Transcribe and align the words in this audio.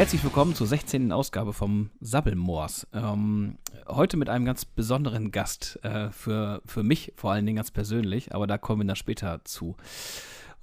Herzlich 0.00 0.24
willkommen 0.24 0.54
zur 0.54 0.66
16. 0.66 1.12
Ausgabe 1.12 1.52
vom 1.52 1.90
Sabbelmoors. 2.00 2.86
Ähm, 2.94 3.58
heute 3.86 4.16
mit 4.16 4.30
einem 4.30 4.46
ganz 4.46 4.64
besonderen 4.64 5.30
Gast, 5.30 5.78
äh, 5.82 6.08
für, 6.08 6.62
für 6.64 6.82
mich 6.82 7.12
vor 7.16 7.32
allen 7.32 7.44
Dingen 7.44 7.56
ganz 7.56 7.70
persönlich, 7.70 8.34
aber 8.34 8.46
da 8.46 8.56
kommen 8.56 8.80
wir 8.80 8.86
dann 8.86 8.96
später 8.96 9.44
zu. 9.44 9.76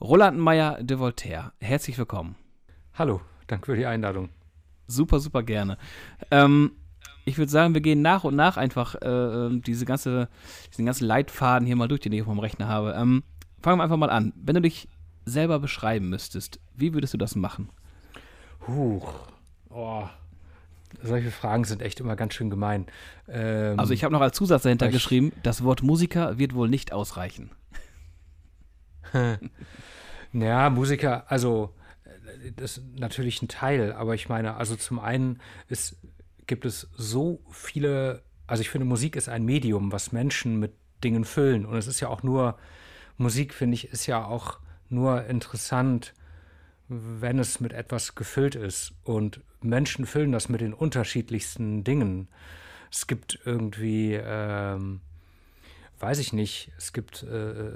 Roland 0.02 0.40
Meyer 0.40 0.82
de 0.82 0.98
Voltaire, 0.98 1.52
herzlich 1.60 2.00
willkommen. 2.00 2.36
Hallo, 2.96 3.22
danke 3.46 3.68
für 3.68 3.76
die 3.76 3.86
Einladung. 3.86 4.30
Super, 4.88 5.20
super 5.20 5.44
gerne. 5.44 5.78
Ähm, 6.32 6.72
ich 7.24 7.38
würde 7.38 7.52
sagen, 7.52 7.76
wir 7.76 7.82
gehen 7.82 8.02
nach 8.02 8.24
und 8.24 8.36
nach 8.36 8.58
einfach 8.58 8.96
äh, 8.96 9.08
ähm, 9.08 9.62
diese 9.62 9.86
ganze, 9.86 10.30
diesen 10.72 10.88
ganzen 10.88 11.06
Leitfaden 11.06 11.68
hier 11.68 11.76
mal 11.76 11.88
durch, 11.88 12.02
den 12.02 12.12
ich 12.12 12.22
auf 12.22 12.28
meinem 12.28 12.40
Rechner 12.40 12.68
habe. 12.68 12.96
Ähm, 12.98 13.22
fangen 13.62 13.78
wir 13.78 13.84
einfach 13.84 13.98
mal 13.98 14.10
an. 14.10 14.34
Wenn 14.36 14.56
du 14.56 14.62
dich 14.62 14.88
selber 15.26 15.60
beschreiben 15.60 16.10
müsstest, 16.10 16.60
wie 16.74 16.96
würdest 16.96 17.14
du 17.14 17.20
das 17.20 17.36
machen? 17.36 17.70
Huch. 18.68 19.14
Oh. 19.70 20.04
Solche 21.04 21.32
Fragen 21.32 21.64
sind 21.66 21.82
echt 21.82 22.00
immer 22.00 22.16
ganz 22.16 22.34
schön 22.34 22.50
gemein. 22.50 22.88
Ähm, 23.28 23.80
also 23.80 23.94
ich 23.94 24.04
habe 24.04 24.14
noch 24.14 24.22
als 24.22 24.36
Zusatz 24.36 24.64
dahinter 24.64 24.90
geschrieben, 24.90 25.32
das 25.44 25.64
Wort 25.64 25.84
Musiker 25.84 26.38
wird 26.38 26.54
wohl 26.54 26.70
nicht 26.70 26.92
ausreichen. 26.94 27.52
naja, 30.32 30.70
Musiker, 30.70 31.30
also 31.30 31.74
das 32.56 32.78
ist 32.78 33.00
natürlich 33.00 33.42
ein 33.42 33.48
Teil, 33.48 33.94
aber 33.94 34.16
ich 34.16 34.30
meine, 34.30 34.56
also 34.56 34.76
zum 34.76 35.00
einen 35.00 35.40
ist, 35.68 35.98
gibt 36.46 36.66
es 36.66 36.90
so 36.96 37.42
viele, 37.52 38.24
also 38.48 38.62
ich 38.62 38.70
finde, 38.70 38.86
Musik 38.86 39.16
ist 39.16 39.30
ein 39.30 39.44
Medium, 39.44 39.92
was 39.92 40.12
Menschen 40.12 40.60
mit 40.60 40.74
Dingen 41.04 41.26
füllen. 41.26 41.66
Und 41.66 41.78
es 41.78 41.88
ist 41.88 42.00
ja 42.00 42.08
auch 42.08 42.24
nur, 42.24 42.58
Musik, 43.18 43.54
finde 43.54 43.76
ich, 43.76 43.90
ist 43.90 44.08
ja 44.08 44.26
auch 44.26 44.60
nur 44.90 45.26
interessant, 45.26 46.14
wenn 46.90 47.40
es 47.40 47.60
mit 47.60 47.74
etwas 47.74 48.16
gefüllt 48.16 48.56
ist. 48.56 48.94
Und 49.04 49.42
Menschen 49.62 50.06
füllen 50.06 50.32
das 50.32 50.50
mit 50.50 50.62
den 50.62 50.74
unterschiedlichsten 50.74 51.84
Dingen. 51.84 52.28
Es 52.92 53.08
gibt 53.08 53.40
irgendwie, 53.46 54.14
ähm, 54.14 55.02
weiß 56.00 56.20
ich 56.20 56.34
nicht, 56.34 56.72
es 56.78 56.94
gibt, 56.94 57.24
äh, 57.24 57.72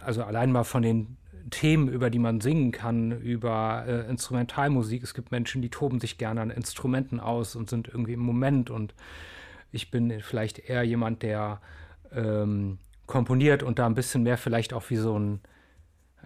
also 0.00 0.22
allein 0.22 0.52
mal 0.52 0.64
von 0.64 0.82
den 0.82 1.16
Themen, 1.50 1.88
über 1.88 2.10
die 2.10 2.18
man 2.18 2.40
singen 2.40 2.72
kann, 2.72 3.20
über 3.20 3.84
äh, 3.86 4.08
Instrumentalmusik. 4.08 5.02
Es 5.02 5.14
gibt 5.14 5.30
Menschen, 5.30 5.60
die 5.60 5.68
toben 5.68 6.00
sich 6.00 6.16
gerne 6.16 6.40
an 6.40 6.50
Instrumenten 6.50 7.20
aus 7.20 7.56
und 7.56 7.68
sind 7.68 7.88
irgendwie 7.88 8.14
im 8.14 8.20
Moment. 8.20 8.70
Und 8.70 8.94
ich 9.72 9.90
bin 9.90 10.20
vielleicht 10.20 10.58
eher 10.58 10.84
jemand, 10.84 11.22
der 11.22 11.60
ähm, 12.12 12.78
komponiert 13.06 13.62
und 13.62 13.78
da 13.78 13.86
ein 13.86 13.94
bisschen 13.94 14.22
mehr 14.22 14.38
vielleicht 14.38 14.72
auch 14.72 14.88
wie 14.88 14.96
so 14.96 15.18
ein 15.18 15.40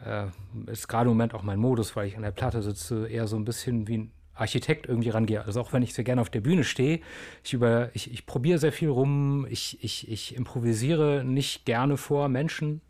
äh, 0.04 0.70
ist 0.70 0.88
gerade 0.88 1.04
im 1.04 1.16
Moment 1.16 1.34
auch 1.34 1.42
mein 1.42 1.58
Modus, 1.58 1.96
weil 1.96 2.06
ich 2.06 2.16
an 2.16 2.22
der 2.22 2.30
Platte 2.30 2.62
sitze, 2.62 3.08
eher 3.08 3.26
so 3.26 3.36
ein 3.36 3.44
bisschen 3.44 3.88
wie 3.88 3.98
ein 3.98 4.12
Architekt 4.34 4.86
irgendwie 4.86 5.10
rangehe. 5.10 5.44
Also 5.44 5.60
auch 5.60 5.72
wenn 5.72 5.82
ich 5.82 5.94
sehr 5.94 6.04
gerne 6.04 6.20
auf 6.20 6.30
der 6.30 6.40
Bühne 6.40 6.64
stehe, 6.64 7.00
ich, 7.42 7.54
über, 7.54 7.90
ich, 7.94 8.12
ich 8.12 8.26
probiere 8.26 8.58
sehr 8.58 8.72
viel 8.72 8.88
rum, 8.88 9.46
ich, 9.48 9.82
ich, 9.82 10.10
ich 10.10 10.36
improvisiere 10.36 11.24
nicht 11.24 11.64
gerne 11.64 11.96
vor 11.96 12.28
Menschen, 12.28 12.80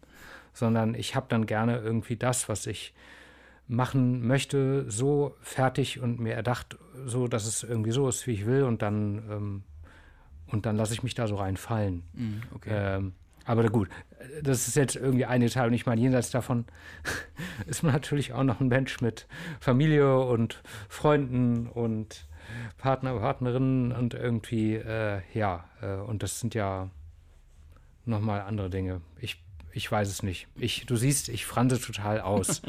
sondern 0.53 0.95
ich 0.95 1.14
habe 1.14 1.27
dann 1.29 1.47
gerne 1.47 1.79
irgendwie 1.79 2.17
das, 2.17 2.48
was 2.48 2.67
ich 2.67 2.95
machen 3.67 4.27
möchte, 4.27 4.91
so 4.91 5.36
fertig 5.41 6.01
und 6.01 6.20
mir 6.20 6.34
erdacht, 6.34 6.79
so 7.05 7.29
dass 7.29 7.47
es 7.47 7.62
irgendwie 7.62 7.91
so 7.91 8.09
ist, 8.09 8.27
wie 8.27 8.33
ich 8.33 8.47
will 8.47 8.62
und 8.62 8.83
dann 8.83 9.23
ähm, 9.31 9.62
und 10.51 10.67
dann 10.67 10.77
lasse 10.77 10.95
ich 10.95 11.03
mich 11.03 11.14
da 11.14 11.27
so 11.27 11.36
reinfallen. 11.36 12.03
Mm, 12.14 12.55
okay. 12.55 12.70
Ähm, 12.73 13.12
aber 13.48 13.68
gut, 13.70 13.88
das 14.42 14.68
ist 14.68 14.77
jetzt 14.77 14.95
irgendwie 14.95 15.24
ein 15.24 15.40
Detail 15.40 15.68
und 15.68 15.73
ich 15.73 15.86
meine, 15.86 16.00
jenseits 16.00 16.30
davon 16.30 16.67
ist 17.67 17.83
man 17.83 17.92
natürlich 17.92 18.34
auch 18.34 18.45
noch 18.45 18.61
ein 18.61 18.68
Mensch 18.68 19.00
mit 19.00 19.27
Familie 19.58 20.18
und 20.20 20.62
Freunden 20.90 21.67
und 21.67 22.27
Partner, 22.77 23.14
Partnerinnen 23.18 23.92
und 23.92 24.12
irgendwie, 24.12 24.74
äh, 24.74 25.23
ja, 25.33 25.64
äh, 25.80 25.95
und 25.95 26.23
das 26.23 26.40
sind 26.40 26.55
ja 26.55 26.90
nochmal 28.05 28.42
andere 28.42 28.68
Dinge. 28.68 29.00
Ich, 29.18 29.42
ich 29.73 29.90
weiß 29.90 30.08
es 30.08 30.23
nicht. 30.23 30.46
Ich, 30.56 30.84
du 30.84 30.96
siehst, 30.96 31.30
ich 31.30 31.46
franse 31.46 31.80
total 31.80 32.20
aus. 32.20 32.61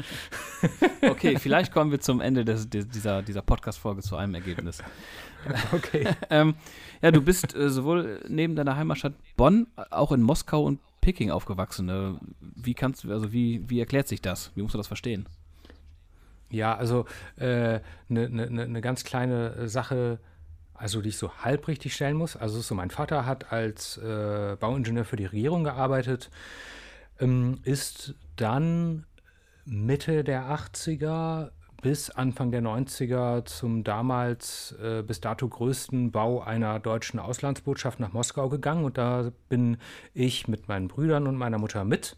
okay, 1.02 1.38
vielleicht 1.38 1.72
kommen 1.72 1.90
wir 1.90 2.00
zum 2.00 2.22
Ende 2.22 2.46
des, 2.46 2.70
dieser, 2.70 3.22
dieser 3.22 3.42
Podcast-Folge 3.42 4.00
zu 4.00 4.16
einem 4.16 4.34
Ergebnis. 4.34 4.82
Okay. 5.72 6.06
ähm, 6.28 6.54
ja, 7.02 7.10
du 7.10 7.22
bist 7.22 7.54
äh, 7.54 7.70
sowohl 7.70 8.20
neben 8.28 8.56
deiner 8.56 8.76
Heimatstadt 8.76 9.14
Bonn, 9.36 9.66
auch 9.90 10.12
in 10.12 10.22
Moskau 10.22 10.64
und 10.64 10.80
Peking 11.00 11.30
aufgewachsen. 11.30 11.86
Ne? 11.86 12.18
Wie 12.40 12.74
kannst 12.74 13.04
du, 13.04 13.12
also 13.12 13.32
wie, 13.32 13.68
wie 13.68 13.80
erklärt 13.80 14.08
sich 14.08 14.20
das? 14.20 14.52
Wie 14.54 14.62
musst 14.62 14.74
du 14.74 14.78
das 14.78 14.86
verstehen? 14.86 15.26
Ja, 16.50 16.74
also 16.74 17.06
eine 17.36 17.76
äh, 17.76 17.80
ne, 18.08 18.28
ne, 18.28 18.50
ne, 18.50 18.68
ne 18.68 18.80
ganz 18.80 19.04
kleine 19.04 19.68
Sache, 19.68 20.18
also 20.74 21.00
die 21.00 21.10
ich 21.10 21.16
so 21.16 21.32
halb 21.38 21.68
richtig 21.68 21.94
stellen 21.94 22.16
muss. 22.16 22.36
Also 22.36 22.60
so, 22.60 22.74
mein 22.74 22.90
Vater 22.90 23.24
hat 23.24 23.52
als 23.52 23.96
äh, 23.98 24.56
Bauingenieur 24.58 25.04
für 25.04 25.16
die 25.16 25.26
Regierung 25.26 25.64
gearbeitet, 25.64 26.30
ähm, 27.20 27.60
ist 27.62 28.14
dann 28.36 29.06
Mitte 29.64 30.24
der 30.24 30.50
80er 30.50 31.50
bis 31.80 32.10
Anfang 32.10 32.50
der 32.50 32.62
90er 32.62 33.44
zum 33.44 33.84
damals 33.84 34.72
äh, 34.82 35.02
bis 35.02 35.20
dato 35.20 35.48
größten 35.48 36.10
Bau 36.10 36.40
einer 36.40 36.78
deutschen 36.80 37.18
Auslandsbotschaft 37.18 38.00
nach 38.00 38.12
Moskau 38.12 38.48
gegangen 38.48 38.84
und 38.84 38.98
da 38.98 39.32
bin 39.48 39.78
ich 40.12 40.48
mit 40.48 40.68
meinen 40.68 40.88
Brüdern 40.88 41.26
und 41.26 41.36
meiner 41.36 41.58
Mutter 41.58 41.84
mit. 41.84 42.16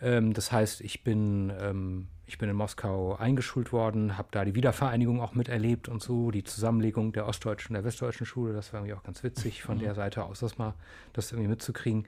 Ähm, 0.00 0.32
das 0.32 0.52
heißt, 0.52 0.80
ich 0.80 1.02
bin, 1.02 1.52
ähm, 1.60 2.08
ich 2.26 2.38
bin 2.38 2.48
in 2.48 2.56
Moskau 2.56 3.16
eingeschult 3.16 3.72
worden, 3.72 4.16
habe 4.16 4.28
da 4.30 4.44
die 4.44 4.54
Wiedervereinigung 4.54 5.20
auch 5.20 5.34
miterlebt 5.34 5.88
und 5.88 6.02
so, 6.02 6.30
die 6.30 6.44
Zusammenlegung 6.44 7.12
der 7.12 7.26
ostdeutschen 7.26 7.74
und 7.74 7.82
der 7.82 7.84
westdeutschen 7.84 8.26
Schule, 8.26 8.52
das 8.52 8.72
war 8.72 8.80
irgendwie 8.80 8.94
auch 8.94 9.02
ganz 9.02 9.24
witzig 9.24 9.62
von 9.62 9.78
mhm. 9.78 9.82
der 9.82 9.94
Seite 9.94 10.24
aus, 10.24 10.40
das 10.40 10.58
mal 10.58 10.74
das 11.12 11.32
irgendwie 11.32 11.48
mitzukriegen. 11.48 12.06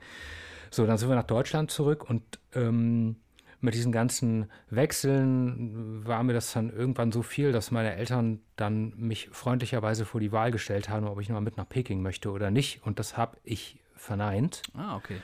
So, 0.69 0.85
dann 0.85 0.97
sind 0.97 1.09
wir 1.09 1.15
nach 1.15 1.23
Deutschland 1.23 1.69
zurück 1.69 2.09
und 2.09 2.23
ähm, 2.53 3.17
mit 3.61 3.73
diesen 3.73 3.91
ganzen 3.91 4.49
Wechseln 4.69 6.05
war 6.05 6.23
mir 6.23 6.33
das 6.33 6.53
dann 6.53 6.69
irgendwann 6.69 7.11
so 7.11 7.21
viel, 7.21 7.51
dass 7.51 7.71
meine 7.71 7.95
Eltern 7.95 8.39
dann 8.55 8.93
mich 8.97 9.29
freundlicherweise 9.31 10.05
vor 10.05 10.19
die 10.19 10.31
Wahl 10.31 10.51
gestellt 10.51 10.89
haben, 10.89 11.07
ob 11.07 11.21
ich 11.21 11.29
mal 11.29 11.41
mit 11.41 11.57
nach 11.57 11.69
Peking 11.69 12.01
möchte 12.01 12.31
oder 12.31 12.51
nicht. 12.51 12.83
Und 12.83 12.99
das 12.99 13.17
habe 13.17 13.37
ich 13.43 13.77
verneint. 13.95 14.63
Ah, 14.73 14.95
okay. 14.95 15.17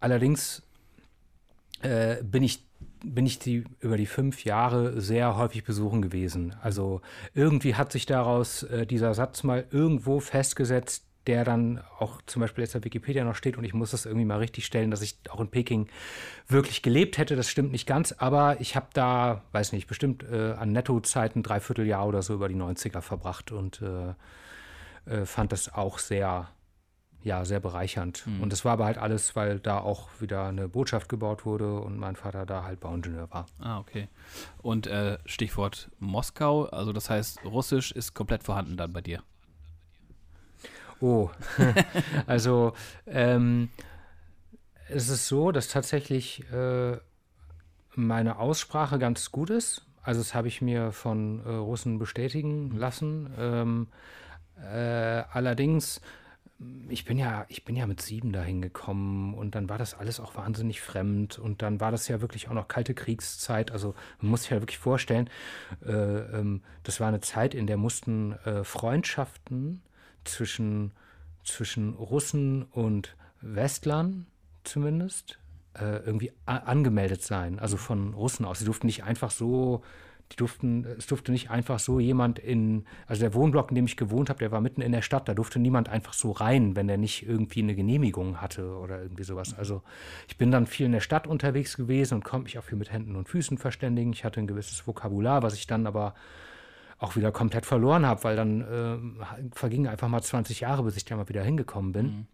Allerdings 0.00 0.62
äh, 1.82 2.22
bin 2.22 2.42
ich 2.42 2.64
bin 3.04 3.26
ich 3.26 3.38
die 3.38 3.64
über 3.80 3.96
die 3.96 4.06
fünf 4.06 4.44
Jahre 4.44 5.00
sehr 5.00 5.36
häufig 5.36 5.64
besuchen 5.64 6.00
gewesen. 6.00 6.56
Also 6.62 7.02
irgendwie 7.34 7.74
hat 7.74 7.92
sich 7.92 8.06
daraus 8.06 8.62
äh, 8.62 8.86
dieser 8.86 9.12
Satz 9.14 9.42
mal 9.42 9.66
irgendwo 9.70 10.20
festgesetzt, 10.20 11.04
der 11.26 11.44
dann 11.44 11.82
auch 11.98 12.20
zum 12.26 12.40
Beispiel 12.40 12.62
jetzt 12.62 12.76
auf 12.76 12.84
Wikipedia 12.84 13.24
noch 13.24 13.34
steht 13.34 13.56
und 13.56 13.64
ich 13.64 13.74
muss 13.74 13.92
das 13.92 14.04
irgendwie 14.06 14.26
mal 14.26 14.38
richtig 14.38 14.66
stellen, 14.66 14.90
dass 14.90 15.00
ich 15.02 15.18
auch 15.30 15.40
in 15.40 15.48
Peking 15.48 15.88
wirklich 16.48 16.82
gelebt 16.82 17.18
hätte. 17.18 17.36
Das 17.36 17.48
stimmt 17.48 17.72
nicht 17.72 17.86
ganz, 17.86 18.12
aber 18.12 18.60
ich 18.60 18.76
habe 18.76 18.88
da, 18.92 19.42
weiß 19.52 19.72
nicht, 19.72 19.86
bestimmt 19.86 20.22
äh, 20.24 20.52
an 20.52 20.72
Nettozeiten 20.72 21.42
dreiviertel 21.42 21.86
Jahr 21.86 22.06
oder 22.06 22.22
so 22.22 22.34
über 22.34 22.48
die 22.48 22.56
90er 22.56 23.00
verbracht 23.00 23.52
und 23.52 23.80
äh, 23.80 24.14
äh, 25.06 25.26
fand 25.26 25.52
das 25.52 25.72
auch 25.72 25.98
sehr, 25.98 26.48
ja, 27.22 27.44
sehr 27.46 27.60
bereichernd. 27.60 28.26
Mhm. 28.26 28.42
Und 28.42 28.52
das 28.52 28.64
war 28.64 28.72
aber 28.72 28.84
halt 28.84 28.98
alles, 28.98 29.34
weil 29.34 29.60
da 29.60 29.78
auch 29.78 30.08
wieder 30.20 30.46
eine 30.46 30.68
Botschaft 30.68 31.08
gebaut 31.08 31.46
wurde 31.46 31.80
und 31.80 31.98
mein 31.98 32.16
Vater 32.16 32.44
da 32.44 32.64
halt 32.64 32.80
Bauingenieur 32.80 33.30
war. 33.30 33.46
Ah, 33.60 33.78
okay. 33.78 34.08
Und 34.58 34.86
äh, 34.86 35.18
Stichwort 35.24 35.90
Moskau, 35.98 36.64
also 36.66 36.92
das 36.92 37.08
heißt, 37.08 37.44
Russisch 37.44 37.92
ist 37.92 38.12
komplett 38.12 38.42
vorhanden 38.42 38.76
dann 38.76 38.92
bei 38.92 39.00
dir. 39.00 39.22
Oh, 41.04 41.28
also 42.26 42.72
ähm, 43.06 43.68
es 44.88 45.10
ist 45.10 45.28
so, 45.28 45.52
dass 45.52 45.68
tatsächlich 45.68 46.50
äh, 46.50 46.96
meine 47.94 48.38
Aussprache 48.38 48.98
ganz 48.98 49.30
gut 49.30 49.50
ist. 49.50 49.84
Also 50.02 50.22
das 50.22 50.34
habe 50.34 50.48
ich 50.48 50.62
mir 50.62 50.92
von 50.92 51.44
äh, 51.44 51.50
Russen 51.50 51.98
bestätigen 51.98 52.70
lassen. 52.78 53.28
Ähm, 53.38 53.88
äh, 54.62 55.24
allerdings, 55.30 56.00
ich 56.88 57.04
bin 57.04 57.18
ja, 57.18 57.44
ich 57.50 57.66
bin 57.66 57.76
ja 57.76 57.86
mit 57.86 58.00
sieben 58.00 58.32
dahin 58.32 58.62
gekommen 58.62 59.34
und 59.34 59.54
dann 59.56 59.68
war 59.68 59.76
das 59.76 59.92
alles 59.92 60.20
auch 60.20 60.36
wahnsinnig 60.36 60.80
fremd 60.80 61.38
und 61.38 61.60
dann 61.60 61.80
war 61.80 61.90
das 61.90 62.08
ja 62.08 62.22
wirklich 62.22 62.48
auch 62.48 62.54
noch 62.54 62.68
kalte 62.68 62.94
Kriegszeit. 62.94 63.72
Also 63.72 63.94
man 64.22 64.30
muss 64.30 64.44
sich 64.44 64.52
ja 64.52 64.60
wirklich 64.60 64.78
vorstellen, 64.78 65.28
äh, 65.84 65.92
ähm, 65.92 66.62
das 66.82 66.98
war 66.98 67.08
eine 67.08 67.20
Zeit, 67.20 67.52
in 67.54 67.66
der 67.66 67.76
mussten 67.76 68.32
äh, 68.46 68.64
Freundschaften 68.64 69.82
zwischen, 70.24 70.92
zwischen 71.44 71.94
Russen 71.94 72.62
und 72.62 73.16
Westlern 73.40 74.26
zumindest 74.64 75.38
äh, 75.78 75.98
irgendwie 76.04 76.32
angemeldet 76.46 77.22
sein, 77.22 77.58
also 77.58 77.76
von 77.76 78.14
Russen 78.14 78.44
aus. 78.44 78.60
Sie 78.60 78.64
durften 78.64 78.86
nicht 78.86 79.04
einfach 79.04 79.30
so, 79.30 79.82
die 80.32 80.36
durften, 80.36 80.86
es 80.98 81.06
durfte 81.06 81.32
nicht 81.32 81.50
einfach 81.50 81.78
so 81.78 82.00
jemand 82.00 82.38
in, 82.38 82.86
also 83.06 83.20
der 83.20 83.34
Wohnblock, 83.34 83.70
in 83.70 83.74
dem 83.74 83.84
ich 83.84 83.96
gewohnt 83.96 84.30
habe, 84.30 84.38
der 84.38 84.52
war 84.52 84.60
mitten 84.60 84.80
in 84.80 84.92
der 84.92 85.02
Stadt, 85.02 85.28
da 85.28 85.34
durfte 85.34 85.58
niemand 85.58 85.88
einfach 85.88 86.14
so 86.14 86.30
rein, 86.30 86.76
wenn 86.76 86.88
er 86.88 86.96
nicht 86.96 87.26
irgendwie 87.28 87.62
eine 87.62 87.74
Genehmigung 87.74 88.40
hatte 88.40 88.76
oder 88.76 89.02
irgendwie 89.02 89.24
sowas. 89.24 89.54
Also 89.56 89.82
ich 90.28 90.38
bin 90.38 90.50
dann 90.50 90.66
viel 90.66 90.86
in 90.86 90.92
der 90.92 91.00
Stadt 91.00 91.26
unterwegs 91.26 91.76
gewesen 91.76 92.14
und 92.14 92.24
konnte 92.24 92.44
mich 92.44 92.58
auch 92.58 92.64
viel 92.64 92.78
mit 92.78 92.90
Händen 92.90 93.16
und 93.16 93.28
Füßen 93.28 93.58
verständigen. 93.58 94.12
Ich 94.12 94.24
hatte 94.24 94.40
ein 94.40 94.46
gewisses 94.46 94.86
Vokabular, 94.86 95.42
was 95.42 95.54
ich 95.54 95.66
dann 95.66 95.86
aber 95.86 96.14
auch 97.04 97.16
wieder 97.16 97.32
komplett 97.32 97.66
verloren 97.66 98.06
habe, 98.06 98.24
weil 98.24 98.36
dann 98.36 98.60
äh, 98.62 99.54
vergingen 99.54 99.88
einfach 99.88 100.08
mal 100.08 100.22
20 100.22 100.60
Jahre, 100.60 100.82
bis 100.82 100.96
ich 100.96 101.04
da 101.04 101.16
mal 101.16 101.28
wieder 101.28 101.42
hingekommen 101.42 101.92
bin. 101.92 102.06
Mhm. 102.06 102.26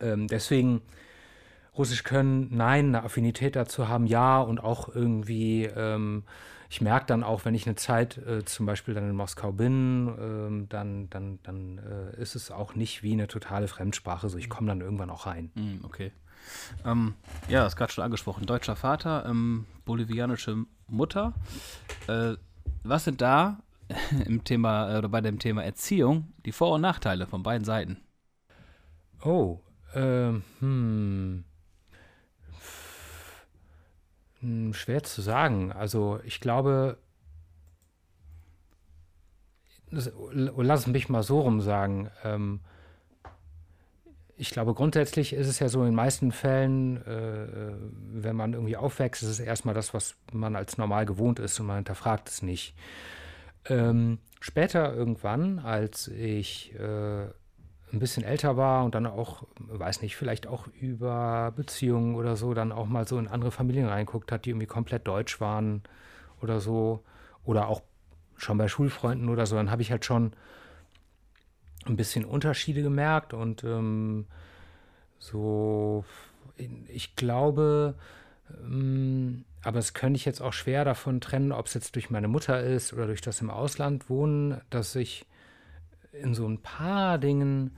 Ähm, 0.00 0.28
deswegen 0.28 0.82
Russisch 1.76 2.02
können, 2.02 2.48
nein, 2.50 2.88
eine 2.88 3.04
Affinität 3.04 3.54
dazu 3.54 3.88
haben, 3.88 4.06
ja, 4.06 4.40
und 4.40 4.58
auch 4.58 4.94
irgendwie, 4.94 5.64
ähm, 5.64 6.24
ich 6.68 6.80
merke 6.80 7.06
dann 7.06 7.22
auch, 7.22 7.44
wenn 7.44 7.54
ich 7.54 7.66
eine 7.66 7.76
Zeit 7.76 8.18
äh, 8.18 8.44
zum 8.44 8.66
Beispiel 8.66 8.94
dann 8.94 9.08
in 9.08 9.14
Moskau 9.14 9.52
bin, 9.52 10.12
ähm, 10.20 10.68
dann, 10.68 11.08
dann, 11.08 11.38
dann 11.44 11.78
äh, 11.78 12.20
ist 12.20 12.34
es 12.34 12.50
auch 12.50 12.74
nicht 12.74 13.04
wie 13.04 13.12
eine 13.12 13.28
totale 13.28 13.68
Fremdsprache, 13.68 14.28
so 14.28 14.38
ich 14.38 14.50
komme 14.50 14.66
dann 14.66 14.80
irgendwann 14.80 15.10
auch 15.10 15.26
rein. 15.26 15.50
Mhm, 15.54 15.80
okay. 15.84 16.10
Ähm, 16.84 17.14
ja, 17.48 17.62
das 17.62 17.74
ist 17.74 17.76
gerade 17.76 17.92
schon 17.92 18.04
angesprochen. 18.04 18.44
Deutscher 18.46 18.74
Vater, 18.74 19.24
ähm, 19.26 19.66
bolivianische 19.84 20.64
Mutter. 20.88 21.34
Äh, 22.08 22.34
was 22.82 23.04
sind 23.04 23.20
da 23.20 23.58
im 24.26 24.44
Thema 24.44 24.94
äh, 24.94 24.98
oder 24.98 25.08
bei 25.08 25.20
dem 25.20 25.38
Thema 25.38 25.64
Erziehung 25.64 26.32
die 26.44 26.52
Vor- 26.52 26.74
und 26.74 26.80
Nachteile 26.80 27.26
von 27.26 27.42
beiden 27.42 27.64
Seiten? 27.64 27.98
Oh, 29.24 29.60
ähm, 29.94 30.42
hm. 30.60 31.44
hm. 34.40 34.74
Schwer 34.74 35.02
zu 35.02 35.22
sagen. 35.22 35.72
Also 35.72 36.20
ich 36.24 36.40
glaube, 36.40 36.98
lass 39.90 40.86
mich 40.86 41.08
mal 41.08 41.22
so 41.22 41.40
rum 41.40 41.60
sagen. 41.60 42.10
Ähm, 42.24 42.60
ich 44.36 44.50
glaube, 44.50 44.72
grundsätzlich 44.72 45.32
ist 45.32 45.48
es 45.48 45.58
ja 45.58 45.68
so 45.68 45.80
in 45.80 45.86
den 45.86 45.94
meisten 45.96 46.30
Fällen, 46.30 47.04
äh, 47.04 47.72
wenn 48.12 48.36
man 48.36 48.52
irgendwie 48.52 48.76
aufwächst, 48.76 49.22
ist 49.24 49.30
es 49.30 49.40
erstmal 49.40 49.74
das, 49.74 49.94
was 49.94 50.14
man 50.32 50.54
als 50.54 50.78
normal 50.78 51.06
gewohnt 51.06 51.40
ist 51.40 51.58
und 51.58 51.66
man 51.66 51.76
hinterfragt 51.76 52.28
es 52.28 52.42
nicht. 52.42 52.74
Ähm, 53.68 54.18
später 54.40 54.94
irgendwann, 54.94 55.58
als 55.58 56.08
ich 56.08 56.74
äh, 56.78 57.26
ein 57.92 57.98
bisschen 57.98 58.24
älter 58.24 58.56
war 58.56 58.84
und 58.84 58.94
dann 58.94 59.06
auch, 59.06 59.44
weiß 59.58 60.02
nicht, 60.02 60.16
vielleicht 60.16 60.46
auch 60.46 60.66
über 60.80 61.52
Beziehungen 61.56 62.14
oder 62.16 62.36
so, 62.36 62.54
dann 62.54 62.72
auch 62.72 62.86
mal 62.86 63.06
so 63.06 63.18
in 63.18 63.28
andere 63.28 63.50
Familien 63.50 63.86
reinguckt 63.86 64.30
hat, 64.30 64.44
die 64.44 64.50
irgendwie 64.50 64.66
komplett 64.66 65.06
deutsch 65.06 65.40
waren 65.40 65.82
oder 66.40 66.60
so, 66.60 67.02
oder 67.44 67.68
auch 67.68 67.82
schon 68.36 68.58
bei 68.58 68.68
Schulfreunden 68.68 69.28
oder 69.28 69.46
so, 69.46 69.56
dann 69.56 69.70
habe 69.70 69.82
ich 69.82 69.90
halt 69.90 70.04
schon 70.04 70.32
ein 71.86 71.96
bisschen 71.96 72.24
Unterschiede 72.24 72.82
gemerkt 72.82 73.32
und 73.32 73.64
ähm, 73.64 74.26
so, 75.18 76.04
ich 76.88 77.16
glaube, 77.16 77.94
ähm, 78.62 79.44
aber 79.62 79.78
es 79.78 79.94
könnte 79.94 80.16
ich 80.16 80.24
jetzt 80.24 80.40
auch 80.40 80.52
schwer 80.52 80.84
davon 80.84 81.20
trennen, 81.20 81.52
ob 81.52 81.66
es 81.66 81.74
jetzt 81.74 81.94
durch 81.94 82.10
meine 82.10 82.28
Mutter 82.28 82.60
ist 82.60 82.92
oder 82.92 83.06
durch 83.06 83.20
das 83.20 83.40
im 83.40 83.50
Ausland 83.50 84.08
wohnen, 84.08 84.60
dass 84.70 84.94
ich 84.94 85.26
in 86.12 86.34
so 86.34 86.46
ein 86.46 86.58
paar 86.58 87.18
Dingen 87.18 87.76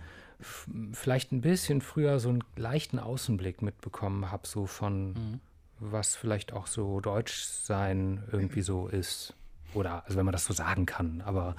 vielleicht 0.93 1.32
ein 1.32 1.41
bisschen 1.41 1.81
früher 1.81 2.19
so 2.19 2.31
einen 2.31 2.44
leichten 2.56 2.99
Außenblick 2.99 3.62
mitbekommen 3.62 4.31
habe, 4.31 4.47
so 4.47 4.67
von 4.67 5.12
mhm. 5.12 5.41
was 5.79 6.17
vielleicht 6.17 6.53
auch 6.53 6.67
so 6.67 7.00
Deutschsein 7.00 8.25
irgendwie 8.32 8.62
so 8.62 8.88
ist. 8.88 9.35
Oder, 9.73 10.05
also 10.05 10.19
wenn 10.19 10.25
man 10.25 10.32
das 10.32 10.47
so 10.47 10.53
sagen 10.53 10.85
kann, 10.85 11.23
aber 11.25 11.55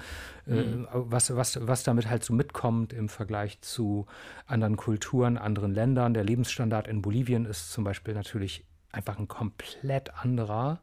äh, 0.45 0.63
mhm. 0.63 0.85
was, 0.91 1.33
was, 1.33 1.65
was 1.65 1.83
damit 1.83 2.09
halt 2.09 2.25
so 2.25 2.33
mitkommt 2.33 2.91
im 2.91 3.07
Vergleich 3.07 3.61
zu 3.61 4.05
anderen 4.47 4.75
Kulturen, 4.75 5.37
anderen 5.37 5.73
Ländern. 5.73 6.13
Der 6.13 6.25
Lebensstandard 6.25 6.89
in 6.89 7.01
Bolivien 7.01 7.45
ist 7.45 7.71
zum 7.71 7.85
Beispiel 7.85 8.13
natürlich 8.13 8.65
einfach 8.91 9.17
ein 9.19 9.27
komplett 9.27 10.13
anderer. 10.13 10.81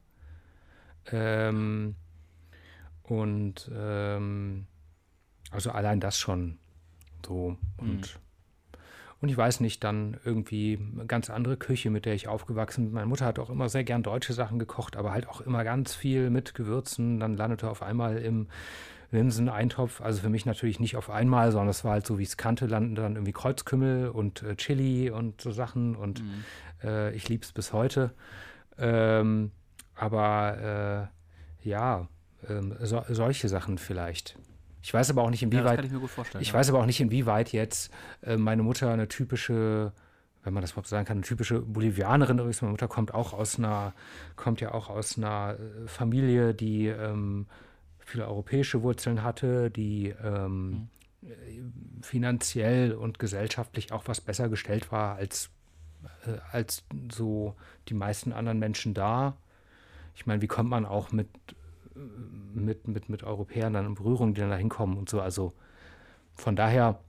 Ähm, 1.11 1.95
und 3.03 3.71
ähm, 3.75 4.67
also 5.51 5.71
allein 5.71 6.01
das 6.01 6.19
schon 6.19 6.59
so. 7.25 7.57
Und 7.79 8.01
mhm. 8.01 8.21
Und 9.21 9.31
ich 9.31 9.37
weiß 9.37 9.61
nicht, 9.61 9.83
dann 9.83 10.17
irgendwie 10.25 10.79
eine 10.95 11.07
ganz 11.07 11.29
andere 11.29 11.57
Küche, 11.57 11.91
mit 11.91 12.07
der 12.07 12.15
ich 12.15 12.29
aufgewachsen 12.29 12.85
bin. 12.85 12.95
Meine 12.95 13.07
Mutter 13.07 13.27
hat 13.27 13.39
auch 13.39 13.51
immer 13.51 13.69
sehr 13.69 13.83
gern 13.83 14.05
deutsche 14.05 14.33
Sachen 14.33 14.59
gekocht, 14.61 14.97
aber 14.97 15.11
halt 15.11 15.29
auch 15.29 15.41
immer 15.41 15.65
ganz 15.65 15.95
viel 15.95 16.31
mit 16.31 16.55
Gewürzen. 16.55 17.19
Dann 17.19 17.37
landete 17.37 17.69
auf 17.69 17.83
einmal 17.83 18.19
im 18.19 18.47
Linseneintopf, 19.11 20.03
also 20.03 20.21
für 20.21 20.29
mich 20.29 20.45
natürlich 20.47 20.79
nicht 20.79 20.95
auf 20.95 21.11
einmal, 21.11 21.51
sondern 21.51 21.71
es 21.71 21.83
war 21.83 21.93
halt 21.93 22.07
so, 22.07 22.19
wie 22.19 22.23
ich 22.23 22.29
es 22.29 22.37
kannte, 22.37 22.67
landen 22.67 22.95
dann 22.95 23.15
irgendwie 23.15 23.33
Kreuzkümmel 23.33 24.11
und 24.11 24.43
äh, 24.43 24.55
Chili 24.55 25.11
und 25.11 25.41
so 25.41 25.51
Sachen 25.51 25.97
und 25.97 26.23
mhm. 26.23 26.45
Äh, 26.83 27.15
ich 27.15 27.29
liebe 27.29 27.45
es 27.45 27.53
bis 27.53 27.73
heute. 27.73 28.13
Ähm, 28.79 29.51
aber 29.95 31.11
äh, 31.65 31.69
ja, 31.69 32.09
ähm, 32.49 32.75
so, 32.81 33.03
solche 33.09 33.49
Sachen 33.49 33.79
vielleicht. 33.79 34.39
Ich 34.83 34.95
weiß 34.95 35.11
aber 35.11 35.23
auch 35.23 35.31
nicht, 35.31 35.43
inwieweit. 35.43 35.85
Ja, 35.85 35.91
ich, 35.91 36.41
ich 36.41 36.49
ja. 36.49 36.55
weiß 36.55 36.71
aber 36.71 36.81
auch 36.81 36.87
nicht, 36.87 37.01
inwieweit 37.01 37.53
jetzt 37.53 37.93
äh, 38.23 38.37
meine 38.37 38.63
Mutter 38.63 38.91
eine 38.91 39.09
typische, 39.09 39.93
wenn 40.45 40.55
man 40.55 40.63
das 40.63 40.73
überhaupt 40.73 40.89
sagen 40.89 41.05
kann, 41.05 41.19
eine 41.19 41.27
typische 41.27 41.61
Bolivianerin 41.61 42.39
ist. 42.39 42.63
Meine 42.63 42.73
Mutter 42.73 42.89
kommt 42.89 43.13
auch 43.13 43.33
aus 43.33 43.59
einer, 43.59 43.93
kommt 44.37 44.61
ja 44.61 44.73
auch 44.73 44.89
aus 44.89 45.19
einer 45.19 45.57
äh, 45.59 45.89
Familie, 45.89 46.55
die 46.55 46.87
ähm, 46.87 47.47
viele 47.99 48.27
europäische 48.27 48.83
Wurzeln 48.83 49.23
hatte, 49.23 49.71
die 49.71 50.15
ähm, 50.25 50.89
mhm. 51.21 52.03
finanziell 52.03 52.93
und 52.93 53.19
gesellschaftlich 53.19 53.93
auch 53.93 54.05
was 54.07 54.21
besser 54.21 54.49
gestellt 54.49 54.91
war 54.93 55.17
als, 55.17 55.47
äh, 55.47 55.58
als 56.53 56.85
so 57.11 57.55
die 57.89 57.95
meisten 57.95 58.33
anderen 58.33 58.59
Menschen 58.59 58.95
da. 58.95 59.37
Ich 60.15 60.27
meine, 60.27 60.43
wie 60.43 60.47
kommt 60.49 60.71
man 60.71 60.85
auch 60.85 61.13
mit 61.13 61.29
mit, 62.55 62.89
mit, 62.89 63.09
mit 63.09 63.23
Europäern 63.23 63.73
dann 63.73 63.87
in 63.87 63.95
Berührung, 63.95 64.35
die 64.35 64.41
dann 64.41 64.51
da 64.51 64.57
hinkommen 64.57 64.97
und 64.99 65.09
so. 65.09 65.21
Also 65.21 65.53
von 66.35 66.57
daher 66.57 67.01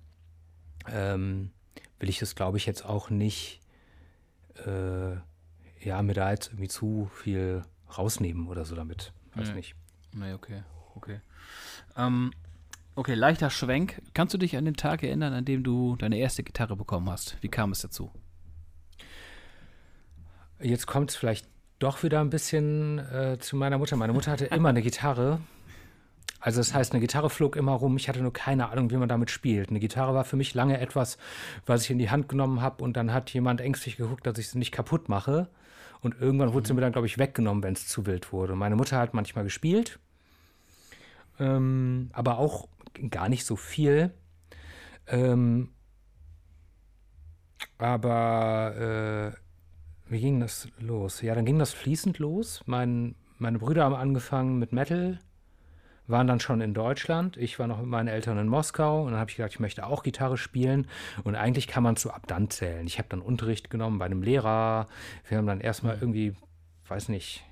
ähm, 0.87 1.51
will 1.99 2.09
ich 2.09 2.19
das, 2.19 2.35
glaube 2.35 2.57
ich, 2.57 2.65
jetzt 2.65 2.85
auch 2.85 3.09
nicht, 3.09 3.61
äh, 4.65 5.15
ja, 5.81 6.01
mir 6.01 6.13
da 6.13 6.31
jetzt 6.31 6.47
irgendwie 6.47 6.67
zu 6.67 7.09
viel 7.13 7.63
rausnehmen 7.97 8.47
oder 8.47 8.65
so 8.65 8.75
damit. 8.75 9.13
Weiß 9.35 9.49
nee. 9.49 9.55
nicht. 9.55 9.75
Nee, 10.13 10.33
okay, 10.33 10.63
okay. 10.95 11.21
Ähm, 11.95 12.31
okay, 12.95 13.13
leichter 13.13 13.49
Schwenk. 13.49 14.01
Kannst 14.13 14.33
du 14.33 14.37
dich 14.37 14.57
an 14.57 14.65
den 14.65 14.75
Tag 14.75 15.03
erinnern, 15.03 15.33
an 15.33 15.45
dem 15.45 15.63
du 15.63 15.95
deine 15.95 16.17
erste 16.17 16.43
Gitarre 16.43 16.75
bekommen 16.75 17.09
hast? 17.09 17.37
Wie 17.41 17.49
kam 17.49 17.71
es 17.71 17.81
dazu? 17.81 18.11
Jetzt 20.61 20.87
kommt 20.87 21.11
es 21.11 21.15
vielleicht 21.15 21.47
doch 21.79 22.03
wieder 22.03 22.19
ein 22.19 22.29
bisschen 22.29 22.99
äh, 22.99 23.37
zu 23.39 23.55
meiner 23.55 23.77
Mutter. 23.77 23.95
Meine 23.95 24.11
Mutter 24.11 24.31
hatte 24.31 24.45
immer 24.45 24.69
eine 24.69 24.81
Gitarre. 24.81 25.39
Also 26.41 26.59
das 26.59 26.73
heißt, 26.73 26.91
eine 26.91 26.99
Gitarre 26.99 27.29
flog 27.29 27.55
immer 27.55 27.71
rum. 27.73 27.95
Ich 27.95 28.09
hatte 28.09 28.21
nur 28.21 28.33
keine 28.33 28.69
Ahnung, 28.69 28.91
wie 28.91 28.97
man 28.97 29.09
damit 29.09 29.31
spielt. 29.31 29.69
Eine 29.69 29.79
Gitarre 29.79 30.13
war 30.13 30.25
für 30.25 30.35
mich 30.35 30.53
lange 30.53 30.79
etwas, 30.79 31.17
was 31.65 31.83
ich 31.83 31.91
in 31.91 31.99
die 31.99 32.09
Hand 32.09 32.27
genommen 32.27 32.61
habe 32.61 32.83
und 32.83 32.97
dann 32.97 33.13
hat 33.13 33.29
jemand 33.31 33.61
ängstlich 33.61 33.97
geguckt, 33.97 34.27
dass 34.27 34.37
ich 34.37 34.49
sie 34.49 34.57
nicht 34.57 34.71
kaputt 34.71 35.07
mache. 35.09 35.49
Und 36.01 36.19
irgendwann 36.19 36.53
wurde 36.53 36.67
sie 36.67 36.73
mir 36.73 36.81
dann, 36.81 36.93
glaube 36.93 37.07
ich, 37.07 37.17
weggenommen, 37.17 37.63
wenn 37.63 37.73
es 37.73 37.87
zu 37.87 38.05
wild 38.05 38.31
wurde. 38.31 38.55
Meine 38.55 38.75
Mutter 38.75 38.97
hat 38.97 39.13
manchmal 39.13 39.43
gespielt, 39.43 39.99
ähm, 41.39 42.09
aber 42.13 42.37
auch 42.37 42.69
gar 43.09 43.27
nicht 43.27 43.45
so 43.45 43.57
viel. 43.57 44.13
Ähm, 45.07 45.69
aber 47.77 49.33
äh, 49.35 49.48
wie 50.09 50.19
ging 50.19 50.39
das 50.39 50.67
los? 50.79 51.21
Ja, 51.21 51.35
dann 51.35 51.45
ging 51.45 51.59
das 51.59 51.73
fließend 51.73 52.19
los. 52.19 52.63
Mein, 52.65 53.15
meine 53.37 53.59
Brüder 53.59 53.83
haben 53.83 53.95
angefangen 53.95 54.57
mit 54.57 54.73
Metal, 54.73 55.19
waren 56.07 56.27
dann 56.27 56.39
schon 56.39 56.61
in 56.61 56.73
Deutschland. 56.73 57.37
Ich 57.37 57.59
war 57.59 57.67
noch 57.67 57.79
mit 57.79 57.87
meinen 57.87 58.07
Eltern 58.07 58.39
in 58.39 58.47
Moskau 58.47 59.03
und 59.03 59.11
dann 59.11 59.19
habe 59.19 59.29
ich 59.29 59.37
gedacht, 59.37 59.53
ich 59.53 59.59
möchte 59.59 59.85
auch 59.85 60.01
Gitarre 60.01 60.37
spielen. 60.37 60.87
Und 61.23 61.35
eigentlich 61.35 61.67
kann 61.67 61.83
man 61.83 61.95
so 61.95 62.09
ab 62.09 62.23
dann 62.27 62.49
zählen. 62.49 62.87
Ich 62.87 62.97
habe 62.97 63.07
dann 63.09 63.21
Unterricht 63.21 63.69
genommen 63.69 63.99
bei 63.99 64.05
einem 64.05 64.23
Lehrer. 64.23 64.87
Wir 65.27 65.37
haben 65.37 65.47
dann 65.47 65.61
erstmal 65.61 65.95
mhm. 65.97 66.01
irgendwie, 66.01 66.35
weiß 66.87 67.09
nicht, 67.09 67.45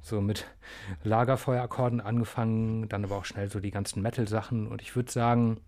so 0.00 0.20
mit 0.20 0.46
Lagerfeuerakkorden 1.04 2.00
angefangen, 2.00 2.88
dann 2.88 3.04
aber 3.04 3.16
auch 3.16 3.24
schnell 3.24 3.50
so 3.50 3.60
die 3.60 3.70
ganzen 3.70 4.02
Metal-Sachen. 4.02 4.66
Und 4.66 4.80
ich 4.80 4.96
würde 4.96 5.12
sagen, 5.12 5.58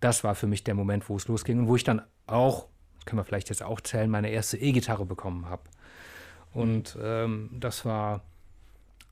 das 0.00 0.24
war 0.24 0.34
für 0.34 0.46
mich 0.48 0.64
der 0.64 0.74
Moment, 0.74 1.08
wo 1.08 1.16
es 1.16 1.28
losging 1.28 1.60
und 1.60 1.68
wo 1.68 1.76
ich 1.76 1.84
dann 1.84 2.02
auch 2.26 2.66
können 3.06 3.18
wir 3.18 3.24
vielleicht 3.24 3.48
jetzt 3.48 3.62
auch 3.62 3.80
zählen, 3.80 4.10
meine 4.10 4.30
erste 4.30 4.58
E-Gitarre 4.58 5.06
bekommen 5.06 5.48
habe. 5.48 5.62
Und 6.52 6.98
ähm, 7.02 7.50
das 7.52 7.84
war 7.84 8.22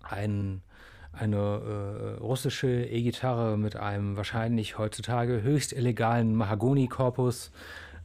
ein, 0.02 0.62
eine 1.12 1.36
äh, 1.36 2.20
russische 2.20 2.68
E-Gitarre 2.68 3.56
mit 3.56 3.76
einem 3.76 4.16
wahrscheinlich 4.16 4.78
heutzutage 4.78 5.42
höchst 5.42 5.72
illegalen 5.72 6.34
Mahagoni-Korpus, 6.34 7.50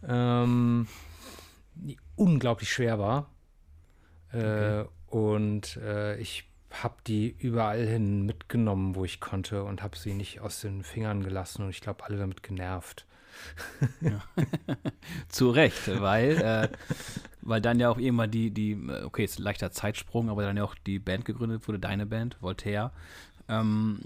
ähm, 0.08 0.88
die 1.76 1.98
unglaublich 2.16 2.72
schwer 2.72 3.00
war. 3.00 3.30
Äh, 4.32 4.38
okay. 4.38 4.86
Und 5.08 5.78
äh, 5.78 6.18
ich 6.18 6.46
habe 6.72 6.96
die 7.08 7.30
überall 7.40 7.86
hin 7.86 8.26
mitgenommen, 8.26 8.96
wo 8.96 9.04
ich 9.04 9.20
konnte 9.20 9.64
und 9.64 9.82
habe 9.82 9.98
sie 9.98 10.14
nicht 10.14 10.40
aus 10.42 10.62
den 10.62 10.84
Fingern 10.84 11.24
gelassen 11.24 11.64
und 11.64 11.70
ich 11.72 11.82
glaube, 11.82 12.04
alle 12.04 12.18
damit 12.18 12.44
genervt. 12.44 13.06
Ja. 14.02 14.24
Zu 15.28 15.50
Recht, 15.50 15.90
weil, 16.02 16.38
äh, 16.42 16.70
weil 17.42 17.62
dann 17.62 17.80
ja 17.80 17.90
auch 17.90 17.98
irgendwann 17.98 18.32
die, 18.32 18.52
die, 18.52 18.78
okay, 19.04 19.24
ist 19.24 19.40
ein 19.40 19.44
leichter 19.44 19.72
Zeitsprung, 19.72 20.30
aber 20.30 20.44
dann 20.44 20.58
ja 20.58 20.64
auch 20.64 20.76
die 20.76 21.00
Band 21.00 21.26
gegründet 21.26 21.68
wurde, 21.68 21.80
deine 21.80 22.06
Band, 22.06 22.38
Voltaire. 22.42 22.92
Ähm, 23.48 24.00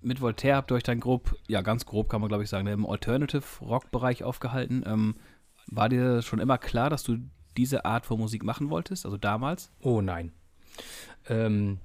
mit 0.00 0.20
Voltaire 0.20 0.56
habt 0.56 0.70
ihr 0.70 0.74
euch 0.76 0.82
dann 0.82 1.00
grob, 1.00 1.34
ja 1.48 1.62
ganz 1.62 1.86
grob 1.86 2.10
kann 2.10 2.20
man 2.20 2.28
glaube 2.28 2.44
ich 2.44 2.50
sagen, 2.50 2.66
im 2.66 2.86
Alternative-Rock-Bereich 2.86 4.22
aufgehalten. 4.22 4.84
Ähm, 4.86 5.16
war 5.66 5.88
dir 5.88 6.22
schon 6.22 6.40
immer 6.40 6.58
klar, 6.58 6.90
dass 6.90 7.02
du 7.02 7.18
diese 7.56 7.84
Art 7.84 8.06
von 8.06 8.18
Musik 8.18 8.44
machen 8.44 8.70
wolltest, 8.70 9.06
also 9.06 9.16
damals? 9.16 9.70
Oh 9.80 10.00
nein. 10.00 10.32
Ähm, 11.28 11.78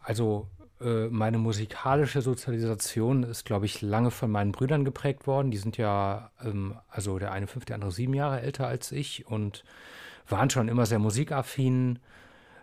also 0.00 0.48
meine 0.80 1.38
musikalische 1.38 2.22
Sozialisation 2.22 3.24
ist, 3.24 3.44
glaube 3.44 3.66
ich, 3.66 3.82
lange 3.82 4.10
von 4.10 4.30
meinen 4.30 4.52
Brüdern 4.52 4.84
geprägt 4.84 5.26
worden. 5.26 5.50
Die 5.50 5.56
sind 5.56 5.76
ja, 5.76 6.30
ähm, 6.44 6.76
also 6.88 7.18
der 7.18 7.32
eine 7.32 7.46
fünf, 7.46 7.64
der 7.64 7.74
andere 7.74 7.90
sieben 7.90 8.14
Jahre 8.14 8.40
älter 8.40 8.66
als 8.66 8.92
ich 8.92 9.26
und 9.26 9.64
waren 10.28 10.50
schon 10.50 10.68
immer 10.68 10.86
sehr 10.86 10.98
musikaffin. 10.98 11.98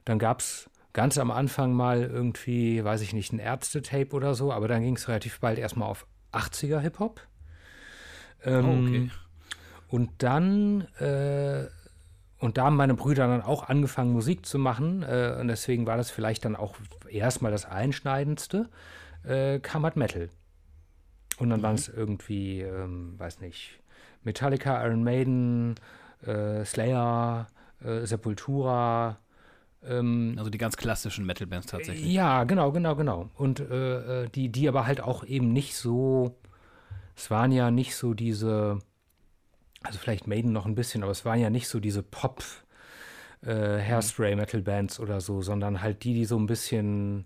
Dann 0.06 0.20
gab 0.20 0.40
es 0.40 0.70
ganz 0.94 1.18
am 1.18 1.30
Anfang 1.30 1.74
mal 1.74 2.04
irgendwie, 2.04 2.84
weiß 2.84 3.02
ich 3.02 3.14
nicht, 3.14 3.34
ein 3.34 3.40
Ärzte-Tape 3.40 4.16
oder 4.16 4.34
so, 4.34 4.54
aber 4.54 4.68
dann 4.70 4.82
ging 4.82 4.96
es 4.96 5.10
relativ 5.10 5.40
bald 5.42 5.60
erstmal 5.60 5.90
auf 5.90 6.08
80er 6.32 6.80
Hip-Hop. 6.80 7.22
Ähm, 8.46 8.66
oh, 8.66 8.88
okay. 8.88 9.10
Und 9.90 10.12
dann, 10.20 10.82
äh, 11.00 11.66
und 12.40 12.58
da 12.58 12.66
haben 12.66 12.76
meine 12.76 12.96
Brüder 12.96 13.28
dann 13.28 13.42
auch 13.42 13.70
angefangen, 13.70 14.12
Musik 14.12 14.46
zu 14.46 14.60
machen. 14.60 15.04
Äh, 15.04 15.38
und 15.40 15.48
deswegen 15.48 15.86
war 15.86 15.98
das 15.98 16.12
vielleicht 16.12 16.46
dann 16.46 16.56
auch 16.56 16.76
erstmal 17.10 17.52
das 17.52 17.66
Einschneidendste, 17.66 18.70
äh, 19.24 19.60
kam 19.60 19.84
halt 19.84 19.96
Metal. 19.96 20.30
Und 21.38 21.50
dann 21.50 21.60
mhm. 21.60 21.64
waren 21.64 21.76
es 21.76 21.88
irgendwie, 21.90 22.62
ähm, 22.62 23.16
weiß 23.18 23.40
nicht, 23.40 23.80
Metallica, 24.24 24.86
Iron 24.86 25.04
Maiden, 25.04 25.76
äh, 26.26 26.66
Slayer, 26.66 27.48
äh, 27.84 28.06
Sepultura, 28.06 29.18
ähm, 29.88 30.36
also 30.38 30.50
die 30.50 30.58
ganz 30.58 30.78
klassischen 30.78 31.26
Metal-Bands 31.26 31.68
tatsächlich. 31.68 32.12
Ja, 32.12 32.44
genau, 32.44 32.72
genau, 32.72 32.96
genau. 32.96 33.30
Und 33.36 33.60
äh, 33.60 34.24
äh, 34.24 34.30
die, 34.30 34.50
die 34.50 34.68
aber 34.68 34.86
halt 34.86 35.02
auch 35.02 35.24
eben 35.24 35.54
nicht 35.54 35.76
so, 35.76 36.36
es 37.16 37.30
waren 37.30 37.52
ja 37.52 37.72
nicht 37.72 37.96
so 37.96 38.14
diese, 38.14 38.80
also 39.86 40.00
vielleicht 40.00 40.28
Maiden 40.28 40.52
noch 40.52 40.66
ein 40.66 40.76
bisschen, 40.76 41.04
aber 41.04 41.12
es 41.12 41.26
waren 41.26 41.40
ja 41.40 41.50
nicht 41.50 41.68
so 41.68 41.80
diese 41.80 42.04
Pop, 42.04 42.44
äh, 43.42 43.54
Hairspray-Metal-Bands 43.54 45.00
oder 45.00 45.22
so, 45.22 45.42
sondern 45.42 45.82
halt 45.82 46.04
die, 46.04 46.14
die 46.14 46.26
so 46.26 46.38
ein 46.38 46.48
bisschen 46.48 47.26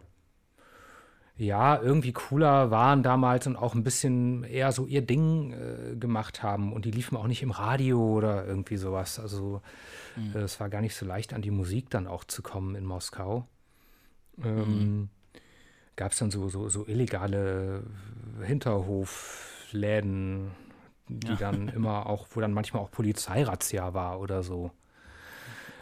ja, 1.40 1.82
irgendwie 1.82 2.12
cooler 2.12 2.70
waren 2.70 3.02
damals 3.02 3.48
und 3.48 3.56
auch 3.56 3.74
ein 3.74 3.86
bisschen 3.86 4.44
eher 4.44 4.74
so 4.74 4.86
ihr 4.86 5.02
Ding 5.02 5.54
äh, 5.54 5.96
gemacht 5.96 6.44
haben. 6.44 6.74
Und 6.74 6.84
die 6.84 6.92
liefen 6.92 7.16
auch 7.16 7.28
nicht 7.28 7.42
im 7.42 7.52
Radio 7.52 8.18
oder 8.18 8.46
irgendwie 8.46 8.76
sowas. 8.76 9.20
Also 9.20 9.62
mhm. 10.18 10.36
äh, 10.36 10.40
es 10.40 10.60
war 10.60 10.68
gar 10.68 10.82
nicht 10.82 10.96
so 10.96 11.06
leicht, 11.06 11.34
an 11.34 11.42
die 11.42 11.50
Musik 11.50 11.90
dann 11.90 12.08
auch 12.08 12.26
zu 12.26 12.42
kommen 12.42 12.76
in 12.76 12.84
Moskau. 12.84 13.48
Ähm, 14.44 14.58
mhm. 14.58 15.10
Gab 15.96 16.12
es 16.12 16.18
dann 16.18 16.30
so, 16.30 16.50
so, 16.50 16.68
so 16.68 16.86
illegale 16.86 17.84
Hinterhofläden, 18.44 20.52
die 21.10 21.28
ja. 21.28 21.36
dann 21.36 21.68
immer 21.70 22.06
auch, 22.06 22.28
wo 22.32 22.40
dann 22.40 22.54
manchmal 22.54 22.82
auch 22.84 22.92
Polizeirazzia 22.92 23.94
war 23.94 24.20
oder 24.20 24.44
so. 24.44 24.72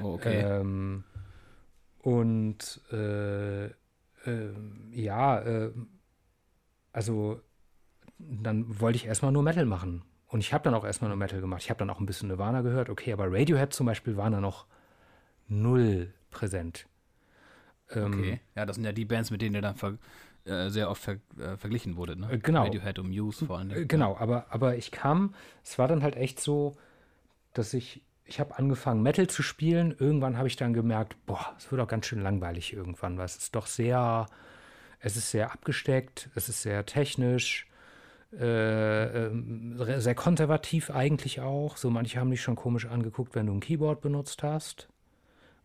Oh, 0.01 0.13
okay. 0.13 0.41
Ähm, 0.41 1.03
und 1.99 2.81
äh, 2.91 3.65
äh, 3.65 3.71
ja, 4.91 5.39
äh, 5.39 5.71
also 6.93 7.41
dann 8.17 8.79
wollte 8.79 8.95
ich 8.95 9.05
erstmal 9.05 9.31
nur 9.31 9.43
Metal 9.43 9.65
machen. 9.65 10.03
Und 10.27 10.39
ich 10.39 10.53
habe 10.53 10.63
dann 10.63 10.73
auch 10.73 10.85
erstmal 10.85 11.09
nur 11.09 11.17
Metal 11.17 11.39
gemacht. 11.39 11.61
Ich 11.61 11.69
habe 11.69 11.79
dann 11.79 11.89
auch 11.89 11.99
ein 11.99 12.05
bisschen 12.05 12.27
Nirvana 12.27 12.61
gehört, 12.61 12.89
okay, 12.89 13.13
aber 13.13 13.31
Radiohead 13.31 13.73
zum 13.73 13.85
Beispiel 13.85 14.17
waren 14.17 14.33
da 14.33 14.41
noch 14.41 14.65
null 15.47 16.13
präsent. 16.31 16.87
Ähm, 17.91 18.13
okay, 18.13 18.39
ja, 18.55 18.65
das 18.65 18.75
sind 18.75 18.85
ja 18.85 18.91
die 18.91 19.05
Bands, 19.05 19.31
mit 19.31 19.41
denen 19.41 19.55
ihr 19.55 19.61
dann 19.61 19.75
ver 19.75 19.97
äh, 20.47 20.69
sehr 20.69 20.89
oft 20.89 21.01
ver 21.01 21.17
äh, 21.39 21.57
verglichen 21.57 21.95
wurde, 21.95 22.19
ne? 22.19 22.31
Äh, 22.31 22.37
genau. 22.37 22.63
Radiohead 22.63 22.99
und 22.99 23.09
Muse 23.09 23.45
vor 23.45 23.59
allem. 23.59 23.71
Äh, 23.71 23.85
genau, 23.85 24.17
aber, 24.17 24.47
aber 24.49 24.75
ich 24.77 24.91
kam, 24.91 25.33
es 25.63 25.77
war 25.77 25.87
dann 25.87 26.03
halt 26.03 26.15
echt 26.15 26.39
so, 26.39 26.75
dass 27.53 27.73
ich 27.73 28.01
ich 28.27 28.39
habe 28.39 28.57
angefangen, 28.57 29.01
Metal 29.01 29.27
zu 29.27 29.41
spielen. 29.41 29.95
Irgendwann 29.97 30.37
habe 30.37 30.47
ich 30.47 30.57
dann 30.57 30.73
gemerkt, 30.73 31.15
boah, 31.25 31.53
es 31.57 31.71
wird 31.71 31.81
auch 31.81 31.87
ganz 31.87 32.05
schön 32.05 32.21
langweilig 32.21 32.73
irgendwann, 32.73 33.17
weil 33.17 33.25
es 33.25 33.37
ist 33.37 33.55
doch 33.55 33.67
sehr, 33.67 34.27
es 34.99 35.15
ist 35.15 35.31
sehr 35.31 35.51
abgesteckt, 35.53 36.29
es 36.35 36.49
ist 36.49 36.61
sehr 36.61 36.85
technisch, 36.85 37.67
äh, 38.37 39.27
äh, 39.27 39.99
sehr 39.99 40.15
konservativ 40.15 40.91
eigentlich 40.91 41.39
auch. 41.39 41.77
So 41.77 41.89
manche 41.89 42.19
haben 42.19 42.29
dich 42.29 42.41
schon 42.41 42.57
komisch 42.57 42.85
angeguckt, 42.85 43.33
wenn 43.33 43.45
du 43.45 43.53
ein 43.53 43.61
Keyboard 43.61 44.01
benutzt 44.01 44.43
hast. 44.43 44.89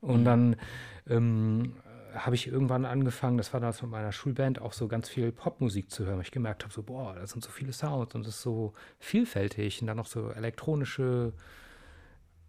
Und 0.00 0.20
mhm. 0.20 0.24
dann 0.24 0.56
ähm, 1.08 1.76
habe 2.14 2.34
ich 2.34 2.46
irgendwann 2.46 2.84
angefangen, 2.84 3.36
das 3.38 3.52
war 3.52 3.60
damals 3.60 3.82
mit 3.82 3.90
meiner 3.90 4.12
Schulband, 4.12 4.60
auch 4.60 4.72
so 4.72 4.88
ganz 4.88 5.08
viel 5.08 5.32
Popmusik 5.32 5.90
zu 5.90 6.04
hören. 6.04 6.16
Weil 6.16 6.24
ich 6.24 6.30
gemerkt 6.30 6.64
habe, 6.64 6.72
so, 6.72 6.82
boah, 6.82 7.14
da 7.14 7.26
sind 7.26 7.44
so 7.44 7.50
viele 7.50 7.72
Sounds 7.72 8.14
und 8.14 8.22
es 8.22 8.36
ist 8.36 8.42
so 8.42 8.74
vielfältig 8.98 9.80
und 9.80 9.86
dann 9.86 9.96
noch 9.96 10.06
so 10.06 10.30
elektronische 10.30 11.32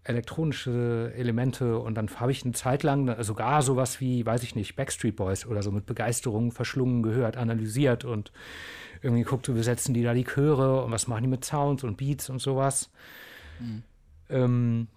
elektronische 0.05 1.13
Elemente 1.15 1.79
und 1.79 1.95
dann 1.95 2.09
habe 2.19 2.31
ich 2.31 2.43
eine 2.43 2.53
Zeit 2.53 2.83
lang 2.83 3.23
sogar 3.23 3.61
sowas 3.61 4.01
wie, 4.01 4.25
weiß 4.25 4.43
ich 4.43 4.53
nicht, 4.53 4.75
Backstreet 4.75 5.15
Boys 5.15 5.45
oder 5.45 5.63
so 5.63 5.71
mit 5.71 5.85
Begeisterung 5.85 6.51
verschlungen 6.51 7.03
gehört, 7.03 7.37
analysiert 7.37 8.03
und 8.03 8.33
irgendwie 9.01 9.23
guckt, 9.23 9.53
wie 9.53 9.63
setzen 9.63 9.93
die 9.93 10.03
da 10.03 10.13
die 10.13 10.25
Chöre 10.25 10.83
und 10.83 10.91
was 10.91 11.07
machen 11.07 11.23
die 11.23 11.29
mit 11.29 11.45
Sounds 11.45 11.83
und 11.83 11.97
Beats 11.97 12.29
und 12.29 12.39
sowas. 12.39 12.91
Mhm. 13.59 13.83
Ähm, 14.29 14.87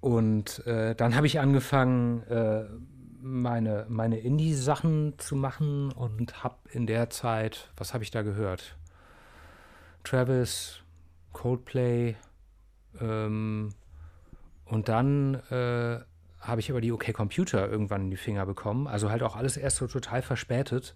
und 0.00 0.64
äh, 0.66 0.94
dann 0.94 1.16
habe 1.16 1.26
ich 1.26 1.40
angefangen, 1.40 2.22
äh, 2.28 2.64
meine, 3.26 3.86
meine 3.88 4.18
Indie-Sachen 4.18 5.18
zu 5.18 5.36
machen 5.36 5.92
und 5.92 6.44
habe 6.44 6.56
in 6.70 6.86
der 6.86 7.10
Zeit, 7.10 7.70
was 7.76 7.92
habe 7.92 8.04
ich 8.04 8.10
da 8.10 8.22
gehört? 8.22 8.76
Travis, 10.04 10.80
Coldplay, 11.32 12.16
ähm, 13.00 13.70
und 14.64 14.88
dann 14.88 15.34
äh, 15.50 16.00
habe 16.40 16.60
ich 16.60 16.70
aber 16.70 16.80
die 16.80 16.92
OK 16.92 17.12
Computer 17.12 17.68
irgendwann 17.68 18.02
in 18.02 18.10
die 18.10 18.16
Finger 18.16 18.46
bekommen. 18.46 18.86
Also 18.86 19.10
halt 19.10 19.22
auch 19.22 19.36
alles 19.36 19.56
erst 19.56 19.76
so 19.76 19.86
total 19.86 20.22
verspätet. 20.22 20.94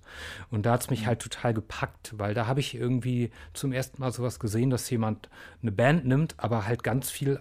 Und 0.51 0.67
da 0.67 0.73
hat 0.73 0.83
es 0.83 0.91
mich 0.91 1.03
mhm. 1.03 1.07
halt 1.07 1.23
total 1.23 1.55
gepackt, 1.55 2.15
weil 2.19 2.35
da 2.35 2.47
habe 2.47 2.61
ich 2.61 2.75
irgendwie 2.75 3.31
zum 3.53 3.73
ersten 3.73 4.01
Mal 4.01 4.13
sowas 4.13 4.39
gesehen, 4.39 4.71
dass 4.71 4.91
jemand 4.91 5.29
eine 5.63 5.73
Band 5.73 6.05
nimmt, 6.05 6.35
aber 6.39 6.67
halt 6.67 6.83
ganz 6.83 7.11
viel 7.11 7.41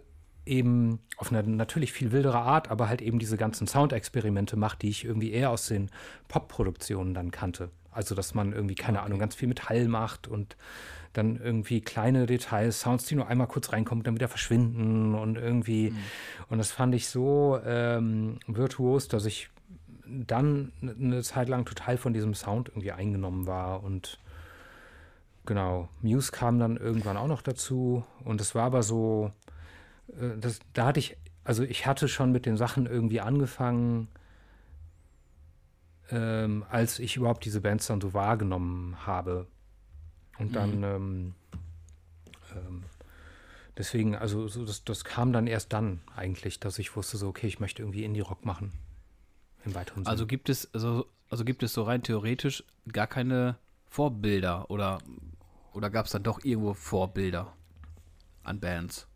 eben 0.50 1.00
auf 1.18 1.32
eine 1.32 1.44
natürlich 1.44 1.94
viel 1.94 2.12
wildere 2.12 2.40
Art, 2.40 2.70
aber 2.70 2.90
halt 2.90 3.02
eben 3.02 3.20
diese 3.20 3.38
ganzen 3.38 3.68
Soundexperimente 3.68 4.58
macht, 4.58 4.82
die 4.82 4.90
ich 4.90 5.06
irgendwie 5.06 5.32
eher 5.32 5.52
aus 5.52 5.68
den 5.68 5.90
Pop-Produktionen 6.28 7.14
dann 7.14 7.32
kannte. 7.32 7.70
Also, 7.92 8.16
dass 8.16 8.34
man 8.34 8.54
irgendwie, 8.54 8.76
keine 8.76 9.02
Ahnung, 9.02 9.20
ganz 9.20 9.36
viel 9.36 9.48
Metall 9.48 9.88
macht 9.88 10.28
und 10.28 10.58
dann 11.14 11.38
irgendwie 11.38 11.82
kleine 11.82 12.26
Details, 12.26 12.82
Sounds, 12.82 13.06
die 13.06 13.16
nur 13.16 13.28
einmal 13.28 13.48
kurz 13.48 13.72
reinkommen, 13.72 14.04
dann 14.04 14.16
wieder 14.16 14.28
verschwinden 14.28 15.16
und 15.16 15.38
irgendwie. 15.38 15.92
Mhm. 15.92 15.98
Und 16.50 16.58
das 16.60 16.72
fand 16.72 16.94
ich 16.94 17.08
so 17.08 17.60
ähm, 17.66 18.40
virtuos, 18.48 19.08
dass 19.08 19.26
ich 19.26 19.50
dann 20.06 20.72
eine 20.82 21.22
Zeit 21.24 21.50
lang 21.50 21.66
total 21.66 21.98
von 21.98 22.14
diesem 22.14 22.34
Sound 22.34 22.70
irgendwie 22.70 22.92
eingenommen 22.92 23.46
war 23.46 23.84
und 23.84 24.20
genau, 25.46 25.90
Muse 26.02 26.32
kam 26.32 26.60
dann 26.60 26.78
irgendwann 26.78 27.18
auch 27.18 27.28
noch 27.28 27.42
dazu 27.42 28.04
und 28.24 28.42
es 28.42 28.56
war 28.56 28.66
aber 28.66 28.84
so, 28.84 29.32
das, 30.38 30.60
da 30.74 30.88
hatte 30.88 31.00
ich, 31.00 31.18
also 31.44 31.64
ich 31.64 31.86
hatte 31.86 32.08
schon 32.08 32.32
mit 32.32 32.46
den 32.46 32.58
Sachen 32.58 32.86
irgendwie 32.86 33.22
angefangen, 33.22 34.08
ähm, 36.12 36.66
als 36.70 37.00
ich 37.00 37.16
überhaupt 37.16 37.46
diese 37.46 37.62
Bands 37.62 37.88
dann 37.88 38.02
so 38.02 38.14
wahrgenommen 38.14 39.06
habe. 39.06 39.48
Und 40.38 40.56
dann, 40.56 40.78
mhm. 40.78 40.84
ähm, 40.84 41.36
ähm, 42.56 42.84
deswegen, 43.78 44.16
also 44.16 44.48
so, 44.48 44.66
das, 44.66 44.84
das 44.84 45.04
kam 45.04 45.34
dann 45.34 45.48
erst 45.48 45.74
dann 45.74 46.02
eigentlich, 46.16 46.60
dass 46.60 46.80
ich 46.80 46.96
wusste, 46.96 47.18
so, 47.18 47.28
okay, 47.28 47.48
ich 47.48 47.60
möchte 47.60 47.82
irgendwie 47.82 48.04
Indie-Rock 48.04 48.46
machen. 48.46 48.72
Im 49.66 49.76
weiteren 49.76 50.04
Sinne. 50.04 50.12
Also 50.12 50.26
gibt 50.26 50.50
es, 50.50 50.74
also, 50.74 51.06
also 51.30 51.44
gibt 51.44 51.64
es 51.64 51.74
so 51.74 51.84
rein 51.84 52.02
theoretisch 52.02 52.64
gar 52.92 53.08
keine 53.08 53.58
Vorbilder 53.88 54.70
oder, 54.72 55.00
oder 55.74 55.90
gab 55.90 56.06
es 56.06 56.14
dann 56.14 56.24
doch 56.24 56.44
irgendwo 56.44 56.74
Vorbilder 56.74 57.54
an 58.44 58.60
Bands? 58.60 59.09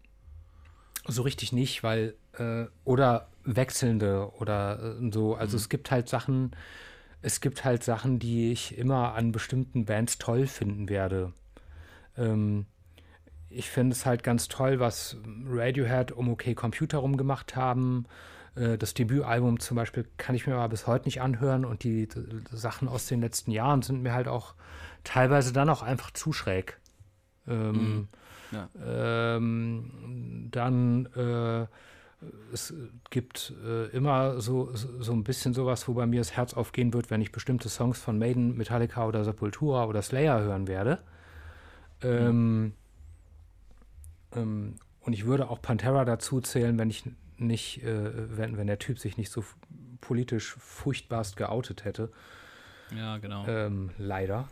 So 1.05 1.24
richtig 1.24 1.51
nicht, 1.51 1.83
weil, 1.83 2.15
äh, 2.38 2.65
oder 2.86 3.27
wechselnde 3.43 4.31
oder 4.39 4.98
äh, 5.00 5.12
so. 5.12 5.36
Also 5.36 5.55
mhm. 5.55 5.62
es 5.62 5.69
gibt 5.69 5.91
halt 5.91 6.10
Sachen, 6.10 6.51
es 7.22 7.41
gibt 7.41 7.65
halt 7.65 7.83
Sachen, 7.83 8.19
die 8.19 8.51
ich 8.51 8.77
immer 8.77 9.13
an 9.13 9.31
bestimmten 9.31 9.86
Bands 9.86 10.17
toll 10.17 10.48
finden 10.48 10.89
werde. 10.89 11.33
Ähm, 12.17 12.65
ich 13.50 13.69
finde 13.69 13.93
es 13.93 14.05
halt 14.05 14.24
ganz 14.24 14.48
toll, 14.48 14.79
was 14.79 15.17
Radiohead 15.48 16.12
um 16.12 16.29
OK 16.29 16.55
Computer 16.55 17.00
rum 17.00 17.17
gemacht 17.17 17.55
haben. 17.55 18.05
Äh, 18.55 18.77
das 18.77 18.93
Debütalbum 18.93 19.60
zum 19.60 19.75
Beispiel 19.75 20.07
kann 20.17 20.36
ich 20.36 20.48
mir 20.48 20.55
aber 20.55 20.69
bis 20.69 20.88
heute 20.88 21.05
nicht 21.05 21.22
anhören 21.22 21.65
und 21.65 21.83
die, 21.83 22.07
die, 22.07 22.22
Sachen 22.51 22.88
aus 22.88 23.07
den 23.07 23.22
letzten 23.22 23.51
Jahren 23.51 23.81
sind 23.81 24.01
mir 24.01 24.13
halt 24.13 24.27
auch 24.27 24.55
teilweise 25.03 25.53
dann 25.53 25.69
auch 25.69 25.83
einfach 25.83 26.12
zu 26.12 26.33
schräg. 26.33 26.79
Ähm, 27.48 27.72
mhm. 27.72 28.07
Ja. 28.53 28.69
ähm, 29.36 30.50
dann 30.51 31.07
äh, 31.15 31.65
es 32.53 32.74
gibt 33.10 33.53
äh, 33.65 33.88
immer 33.88 34.39
so, 34.39 34.72
so 34.74 35.12
ein 35.12 35.24
bisschen 35.24 35.53
sowas, 35.53 35.88
wo 35.88 35.93
bei 35.93 36.05
mir 36.05 36.19
das 36.19 36.33
Herz 36.36 36.53
aufgehen 36.53 36.93
wird, 36.93 37.10
wenn 37.10 37.22
ich 37.22 37.31
bestimmte 37.31 37.69
Songs 37.69 38.00
von 38.00 38.17
Maiden, 38.17 38.55
Metallica 38.55 39.05
oder 39.05 39.24
Sepultura 39.24 39.86
oder 39.86 40.01
Slayer 40.01 40.39
hören 40.39 40.67
werde. 40.67 41.00
Ähm, 42.01 42.74
ähm, 44.36 44.75
und 45.01 45.13
ich 45.13 45.25
würde 45.25 45.50
auch 45.50 45.62
Pantera 45.62 46.05
dazu 46.05 46.41
zählen, 46.41 46.77
wenn 46.77 46.89
ich 46.89 47.03
nicht, 47.38 47.83
äh, 47.83 48.38
wenn, 48.38 48.57
wenn 48.57 48.67
der 48.67 48.79
Typ 48.79 49.00
sich 49.00 49.17
nicht 49.17 49.31
so 49.31 49.43
politisch 50.01 50.55
furchtbarst 50.60 51.38
geoutet 51.38 51.86
hätte. 51.86 52.12
Ja, 52.95 53.17
genau. 53.17 53.45
Ähm, 53.48 53.89
leider. 53.98 54.48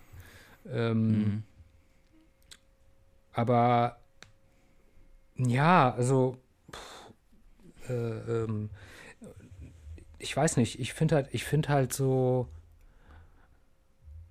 Ähm, 0.70 1.08
mhm. 1.08 1.44
Aber 3.34 3.98
ja, 5.38 5.94
also 5.94 6.38
pff, 6.72 7.90
äh, 7.90 7.94
ähm, 7.94 8.70
ich 10.20 10.36
weiß 10.36 10.58
nicht, 10.58 10.80
ich 10.80 10.94
finde 10.94 11.16
halt, 11.16 11.30
ich 11.32 11.44
finde 11.44 11.70
halt 11.70 11.94
so, 11.94 12.48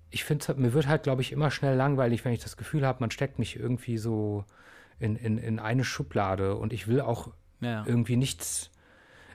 ich 0.09 0.23
finde, 0.23 0.53
mir 0.55 0.73
wird 0.73 0.87
halt, 0.87 1.03
glaube 1.03 1.21
ich, 1.21 1.31
immer 1.31 1.51
schnell 1.51 1.75
langweilig, 1.75 2.23
wenn 2.25 2.33
ich 2.33 2.41
das 2.41 2.57
Gefühl 2.57 2.85
habe, 2.85 2.99
man 2.99 3.11
steckt 3.11 3.39
mich 3.39 3.57
irgendwie 3.57 3.97
so 3.97 4.45
in, 4.99 5.15
in, 5.15 5.37
in 5.37 5.59
eine 5.59 5.83
Schublade 5.83 6.55
und 6.55 6.73
ich 6.73 6.87
will 6.87 7.01
auch 7.01 7.29
ja. 7.61 7.85
irgendwie 7.85 8.17
nichts. 8.17 8.70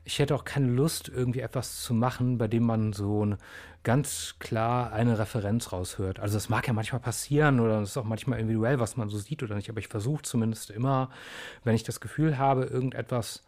Ich 0.06 0.18
hätte 0.18 0.34
auch 0.34 0.44
keine 0.44 0.68
Lust, 0.68 1.08
irgendwie 1.08 1.40
etwas 1.40 1.82
zu 1.82 1.92
machen, 1.92 2.38
bei 2.38 2.48
dem 2.48 2.62
man 2.62 2.92
so 2.92 3.26
ein, 3.26 3.36
ganz 3.82 4.36
klar 4.38 4.92
eine 4.92 5.18
Referenz 5.18 5.72
raushört. 5.72 6.18
Also 6.18 6.34
das 6.36 6.48
mag 6.48 6.66
ja 6.66 6.72
manchmal 6.72 7.00
passieren 7.00 7.60
oder 7.60 7.80
es 7.80 7.90
ist 7.90 7.96
auch 7.96 8.04
manchmal 8.04 8.40
individuell, 8.40 8.80
was 8.80 8.96
man 8.96 9.08
so 9.08 9.18
sieht 9.18 9.42
oder 9.42 9.54
nicht, 9.54 9.68
aber 9.68 9.78
ich 9.78 9.88
versuche 9.88 10.22
zumindest 10.22 10.70
immer, 10.70 11.10
wenn 11.62 11.76
ich 11.76 11.84
das 11.84 12.00
Gefühl 12.00 12.38
habe, 12.38 12.64
irgendetwas 12.64 13.44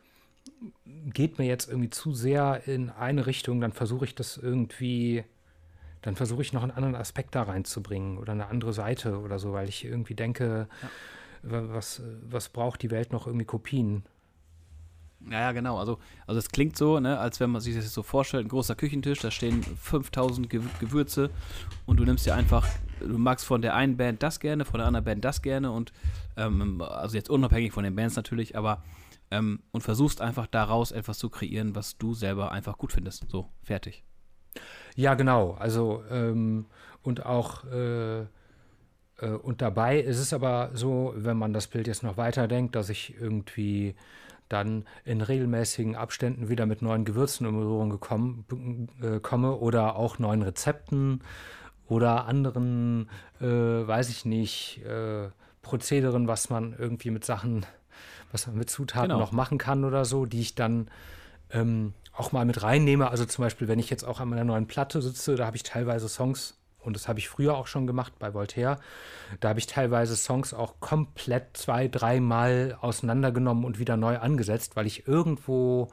geht 1.06 1.38
mir 1.38 1.46
jetzt 1.46 1.68
irgendwie 1.68 1.90
zu 1.90 2.12
sehr 2.12 2.66
in 2.66 2.90
eine 2.90 3.26
Richtung, 3.26 3.60
dann 3.60 3.72
versuche 3.72 4.04
ich 4.04 4.14
das 4.14 4.36
irgendwie, 4.36 5.24
dann 6.02 6.16
versuche 6.16 6.42
ich 6.42 6.52
noch 6.52 6.62
einen 6.62 6.72
anderen 6.72 6.94
Aspekt 6.94 7.34
da 7.34 7.42
reinzubringen 7.42 8.18
oder 8.18 8.32
eine 8.32 8.46
andere 8.46 8.72
Seite 8.72 9.18
oder 9.18 9.38
so, 9.38 9.52
weil 9.52 9.68
ich 9.68 9.84
irgendwie 9.84 10.14
denke, 10.14 10.68
ja 10.82 10.88
was, 11.42 12.02
was 12.28 12.48
braucht 12.48 12.82
die 12.82 12.90
Welt 12.90 13.12
noch 13.12 13.26
irgendwie 13.26 13.46
Kopien? 13.46 14.02
Ja, 15.30 15.40
ja, 15.40 15.52
genau. 15.52 15.78
Also, 15.78 15.98
also 16.26 16.38
es 16.38 16.48
klingt 16.48 16.76
so, 16.76 17.00
ne, 17.00 17.18
als 17.18 17.40
wenn 17.40 17.50
man 17.50 17.60
sich 17.60 17.74
das 17.74 17.92
so 17.92 18.02
vorstellt, 18.02 18.46
ein 18.46 18.48
großer 18.48 18.76
Küchentisch, 18.76 19.18
da 19.20 19.30
stehen 19.30 19.62
5000 19.62 20.48
Gewürze 20.48 21.30
und 21.86 21.98
du 21.98 22.04
nimmst 22.04 22.24
dir 22.26 22.34
einfach, 22.34 22.66
du 23.00 23.18
magst 23.18 23.44
von 23.44 23.60
der 23.60 23.74
einen 23.74 23.96
Band 23.96 24.22
das 24.22 24.38
gerne, 24.40 24.64
von 24.64 24.78
der 24.78 24.86
anderen 24.86 25.04
Band 25.04 25.24
das 25.24 25.42
gerne 25.42 25.72
und 25.72 25.92
ähm, 26.36 26.80
also 26.80 27.16
jetzt 27.16 27.30
unabhängig 27.30 27.72
von 27.72 27.84
den 27.84 27.96
Bands 27.96 28.16
natürlich, 28.16 28.56
aber 28.56 28.82
ähm, 29.30 29.60
und 29.72 29.82
versuchst 29.82 30.20
einfach 30.20 30.46
daraus 30.46 30.92
etwas 30.92 31.18
zu 31.18 31.28
kreieren, 31.28 31.74
was 31.74 31.98
du 31.98 32.14
selber 32.14 32.52
einfach 32.52 32.78
gut 32.78 32.92
findest. 32.92 33.28
So, 33.28 33.48
fertig. 33.62 34.04
Ja, 34.94 35.14
genau. 35.14 35.56
Also 35.58 36.02
ähm, 36.10 36.66
und 37.02 37.26
auch 37.26 37.64
äh, 37.64 38.20
äh, 38.20 39.30
und 39.42 39.62
dabei 39.62 39.98
ist 40.00 40.18
es 40.18 40.32
aber 40.32 40.70
so, 40.74 41.12
wenn 41.16 41.36
man 41.36 41.52
das 41.52 41.66
Bild 41.66 41.86
jetzt 41.86 42.02
noch 42.02 42.16
weiterdenkt, 42.16 42.74
dass 42.74 42.88
ich 42.88 43.14
irgendwie 43.20 43.94
dann 44.48 44.84
in 45.04 45.20
regelmäßigen 45.20 45.96
Abständen 45.96 46.48
wieder 46.48 46.66
mit 46.66 46.82
neuen 46.82 47.04
Gewürzen 47.04 47.46
in 47.46 47.58
Berührung 47.58 47.90
gekommen, 47.90 48.88
äh, 49.02 49.20
komme 49.20 49.56
oder 49.56 49.96
auch 49.96 50.18
neuen 50.18 50.42
Rezepten 50.42 51.22
oder 51.86 52.26
anderen, 52.26 53.08
äh, 53.40 53.46
weiß 53.46 54.10
ich 54.10 54.24
nicht, 54.24 54.82
äh, 54.84 55.28
Prozederen, 55.62 56.28
was 56.28 56.50
man 56.50 56.74
irgendwie 56.78 57.10
mit 57.10 57.24
Sachen, 57.24 57.66
was 58.32 58.46
man 58.46 58.56
mit 58.56 58.70
Zutaten 58.70 59.08
genau. 59.08 59.20
noch 59.20 59.32
machen 59.32 59.58
kann 59.58 59.84
oder 59.84 60.04
so, 60.04 60.26
die 60.26 60.40
ich 60.40 60.54
dann 60.54 60.88
ähm, 61.50 61.94
auch 62.12 62.32
mal 62.32 62.44
mit 62.44 62.62
reinnehme. 62.62 63.10
Also 63.10 63.24
zum 63.24 63.44
Beispiel, 63.44 63.68
wenn 63.68 63.78
ich 63.78 63.90
jetzt 63.90 64.04
auch 64.04 64.20
an 64.20 64.28
meiner 64.28 64.44
neuen 64.44 64.66
Platte 64.66 65.02
sitze, 65.02 65.36
da 65.36 65.46
habe 65.46 65.56
ich 65.56 65.62
teilweise 65.62 66.08
Songs 66.08 66.58
und 66.80 66.94
das 66.94 67.08
habe 67.08 67.18
ich 67.18 67.28
früher 67.28 67.56
auch 67.56 67.66
schon 67.66 67.86
gemacht 67.86 68.14
bei 68.18 68.34
Voltaire. 68.34 68.78
Da 69.40 69.50
habe 69.50 69.58
ich 69.58 69.66
teilweise 69.66 70.16
Songs 70.16 70.54
auch 70.54 70.80
komplett 70.80 71.56
zwei, 71.56 71.88
dreimal 71.88 72.78
auseinandergenommen 72.80 73.64
und 73.64 73.78
wieder 73.78 73.96
neu 73.96 74.18
angesetzt, 74.18 74.76
weil 74.76 74.86
ich 74.86 75.06
irgendwo 75.06 75.88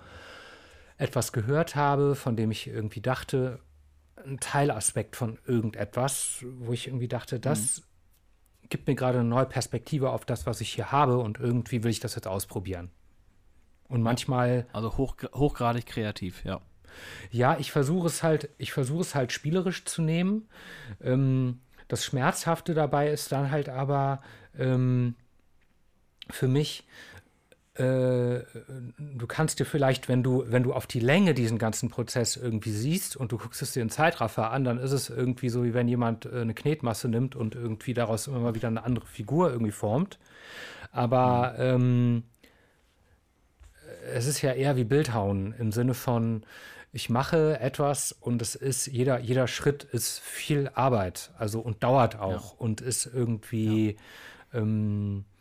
etwas 0.98 1.34
gehört 1.34 1.76
habe, 1.76 2.15
von 2.15 2.36
dem 2.36 2.52
ich 2.52 2.67
irgendwie 2.67 3.02
dachte, 3.02 3.60
ein 4.24 4.39
Teilaspekt 4.39 5.15
von 5.15 5.38
irgendetwas, 5.45 6.45
wo 6.60 6.71
ich 6.71 6.88
irgendwie 6.88 7.08
dachte, 7.08 7.39
das 7.39 7.82
mhm. 7.82 8.69
gibt 8.69 8.88
mir 8.88 8.95
gerade 8.95 9.19
eine 9.19 9.28
neue 9.28 9.45
Perspektive 9.45 10.12
auf 10.12 10.26
das, 10.26 10.45
was 10.45 10.62
ich 10.62 10.74
hier 10.74 10.91
habe 10.91 11.17
und 11.17 11.39
irgendwie 11.39 11.84
will 11.84 11.91
ich 11.91 12.00
das 12.00 12.15
jetzt 12.15 12.28
ausprobieren. 12.28 12.91
Und 13.88 14.02
manchmal. 14.02 14.65
Also 14.74 14.98
hoch, 14.98 15.15
hochgradig 15.34 15.86
kreativ, 15.86 16.43
ja. 16.43 16.62
Ja, 17.31 17.58
ich 17.60 17.71
versuche 17.71 18.08
es 18.08 18.23
halt, 18.23 18.49
ich 18.58 18.71
versuche 18.71 19.01
es 19.01 19.15
halt 19.15 19.31
spielerisch 19.31 19.86
zu 19.86 20.01
nehmen. 20.01 20.47
Ähm, 21.01 21.60
das 21.88 22.03
Schmerzhafte 22.03 22.73
dabei 22.73 23.10
ist 23.10 23.31
dann 23.31 23.51
halt 23.51 23.69
aber 23.69 24.21
ähm, 24.58 25.15
für 26.29 26.47
mich, 26.47 26.86
äh, 27.75 28.39
du 28.97 29.27
kannst 29.27 29.60
dir 29.60 29.65
vielleicht, 29.65 30.08
wenn 30.08 30.23
du, 30.23 30.45
wenn 30.47 30.63
du 30.63 30.73
auf 30.73 30.88
die 30.88 30.99
Länge 30.99 31.34
diesen 31.34 31.58
ganzen 31.58 31.89
Prozess 31.89 32.38
irgendwie 32.38 32.71
siehst 32.71 33.15
und 33.17 33.31
du 33.31 33.38
guckst 33.38 33.62
es 33.62 33.73
dir 33.73 33.84
in 33.84 33.89
Zeitraffer 33.89 34.51
an, 34.51 34.63
dann 34.63 34.77
ist 34.77 34.91
es 34.91 35.10
irgendwie 35.10 35.49
so, 35.49 35.63
wie 35.63 35.73
wenn 35.73 35.88
jemand 35.88 36.25
äh, 36.25 36.41
eine 36.41 36.53
Knetmasse 36.53 37.10
nimmt 37.10 37.36
und 37.36 37.53
irgendwie 37.53 37.93
daraus 37.93 38.27
immer 38.27 38.55
wieder 38.55 38.69
eine 38.69 38.84
andere 38.84 39.05
Figur 39.05 39.51
irgendwie 39.51 39.73
formt. 39.73 40.19
Aber 40.91 41.55
ähm, 41.58 42.23
es 44.13 44.25
ist 44.25 44.41
ja 44.41 44.53
eher 44.53 44.77
wie 44.77 44.86
Bildhauen 44.86 45.53
im 45.60 45.73
Sinne 45.73 45.93
von, 45.93 46.43
ich 46.95 47.10
mache 47.10 47.60
etwas 47.60 48.13
und 48.13 48.41
es 48.41 48.55
ist, 48.55 48.88
jeder, 48.88 49.19
jeder 49.19 49.49
Schritt 49.49 49.84
ist 49.84 50.21
viel 50.21 50.71
Arbeit, 50.75 51.31
also 51.38 51.60
und 51.60 51.84
dauert 51.84 52.17
auch 52.17 52.53
ja. 52.53 52.58
und 52.58 52.79
ist 52.79 53.05
irgendwie, 53.05 53.97
ja. 54.53 54.60
ähm, 54.62 55.25
äh, 55.25 55.35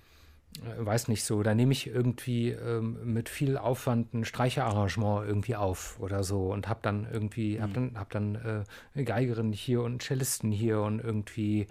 weiß 0.79 1.09
nicht 1.09 1.25
so, 1.25 1.43
da 1.43 1.55
nehme 1.55 1.73
ich 1.73 1.89
irgendwie 1.89 2.51
ähm, 2.51 3.13
mit 3.13 3.29
viel 3.29 3.59
Aufwand 3.59 4.15
ein 4.15 4.25
Streicherarrangement 4.25 5.27
irgendwie 5.27 5.57
auf 5.57 5.99
oder 5.99 6.23
so 6.23 6.53
und 6.53 6.69
habe 6.69 6.79
dann 6.83 7.09
irgendwie, 7.13 7.57
mhm. 7.57 7.63
habe 7.63 7.73
dann, 7.73 7.93
hab 7.97 8.11
dann 8.11 8.35
äh, 8.37 8.65
eine 8.95 9.05
Geigerin 9.05 9.53
hier 9.53 9.81
und 9.81 9.87
einen 9.93 10.01
Cellisten 10.01 10.53
hier 10.53 10.81
und 10.81 11.01
irgendwie 11.01 11.67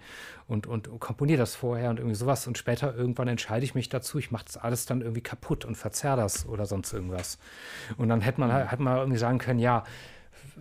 und, 0.46 0.66
und, 0.66 0.88
und 0.88 1.00
komponiere 1.00 1.38
das 1.38 1.54
vorher 1.54 1.88
und 1.88 1.98
irgendwie 1.98 2.16
sowas 2.16 2.46
und 2.46 2.58
später 2.58 2.94
irgendwann 2.94 3.28
entscheide 3.28 3.64
ich 3.64 3.74
mich 3.74 3.88
dazu, 3.88 4.18
ich 4.18 4.30
mache 4.30 4.44
das 4.44 4.58
alles 4.58 4.84
dann 4.84 5.00
irgendwie 5.00 5.22
kaputt 5.22 5.64
und 5.64 5.76
verzerre 5.76 6.18
das 6.18 6.46
oder 6.46 6.66
sonst 6.66 6.92
irgendwas. 6.92 7.38
Und 7.96 8.10
dann 8.10 8.20
hätte 8.20 8.40
man, 8.40 8.50
mhm. 8.50 8.68
hätte 8.68 8.82
man 8.82 8.98
irgendwie 8.98 9.18
sagen 9.18 9.38
können, 9.38 9.60
ja, 9.60 9.84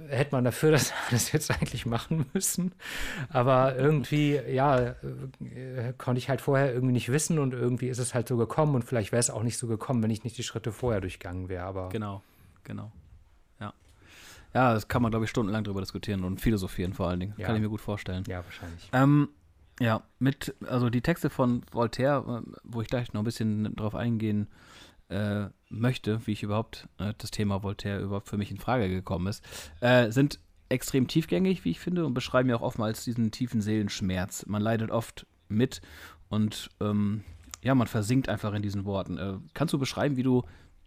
hätte 0.07 0.35
man 0.35 0.43
dafür 0.43 0.71
das 0.73 0.93
alles 1.09 1.31
jetzt 1.31 1.51
eigentlich 1.51 1.85
machen 1.85 2.25
müssen. 2.33 2.73
Aber 3.29 3.75
irgendwie, 3.75 4.35
ja, 4.35 4.79
äh, 4.79 5.93
konnte 5.97 6.19
ich 6.19 6.29
halt 6.29 6.41
vorher 6.41 6.73
irgendwie 6.73 6.93
nicht 6.93 7.11
wissen 7.11 7.39
und 7.39 7.53
irgendwie 7.53 7.89
ist 7.89 7.99
es 7.99 8.13
halt 8.13 8.27
so 8.27 8.37
gekommen 8.37 8.75
und 8.75 8.83
vielleicht 8.83 9.11
wäre 9.11 9.19
es 9.19 9.29
auch 9.29 9.43
nicht 9.43 9.57
so 9.57 9.67
gekommen, 9.67 10.03
wenn 10.03 10.11
ich 10.11 10.23
nicht 10.23 10.37
die 10.37 10.43
Schritte 10.43 10.71
vorher 10.71 11.01
durchgegangen 11.01 11.49
wäre. 11.49 11.65
Aber 11.65 11.89
genau, 11.89 12.23
genau. 12.63 12.91
Ja. 13.59 13.73
Ja, 14.53 14.73
das 14.73 14.87
kann 14.87 15.01
man, 15.01 15.11
glaube 15.11 15.25
ich, 15.25 15.31
stundenlang 15.31 15.63
drüber 15.63 15.81
diskutieren 15.81 16.23
und 16.23 16.41
philosophieren 16.41 16.93
vor 16.93 17.09
allen 17.09 17.19
Dingen. 17.19 17.33
Ja. 17.37 17.47
Kann 17.47 17.55
ich 17.55 17.61
mir 17.61 17.69
gut 17.69 17.81
vorstellen. 17.81 18.23
Ja, 18.27 18.43
wahrscheinlich. 18.43 18.89
Ähm, 18.93 19.29
ja, 19.79 20.03
mit, 20.19 20.55
also 20.67 20.89
die 20.89 21.01
Texte 21.01 21.29
von 21.29 21.63
Voltaire, 21.71 22.43
äh, 22.45 22.51
wo 22.63 22.81
ich 22.81 22.87
gleich 22.87 23.13
noch 23.13 23.21
ein 23.21 23.25
bisschen 23.25 23.75
drauf 23.75 23.95
eingehen 23.95 24.47
äh, 24.47 24.72
möchte, 25.69 26.25
wie 26.27 26.31
ich 26.31 26.43
überhaupt 26.43 26.87
äh, 26.99 27.13
das 27.17 27.31
Thema 27.31 27.63
Voltaire 27.63 28.01
überhaupt 28.01 28.29
für 28.29 28.37
mich 28.37 28.51
in 28.51 28.57
Frage 28.57 28.89
gekommen 28.89 29.27
ist, 29.27 29.43
äh, 29.81 30.11
sind 30.11 30.39
extrem 30.69 31.07
tiefgängig, 31.07 31.65
wie 31.65 31.71
ich 31.71 31.79
finde, 31.79 32.05
und 32.05 32.13
beschreiben 32.13 32.49
ja 32.49 32.55
auch 32.55 32.61
oftmals 32.61 33.03
diesen 33.03 33.31
tiefen 33.31 33.61
Seelenschmerz. 33.61 34.45
Man 34.47 34.61
leidet 34.61 34.91
oft 34.91 35.25
mit 35.49 35.81
und 36.29 36.69
ähm, 36.79 37.23
ja, 37.61 37.75
man 37.75 37.87
versinkt 37.87 38.27
einfach 38.29 38.53
in 38.53 38.61
diesen 38.61 38.85
Worten. 38.85 39.17
Äh, 39.17 39.35
kannst 39.53 39.73
du 39.73 39.79
beschreiben, 39.79 40.17
wie 40.17 40.23
du, 40.23 40.43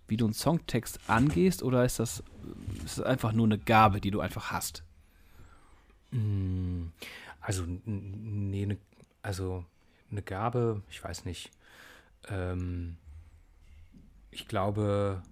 wie 0.09 0.17
du 0.17 0.25
einen 0.25 0.35
Songtext 0.35 0.99
angehst, 1.09 1.63
oder 1.63 1.85
ist 1.85 1.99
das, 1.99 2.23
ist 2.85 2.99
das 2.99 3.05
einfach 3.05 3.33
nur 3.33 3.47
eine 3.47 3.59
Gabe, 3.59 4.01
die 4.01 4.11
du 4.11 4.21
einfach 4.21 4.51
hast? 4.51 4.83
Mm, 6.11 6.87
also, 7.41 7.65
nee, 7.85 8.67
ne, 8.67 8.79
also 9.23 9.65
eine 10.11 10.23
Gabe, 10.23 10.83
ich 10.91 11.03
weiß 11.03 11.25
nicht. 11.25 11.51
Ähm, 12.29 12.97
ich 14.37 14.47
glaube, 14.47 15.23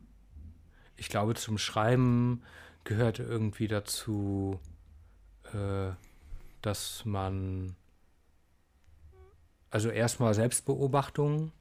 ich 0.96 1.10
glaube, 1.10 1.34
zum 1.34 1.58
Schreiben 1.58 2.42
gehört 2.84 3.18
irgendwie 3.18 3.68
dazu, 3.68 4.58
äh, 5.52 5.90
dass 6.62 7.04
man 7.04 7.76
also 9.68 9.90
erstmal 9.90 10.32
Selbstbeobachtung 10.32 11.52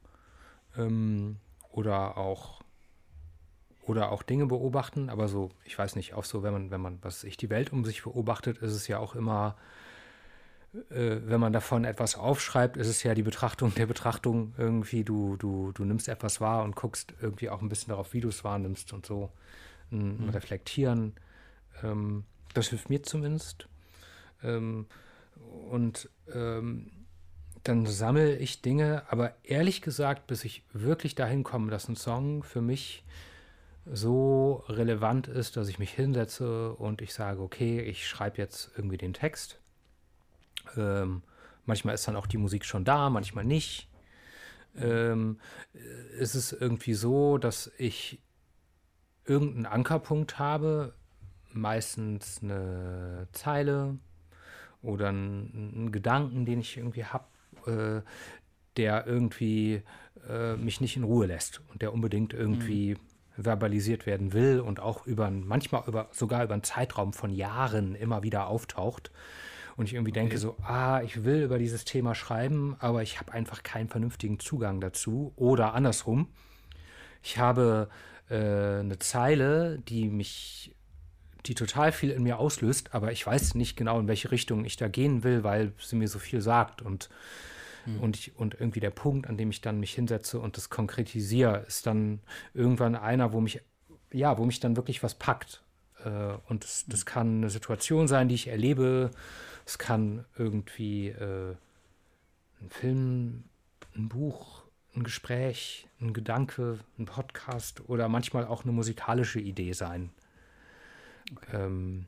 ähm, 0.78 1.36
oder 1.70 2.16
auch 2.16 2.62
oder 3.82 4.10
auch 4.10 4.22
Dinge 4.22 4.46
beobachten, 4.46 5.10
aber 5.10 5.28
so, 5.28 5.50
ich 5.64 5.78
weiß 5.78 5.96
nicht, 5.96 6.14
auch 6.14 6.24
so, 6.24 6.42
wenn 6.42 6.54
man, 6.54 6.70
wenn 6.70 6.80
man, 6.80 6.98
was 7.02 7.24
ich 7.24 7.36
die 7.36 7.50
Welt 7.50 7.74
um 7.74 7.84
sich 7.84 8.04
beobachtet, 8.04 8.56
ist 8.56 8.72
es 8.72 8.88
ja 8.88 8.98
auch 8.98 9.14
immer 9.14 9.54
wenn 10.90 11.38
man 11.38 11.52
davon 11.52 11.84
etwas 11.84 12.16
aufschreibt, 12.16 12.76
ist 12.76 12.88
es 12.88 13.02
ja 13.04 13.14
die 13.14 13.22
Betrachtung 13.22 13.74
der 13.74 13.86
Betrachtung 13.86 14.54
irgendwie. 14.58 15.04
Du, 15.04 15.36
du, 15.36 15.72
du 15.72 15.84
nimmst 15.84 16.08
etwas 16.08 16.40
wahr 16.40 16.64
und 16.64 16.74
guckst 16.74 17.14
irgendwie 17.20 17.48
auch 17.48 17.62
ein 17.62 17.68
bisschen 17.68 17.90
darauf, 17.90 18.12
wie 18.12 18.20
du 18.20 18.28
es 18.28 18.42
wahrnimmst 18.42 18.92
und 18.92 19.06
so. 19.06 19.30
Ein, 19.92 20.16
ein 20.18 20.26
mhm. 20.26 20.28
Reflektieren. 20.30 21.14
Ähm, 21.82 22.24
das 22.54 22.68
hilft 22.68 22.90
mir 22.90 23.02
zumindest. 23.02 23.68
Ähm, 24.42 24.86
und 25.70 26.08
ähm, 26.32 26.90
dann 27.62 27.86
sammle 27.86 28.36
ich 28.36 28.60
Dinge, 28.60 29.04
aber 29.10 29.34
ehrlich 29.42 29.80
gesagt, 29.80 30.26
bis 30.26 30.44
ich 30.44 30.64
wirklich 30.72 31.14
dahin 31.14 31.44
komme, 31.44 31.70
dass 31.70 31.88
ein 31.88 31.96
Song 31.96 32.42
für 32.42 32.60
mich 32.60 33.04
so 33.86 34.64
relevant 34.68 35.28
ist, 35.28 35.56
dass 35.56 35.68
ich 35.68 35.78
mich 35.78 35.90
hinsetze 35.90 36.72
und 36.74 37.02
ich 37.02 37.14
sage, 37.14 37.40
okay, 37.40 37.80
ich 37.80 38.06
schreibe 38.06 38.38
jetzt 38.38 38.70
irgendwie 38.76 38.98
den 38.98 39.12
Text. 39.12 39.60
Ähm, 40.76 41.22
manchmal 41.66 41.94
ist 41.94 42.06
dann 42.08 42.16
auch 42.16 42.26
die 42.26 42.38
Musik 42.38 42.64
schon 42.64 42.84
da, 42.84 43.10
manchmal 43.10 43.44
nicht. 43.44 43.88
Ähm, 44.76 45.38
ist 46.18 46.34
es 46.34 46.52
irgendwie 46.52 46.94
so, 46.94 47.38
dass 47.38 47.70
ich 47.78 48.20
irgendeinen 49.24 49.66
Ankerpunkt 49.66 50.38
habe, 50.38 50.94
meistens 51.52 52.40
eine 52.42 53.28
Zeile 53.32 53.98
oder 54.82 55.08
einen, 55.08 55.92
Gedanken, 55.92 56.44
den 56.44 56.60
ich 56.60 56.76
irgendwie 56.76 57.04
habe, 57.04 57.24
äh, 57.66 58.02
der 58.76 59.06
irgendwie 59.06 59.82
äh, 60.28 60.56
mich 60.56 60.80
nicht 60.80 60.96
in 60.96 61.04
Ruhe 61.04 61.26
lässt 61.26 61.62
und 61.70 61.80
der 61.80 61.92
unbedingt 61.92 62.34
irgendwie 62.34 62.96
mhm. 62.96 63.42
verbalisiert 63.42 64.06
werden 64.06 64.32
will 64.32 64.60
und 64.60 64.80
auch 64.80 65.06
über 65.06 65.30
manchmal 65.30 65.84
über 65.86 66.08
sogar 66.10 66.44
über 66.44 66.54
einen 66.54 66.64
Zeitraum 66.64 67.12
von 67.12 67.30
Jahren 67.30 67.94
immer 67.94 68.22
wieder 68.22 68.48
auftaucht 68.48 69.12
und 69.76 69.86
ich 69.86 69.94
irgendwie 69.94 70.12
okay. 70.12 70.20
denke 70.20 70.38
so, 70.38 70.56
ah, 70.62 71.02
ich 71.02 71.24
will 71.24 71.42
über 71.42 71.58
dieses 71.58 71.84
Thema 71.84 72.14
schreiben, 72.14 72.76
aber 72.78 73.02
ich 73.02 73.18
habe 73.20 73.32
einfach 73.32 73.62
keinen 73.62 73.88
vernünftigen 73.88 74.38
Zugang 74.38 74.80
dazu 74.80 75.32
oder 75.36 75.74
andersrum. 75.74 76.28
Ich 77.22 77.38
habe 77.38 77.88
äh, 78.30 78.80
eine 78.80 78.98
Zeile, 78.98 79.78
die 79.78 80.08
mich 80.08 80.74
die 81.46 81.54
total 81.54 81.92
viel 81.92 82.10
in 82.10 82.22
mir 82.22 82.38
auslöst, 82.38 82.94
aber 82.94 83.12
ich 83.12 83.26
weiß 83.26 83.54
nicht 83.54 83.76
genau, 83.76 84.00
in 84.00 84.08
welche 84.08 84.30
Richtung 84.30 84.64
ich 84.64 84.76
da 84.76 84.88
gehen 84.88 85.24
will, 85.24 85.44
weil 85.44 85.72
sie 85.78 85.96
mir 85.96 86.08
so 86.08 86.18
viel 86.18 86.40
sagt 86.40 86.80
und 86.80 87.10
hm. 87.84 88.00
und, 88.00 88.16
ich, 88.16 88.36
und 88.36 88.54
irgendwie 88.58 88.80
der 88.80 88.90
Punkt, 88.90 89.28
an 89.28 89.36
dem 89.36 89.50
ich 89.50 89.60
dann 89.60 89.80
mich 89.80 89.94
hinsetze 89.94 90.40
und 90.40 90.56
das 90.56 90.70
konkretisiere, 90.70 91.64
ist 91.66 91.86
dann 91.86 92.20
irgendwann 92.54 92.94
einer, 92.94 93.32
wo 93.32 93.40
mich, 93.40 93.60
ja, 94.12 94.38
wo 94.38 94.44
mich 94.44 94.60
dann 94.60 94.76
wirklich 94.76 95.02
was 95.02 95.14
packt. 95.14 95.62
Äh, 96.04 96.38
und 96.48 96.64
das, 96.64 96.84
das 96.86 97.06
kann 97.06 97.38
eine 97.38 97.50
Situation 97.50 98.08
sein, 98.08 98.28
die 98.28 98.34
ich 98.34 98.48
erlebe. 98.48 99.10
Es 99.66 99.78
kann 99.78 100.24
irgendwie 100.36 101.08
äh, 101.08 101.56
ein 102.60 102.70
Film, 102.70 103.44
ein 103.96 104.08
Buch, 104.08 104.62
ein 104.94 105.04
Gespräch, 105.04 105.88
ein 106.00 106.12
Gedanke, 106.12 106.78
ein 106.98 107.06
Podcast 107.06 107.88
oder 107.88 108.08
manchmal 108.08 108.46
auch 108.46 108.64
eine 108.64 108.72
musikalische 108.72 109.40
Idee 109.40 109.72
sein. 109.72 110.10
Okay. 111.32 111.56
Ähm, 111.56 112.06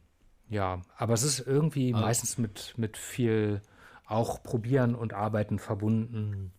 ja, 0.48 0.82
aber 0.96 1.14
es 1.14 1.22
ist 1.22 1.40
irgendwie 1.40 1.92
ah. 1.94 2.00
meistens 2.00 2.38
mit, 2.38 2.74
mit 2.76 2.96
viel 2.96 3.60
auch 4.06 4.42
Probieren 4.42 4.94
und 4.94 5.14
Arbeiten 5.14 5.58
verbunden. 5.58 6.52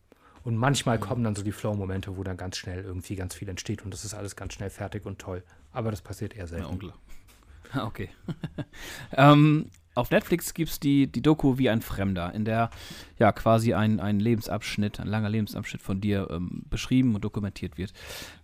Und 0.43 0.57
manchmal 0.57 0.97
mhm. 0.97 1.01
kommen 1.01 1.23
dann 1.23 1.35
so 1.35 1.43
die 1.43 1.51
Flow-Momente, 1.51 2.17
wo 2.17 2.23
dann 2.23 2.37
ganz 2.37 2.57
schnell 2.57 2.83
irgendwie 2.83 3.15
ganz 3.15 3.35
viel 3.35 3.49
entsteht 3.49 3.83
und 3.83 3.93
das 3.93 4.05
ist 4.05 4.13
alles 4.13 4.35
ganz 4.35 4.53
schnell 4.53 4.69
fertig 4.69 5.05
und 5.05 5.19
toll. 5.19 5.43
Aber 5.71 5.91
das 5.91 6.01
passiert 6.01 6.35
eher 6.35 6.47
selten. 6.47 6.65
Ja, 6.65 6.71
Onkel. 6.71 6.93
Okay. 7.75 8.09
ähm, 9.13 9.69
auf 9.95 10.11
Netflix 10.11 10.53
gibt 10.53 10.69
es 10.69 10.79
die, 10.79 11.07
die 11.07 11.21
Doku 11.21 11.57
wie 11.57 11.69
ein 11.69 11.81
Fremder, 11.81 12.33
in 12.33 12.45
der 12.45 12.69
ja 13.17 13.31
quasi 13.31 13.73
ein, 13.73 13.99
ein 13.99 14.19
Lebensabschnitt, 14.19 14.99
ein 14.99 15.07
langer 15.07 15.29
Lebensabschnitt 15.29 15.81
von 15.81 16.01
dir 16.01 16.27
ähm, 16.29 16.63
beschrieben 16.69 17.15
und 17.15 17.23
dokumentiert 17.23 17.77
wird. 17.77 17.93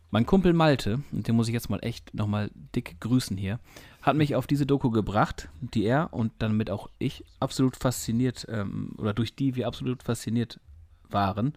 Mein 0.09 0.25
Kumpel 0.25 0.53
Malte, 0.53 1.01
und 1.11 1.27
den 1.27 1.35
muss 1.35 1.47
ich 1.47 1.53
jetzt 1.53 1.69
mal 1.69 1.79
echt 1.79 2.13
nochmal 2.13 2.51
dick 2.75 2.99
grüßen 2.99 3.35
hier, 3.35 3.59
hat 4.01 4.15
mich 4.15 4.35
auf 4.35 4.47
diese 4.47 4.65
Doku 4.65 4.91
gebracht, 4.91 5.49
die 5.59 5.85
er 5.85 6.13
und 6.13 6.31
damit 6.39 6.69
auch 6.69 6.89
ich 6.99 7.25
absolut 7.39 7.75
fasziniert, 7.75 8.45
ähm, 8.49 8.93
oder 8.97 9.13
durch 9.13 9.35
die 9.35 9.55
wir 9.55 9.67
absolut 9.67 10.03
fasziniert 10.03 10.59
waren. 11.09 11.53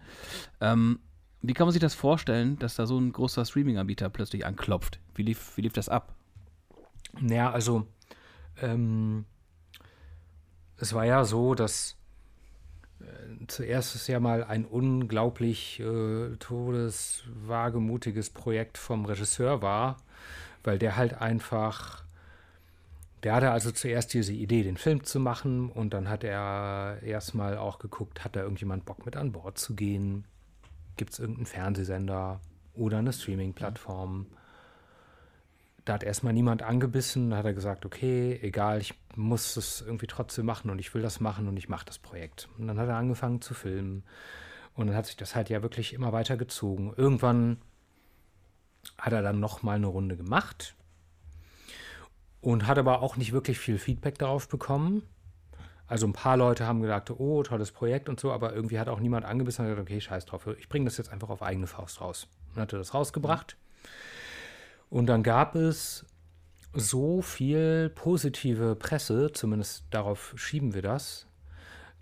Ähm, 0.61 1.01
wie 1.43 1.53
kann 1.53 1.67
man 1.67 1.73
sich 1.73 1.81
das 1.81 1.95
vorstellen, 1.95 2.59
dass 2.59 2.77
da 2.77 2.87
so 2.87 2.99
ein 2.99 3.13
großer 3.13 3.45
Streaming-Anbieter 3.45 4.09
plötzlich 4.09 4.45
anklopft? 4.45 5.01
Wie 5.15 5.23
lief, 5.23 5.57
wie 5.57 5.63
lief 5.63 5.73
das 5.73 5.89
ab? 5.89 6.16
Naja, 7.21 7.51
also 7.51 7.87
ähm, 8.61 9.25
es 10.79 10.93
war 10.93 11.07
ja 11.07 11.25
so, 11.25 11.55
dass 11.55 11.97
äh, 13.01 13.47
zuerst 13.47 13.95
ist 13.95 14.09
ja 14.09 14.21
mal 14.21 14.45
ein 14.45 14.65
unglaublich 14.65 15.81
äh, 15.81 16.37
todeswagemutiges 16.37 18.31
Projekt 18.31 18.79
vom 18.79 19.05
Regisseur 19.07 19.63
war, 19.63 19.97
weil 20.65 20.79
der 20.79 20.97
halt 20.97 21.21
einfach, 21.21 22.05
der 23.23 23.35
hatte 23.35 23.51
also 23.51 23.71
zuerst 23.71 24.13
diese 24.15 24.33
Idee, 24.33 24.63
den 24.63 24.77
Film 24.77 25.05
zu 25.05 25.19
machen 25.21 25.71
und 25.71 25.95
dann 25.95 26.09
hat 26.09 26.25
er 26.25 26.99
erstmal 27.03 27.57
auch 27.57 27.79
geguckt, 27.79 28.25
hat 28.25 28.37
da 28.37 28.41
irgendjemand 28.43 28.85
Bock 28.85 29.07
mit 29.07 29.17
an 29.17 29.33
Bord 29.33 29.59
zu 29.59 29.75
gehen? 29.75 30.25
Gibt 30.97 31.13
es 31.13 31.19
irgendeinen 31.19 31.47
Fernsehsender 31.47 32.41
oder 32.75 32.99
eine 32.99 33.13
Streaming-Plattform? 33.13 34.27
Mhm 35.87 35.87
da 35.87 35.95
hat 35.95 36.03
erstmal 36.03 36.33
niemand 36.33 36.63
angebissen, 36.63 37.31
da 37.31 37.37
hat 37.37 37.45
er 37.45 37.55
gesagt, 37.55 37.87
okay, 37.87 38.39
egal, 38.43 38.81
ich 38.81 38.93
muss 39.15 39.57
es 39.57 39.81
irgendwie 39.81 40.09
trotzdem 40.09 40.45
machen 40.45 40.69
und 40.69 40.81
ich 40.81 40.93
will 40.93 41.01
das 41.01 41.21
machen 41.21 41.47
und 41.47 41.57
ich 41.57 41.69
mache 41.69 41.87
das 41.87 42.01
Projekt. 42.01 42.49
Und 42.59 42.67
dann 42.67 42.79
hat 42.79 42.89
er 42.89 42.97
angefangen 42.97 43.41
zu 43.41 43.55
filmen 43.55 44.03
und 44.75 44.89
dann 44.89 44.97
hat 44.97 45.07
sich 45.07 45.17
das 45.17 45.37
halt 45.37 45.49
ja 45.49 45.63
wirklich 45.63 45.95
immer 45.95 46.13
weiter 46.13 46.37
gezogen. 46.37 46.93
Irgendwann 46.97 47.59
hat 48.99 49.13
er 49.13 49.23
dann 49.23 49.39
noch 49.39 49.63
mal 49.63 49.77
eine 49.77 49.87
Runde 49.87 50.17
gemacht 50.17 50.75
und 52.41 52.67
hat 52.67 52.79
aber 52.79 53.01
auch 53.01 53.17
nicht 53.17 53.33
wirklich 53.33 53.61
viel 53.61 53.79
Feedback 53.79 54.19
darauf 54.19 54.49
bekommen. 54.49 55.03
Also 55.87 56.09
ein 56.09 56.13
paar 56.13 56.37
Leute 56.37 56.67
haben 56.67 56.83
gedacht, 56.83 57.13
oh, 57.13 57.45
tolles 57.45 57.71
Projekt 57.71 58.09
und 58.09 58.19
so, 58.19 58.33
aber 58.33 58.53
irgendwie 58.53 58.81
hat 58.81 58.89
auch 58.89 58.99
niemand 58.99 59.25
angebissen 59.25 59.65
und 59.65 59.71
gesagt, 59.71 59.89
okay, 59.89 60.01
scheiß 60.01 60.27
drauf, 60.27 60.49
ich 60.59 60.69
bringe 60.69 60.87
das 60.87 60.97
jetzt 60.97 61.13
einfach 61.13 61.29
auf 61.29 61.43
eigene 61.43 61.69
Faust 61.69 62.01
raus. 62.01 62.27
Und 62.57 62.61
hat 62.61 62.73
er 62.73 62.81
das 62.81 62.93
rausgebracht. 62.93 63.57
Und 64.91 65.07
dann 65.07 65.23
gab 65.23 65.55
es 65.55 66.05
so 66.73 67.23
viel 67.23 67.91
positive 67.95 68.77
Presse, 68.77 69.33
zumindest 69.33 69.85
darauf 69.91 70.35
schieben 70.37 70.75
wir 70.75 70.83
das, 70.83 71.27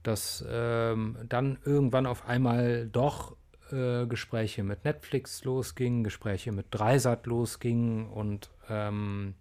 dass 0.02 0.44
ähm, 0.48 1.16
dann 1.28 1.58
irgendwann 1.64 2.06
auf 2.06 2.26
einmal 2.26 2.88
doch 2.88 3.36
äh, 3.70 4.06
Gespräche 4.06 4.62
mit 4.62 4.84
Netflix 4.84 5.44
losgingen, 5.44 6.04
Gespräche 6.04 6.52
mit 6.52 6.66
Dreisat 6.70 7.26
losgingen 7.26 8.06
und 8.08 8.50
ähm, 8.68 9.34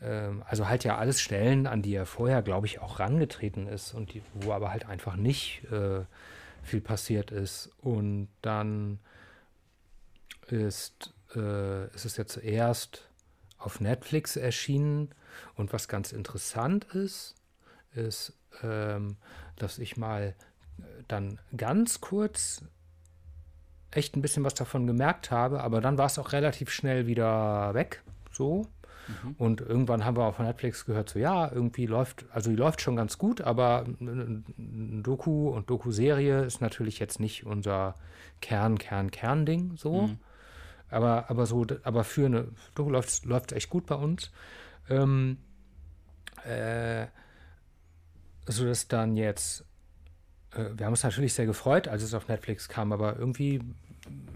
äh, 0.00 0.28
also 0.46 0.68
halt 0.68 0.84
ja 0.84 0.98
alles 0.98 1.20
Stellen, 1.20 1.66
an 1.66 1.82
die 1.82 1.94
er 1.94 2.06
vorher, 2.06 2.42
glaube 2.42 2.66
ich, 2.66 2.80
auch 2.80 3.00
rangetreten 3.00 3.66
ist 3.66 3.94
und 3.94 4.12
die, 4.12 4.22
wo 4.34 4.52
aber 4.52 4.72
halt 4.72 4.86
einfach 4.86 5.16
nicht 5.16 5.64
äh, 5.70 6.04
viel 6.62 6.80
passiert 6.80 7.30
ist. 7.30 7.70
Und 7.80 8.28
dann 8.42 8.98
ist 10.48 11.14
äh, 11.36 11.84
es 11.94 12.04
ist 12.04 12.18
ja 12.18 12.26
zuerst 12.26 13.08
auf 13.58 13.80
Netflix 13.80 14.36
erschienen. 14.36 15.10
Und 15.54 15.72
was 15.72 15.88
ganz 15.88 16.12
interessant 16.12 16.84
ist, 16.92 17.34
ist, 17.94 18.34
ähm, 18.62 19.16
dass 19.56 19.78
ich 19.78 19.96
mal 19.96 20.34
äh, 20.78 20.82
dann 21.08 21.38
ganz 21.56 22.00
kurz 22.00 22.62
echt 23.90 24.16
ein 24.16 24.22
bisschen 24.22 24.44
was 24.44 24.54
davon 24.54 24.86
gemerkt 24.86 25.30
habe, 25.30 25.62
aber 25.62 25.80
dann 25.80 25.98
war 25.98 26.06
es 26.06 26.18
auch 26.18 26.32
relativ 26.32 26.70
schnell 26.70 27.06
wieder 27.06 27.74
weg. 27.74 28.02
So. 28.30 28.66
Mhm. 29.08 29.34
Und 29.36 29.60
irgendwann 29.60 30.04
haben 30.04 30.16
wir 30.16 30.24
auch 30.24 30.34
von 30.34 30.46
Netflix 30.46 30.86
gehört, 30.86 31.10
so 31.10 31.18
ja, 31.18 31.50
irgendwie 31.50 31.86
läuft, 31.86 32.24
also 32.32 32.50
die 32.50 32.56
läuft 32.56 32.80
schon 32.80 32.96
ganz 32.96 33.18
gut, 33.18 33.40
aber 33.40 33.84
ein 34.00 35.02
Doku 35.02 35.50
und 35.50 35.68
Doku-Serie 35.68 36.44
ist 36.44 36.60
natürlich 36.60 36.98
jetzt 36.98 37.20
nicht 37.20 37.44
unser 37.44 37.94
Kern, 38.40 38.78
Kern, 38.78 39.10
Kern-Ding 39.10 39.76
so. 39.76 40.06
Mhm. 40.06 40.18
Aber, 40.92 41.30
aber 41.30 41.46
so, 41.46 41.66
aber 41.82 42.04
für 42.04 42.26
eine 42.26 42.48
Doku 42.74 42.90
läuft 42.90 43.52
es 43.52 43.52
echt 43.52 43.70
gut 43.70 43.86
bei 43.86 43.94
uns. 43.94 44.30
Ähm, 44.88 45.38
äh, 46.44 47.06
so 48.46 48.64
dass 48.64 48.88
dann 48.88 49.16
jetzt, 49.16 49.64
äh, 50.52 50.70
wir 50.74 50.86
haben 50.86 50.92
uns 50.92 51.02
natürlich 51.02 51.34
sehr 51.34 51.46
gefreut, 51.46 51.88
als 51.88 52.02
es 52.02 52.14
auf 52.14 52.28
Netflix 52.28 52.68
kam, 52.68 52.92
aber 52.92 53.16
irgendwie 53.16 53.60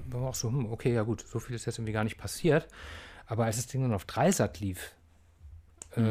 war 0.06 0.22
auch 0.22 0.34
so, 0.34 0.48
hm, 0.48 0.72
okay, 0.72 0.94
ja 0.94 1.02
gut, 1.02 1.24
so 1.26 1.38
viel 1.38 1.56
ist 1.56 1.66
jetzt 1.66 1.78
irgendwie 1.78 1.92
gar 1.92 2.04
nicht 2.04 2.18
passiert. 2.18 2.68
Aber 3.26 3.44
als 3.44 3.56
das 3.56 3.66
Ding 3.66 3.82
dann 3.82 3.92
auf 3.92 4.04
Dreisat 4.04 4.60
lief, 4.60 4.94
äh, 5.96 6.00
mhm. 6.00 6.06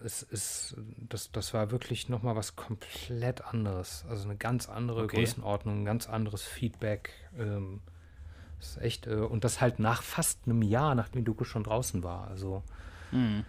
äh, 0.00 0.04
es 0.04 0.22
ist, 0.22 0.76
das, 1.08 1.32
das 1.32 1.52
war 1.52 1.70
wirklich 1.70 2.08
nochmal 2.08 2.36
was 2.36 2.56
komplett 2.56 3.44
anderes. 3.44 4.04
Also 4.08 4.24
eine 4.24 4.36
ganz 4.36 4.68
andere 4.68 5.04
okay. 5.04 5.16
Größenordnung, 5.16 5.80
ein 5.80 5.84
ganz 5.84 6.08
anderes 6.08 6.42
Feedback. 6.42 7.10
Ähm, 7.36 7.80
das 8.58 8.70
ist 8.70 8.82
echt, 8.82 9.06
äh, 9.06 9.14
und 9.14 9.44
das 9.44 9.60
halt 9.60 9.78
nach 9.78 10.02
fast 10.02 10.40
einem 10.46 10.62
Jahr, 10.62 10.94
nachdem 10.94 11.24
Doku 11.24 11.44
schon 11.44 11.64
draußen 11.64 12.02
war. 12.02 12.28
Also. 12.28 12.62
Mhm. 13.12 13.44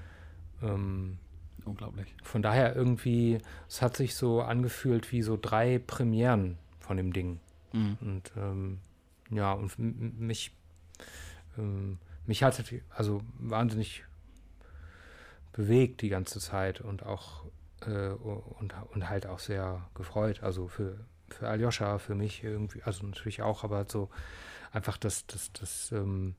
Ähm, 0.62 1.18
Unglaublich. 1.66 2.14
Von 2.22 2.44
daher 2.44 2.76
irgendwie, 2.76 3.40
es 3.68 3.82
hat 3.82 3.98
sich 3.98 4.14
so 4.16 4.42
angefühlt 4.42 5.12
wie 5.12 5.24
so 5.24 5.38
drei 5.42 5.80
Premieren 5.80 6.60
von 6.80 6.96
dem 6.96 7.12
Ding. 7.12 7.40
Mhm. 7.74 7.98
Und 8.02 8.32
ähm, 8.38 8.80
ja, 9.32 9.52
und 9.54 9.78
mich, 9.80 10.52
ähm, 11.58 11.98
mich 12.28 12.44
hat 12.44 12.60
es 12.60 12.72
also 12.92 13.22
wahnsinnig 13.40 14.04
bewegt 15.54 16.02
die 16.02 16.10
ganze 16.10 16.40
Zeit 16.40 16.82
und 16.82 17.04
auch 17.04 17.46
äh, 17.82 18.10
und, 18.10 18.74
und 18.94 19.10
halt 19.10 19.26
auch 19.26 19.40
sehr 19.40 19.90
gefreut. 19.96 20.44
Also 20.44 20.68
für, 20.68 21.00
für 21.30 21.48
Aljoscha, 21.48 21.98
für 21.98 22.14
mich 22.14 22.44
irgendwie, 22.44 22.84
also 22.84 23.06
natürlich 23.08 23.42
auch, 23.42 23.64
aber 23.64 23.86
so 23.88 24.10
einfach 24.76 24.98
das, 24.98 25.26
das, 25.26 25.52
das, 25.54 25.92
ähm, 25.92 26.36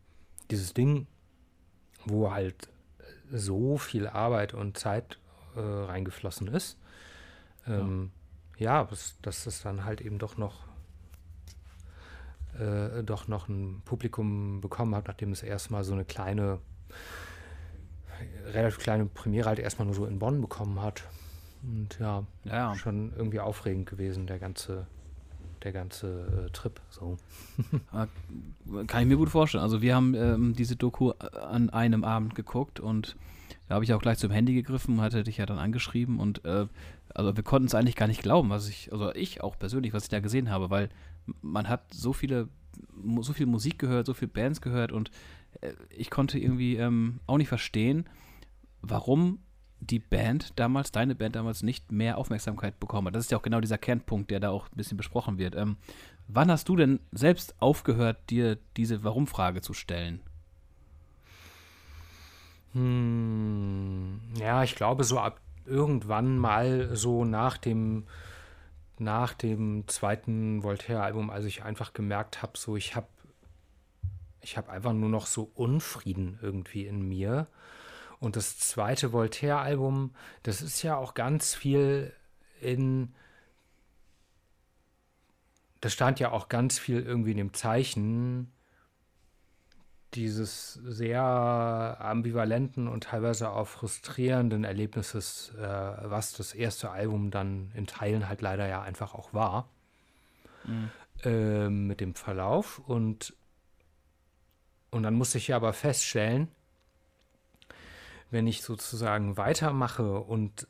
dieses 0.50 0.74
Ding, 0.74 1.06
wo 2.04 2.30
halt 2.30 2.68
so 3.32 3.78
viel 3.78 4.06
Arbeit 4.06 4.54
und 4.54 4.78
Zeit 4.78 5.18
äh, 5.56 5.60
reingeflossen 5.60 6.46
ist. 6.48 6.78
Ähm, 7.66 8.12
ja, 8.58 8.80
ja 8.80 8.84
dass, 8.84 9.16
dass 9.22 9.46
es 9.46 9.62
dann 9.62 9.84
halt 9.84 10.00
eben 10.00 10.18
doch 10.18 10.36
noch 10.36 10.66
äh, 12.58 13.02
doch 13.02 13.28
noch 13.28 13.48
ein 13.48 13.82
Publikum 13.84 14.60
bekommen 14.60 14.94
hat, 14.94 15.08
nachdem 15.08 15.32
es 15.32 15.42
erstmal 15.42 15.84
so 15.84 15.92
eine 15.92 16.04
kleine, 16.04 16.60
relativ 18.46 18.78
kleine 18.78 19.06
Premiere 19.06 19.48
halt 19.48 19.58
erstmal 19.58 19.86
nur 19.86 19.94
so 19.94 20.06
in 20.06 20.18
Bonn 20.18 20.40
bekommen 20.40 20.80
hat. 20.80 21.04
Und 21.62 21.98
ja, 21.98 22.24
ja. 22.44 22.74
schon 22.76 23.12
irgendwie 23.16 23.40
aufregend 23.40 23.88
gewesen, 23.88 24.26
der 24.26 24.38
ganze, 24.38 24.86
der 25.62 25.72
ganze 25.72 26.46
äh, 26.46 26.50
Trip. 26.50 26.80
So. 26.90 27.18
Kann 28.86 29.02
ich 29.02 29.08
mir 29.08 29.16
gut 29.16 29.30
vorstellen. 29.30 29.62
Also 29.62 29.82
wir 29.82 29.94
haben 29.94 30.14
ähm, 30.14 30.54
diese 30.54 30.76
Doku 30.76 31.10
äh, 31.10 31.38
an 31.38 31.70
einem 31.70 32.04
Abend 32.04 32.34
geguckt 32.34 32.80
und 32.80 33.16
da 33.68 33.74
habe 33.74 33.84
ich 33.84 33.92
auch 33.92 34.00
gleich 34.00 34.18
zum 34.18 34.30
Handy 34.30 34.54
gegriffen, 34.54 35.00
hatte 35.00 35.24
dich 35.24 35.38
ja 35.38 35.46
dann 35.46 35.58
angeschrieben 35.58 36.20
und 36.20 36.44
äh, 36.44 36.66
also 37.14 37.36
wir 37.36 37.42
konnten 37.42 37.66
es 37.66 37.74
eigentlich 37.74 37.96
gar 37.96 38.06
nicht 38.06 38.22
glauben, 38.22 38.50
was 38.50 38.68
ich, 38.68 38.92
also 38.92 39.12
ich 39.14 39.42
auch 39.42 39.58
persönlich, 39.58 39.92
was 39.92 40.04
ich 40.04 40.08
da 40.08 40.20
gesehen 40.20 40.50
habe, 40.50 40.70
weil 40.70 40.88
man 41.42 41.68
hat 41.68 41.92
so 41.92 42.12
viele, 42.12 42.48
so 43.20 43.32
viel 43.32 43.46
Musik 43.46 43.78
gehört, 43.78 44.06
so 44.06 44.14
viele 44.14 44.30
Bands 44.30 44.60
gehört 44.60 44.92
und 44.92 45.10
äh, 45.60 45.72
ich 45.90 46.10
konnte 46.10 46.38
irgendwie 46.38 46.76
ähm, 46.76 47.20
auch 47.26 47.38
nicht 47.38 47.48
verstehen, 47.48 48.06
warum 48.82 49.38
die 49.80 49.98
Band 49.98 50.52
damals, 50.56 50.92
deine 50.92 51.14
Band 51.14 51.36
damals, 51.36 51.62
nicht 51.62 51.92
mehr 51.92 52.18
Aufmerksamkeit 52.18 52.80
bekommen 52.80 53.08
hat. 53.08 53.14
Das 53.14 53.24
ist 53.24 53.30
ja 53.30 53.38
auch 53.38 53.42
genau 53.42 53.60
dieser 53.60 53.78
Kernpunkt, 53.78 54.30
der 54.30 54.40
da 54.40 54.50
auch 54.50 54.66
ein 54.66 54.76
bisschen 54.76 54.96
besprochen 54.96 55.38
wird. 55.38 55.54
Ähm, 55.54 55.76
wann 56.28 56.50
hast 56.50 56.68
du 56.68 56.76
denn 56.76 57.00
selbst 57.12 57.54
aufgehört, 57.60 58.18
dir 58.30 58.58
diese 58.76 59.04
Warum-Frage 59.04 59.60
zu 59.60 59.74
stellen? 59.74 60.20
Hm, 62.72 64.20
ja, 64.38 64.62
ich 64.62 64.74
glaube, 64.74 65.04
so 65.04 65.18
ab 65.18 65.40
irgendwann 65.64 66.38
mal 66.38 66.94
so 66.94 67.24
nach 67.24 67.58
dem 67.58 68.04
nach 68.98 69.34
dem 69.34 69.86
zweiten 69.88 70.62
Voltaire-Album, 70.62 71.28
als 71.28 71.44
ich 71.44 71.64
einfach 71.64 71.92
gemerkt 71.92 72.42
habe, 72.42 72.52
so 72.56 72.76
ich 72.76 72.96
habe 72.96 73.08
ich 74.40 74.56
habe 74.56 74.70
einfach 74.70 74.92
nur 74.92 75.08
noch 75.08 75.26
so 75.26 75.50
Unfrieden 75.54 76.38
irgendwie 76.40 76.86
in 76.86 77.06
mir. 77.06 77.48
Und 78.18 78.36
das 78.36 78.58
zweite 78.58 79.12
Voltaire-Album, 79.12 80.14
das 80.42 80.62
ist 80.62 80.82
ja 80.82 80.96
auch 80.96 81.14
ganz 81.14 81.54
viel 81.54 82.12
in. 82.60 83.14
Das 85.80 85.92
stand 85.92 86.18
ja 86.18 86.32
auch 86.32 86.48
ganz 86.48 86.78
viel 86.78 87.00
irgendwie 87.02 87.32
in 87.32 87.36
dem 87.36 87.52
Zeichen 87.52 88.50
dieses 90.14 90.74
sehr 90.74 91.22
ambivalenten 92.00 92.88
und 92.88 93.04
teilweise 93.04 93.50
auch 93.50 93.68
frustrierenden 93.68 94.64
Erlebnisses, 94.64 95.52
äh, 95.58 95.62
was 95.62 96.32
das 96.32 96.54
erste 96.54 96.90
Album 96.90 97.30
dann 97.30 97.70
in 97.74 97.86
Teilen 97.86 98.28
halt 98.28 98.40
leider 98.40 98.66
ja 98.66 98.82
einfach 98.82 99.14
auch 99.14 99.34
war, 99.34 99.68
mhm. 100.64 100.90
äh, 101.22 101.68
mit 101.68 102.00
dem 102.00 102.14
Verlauf. 102.14 102.78
Und, 102.78 103.34
und 104.90 105.02
dann 105.02 105.14
musste 105.14 105.38
ich 105.38 105.48
ja 105.48 105.56
aber 105.56 105.74
feststellen, 105.74 106.48
wenn 108.30 108.46
ich 108.46 108.62
sozusagen 108.62 109.36
weitermache 109.36 110.20
und 110.20 110.66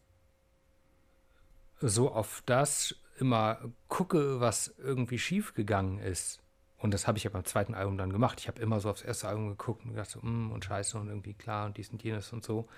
so 1.81 2.13
auf 2.13 2.43
das 2.47 2.95
immer 3.19 3.59
gucke, 3.89 4.41
was 4.41 4.75
irgendwie 4.79 5.19
schiefgegangen 5.19 5.99
ist, 5.99 6.41
und 6.79 6.93
das 6.93 7.07
habe 7.07 7.19
ich 7.19 7.25
ja 7.25 7.31
beim 7.31 7.45
zweiten 7.45 7.75
Album 7.75 7.97
dann 7.97 8.13
gemacht. 8.13 8.39
Ich 8.41 8.49
habe 8.49 8.61
immer 8.61 8.81
so 8.81 8.91
aufs 8.91 9.03
erste 9.03 9.29
Album 9.29 9.49
geguckt 9.49 9.85
und 9.85 9.93
gedacht 9.93 10.11
so, 10.11 10.21
mm, 10.21 10.53
und 10.53 10.65
scheiße 10.65 10.99
und 10.99 11.09
irgendwie 11.09 11.35
klar 11.35 11.67
und 11.67 11.77
dies 11.77 11.91
und 11.91 12.03
jenes 12.03 12.33
und 12.33 12.45
so. 12.45 12.69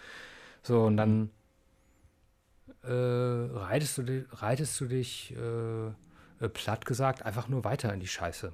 So, 0.63 0.85
und 0.85 0.97
dann 0.97 1.31
äh, 2.83 2.91
reitest 2.91 3.99
du, 3.99 4.03
dich, 4.03 4.25
reitest 4.31 4.81
du 4.81 4.87
dich, 4.87 5.35
äh, 5.37 5.89
äh, 6.41 6.49
platt 6.49 6.87
gesagt, 6.87 7.25
einfach 7.25 7.49
nur 7.49 7.65
weiter 7.65 7.93
in 7.93 8.01
die 8.01 8.09
Scheiße. 8.09 8.53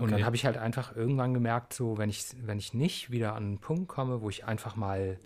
Und 0.00 0.06
okay. 0.06 0.16
dann 0.16 0.24
habe 0.24 0.34
ich 0.34 0.46
halt 0.46 0.56
einfach 0.56 0.96
irgendwann 0.96 1.34
gemerkt, 1.34 1.74
so, 1.74 1.98
wenn 1.98 2.08
ich, 2.08 2.24
wenn 2.42 2.58
ich 2.58 2.72
nicht 2.72 3.10
wieder 3.10 3.34
an 3.34 3.44
einen 3.44 3.58
Punkt 3.58 3.86
komme, 3.88 4.22
wo 4.22 4.30
ich 4.30 4.46
einfach 4.46 4.74
mal 4.74 5.18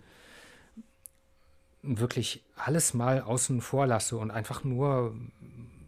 wirklich 1.81 2.43
alles 2.57 2.93
mal 2.93 3.21
außen 3.21 3.61
vor 3.61 3.87
lasse 3.87 4.17
und 4.17 4.31
einfach 4.31 4.63
nur 4.63 5.15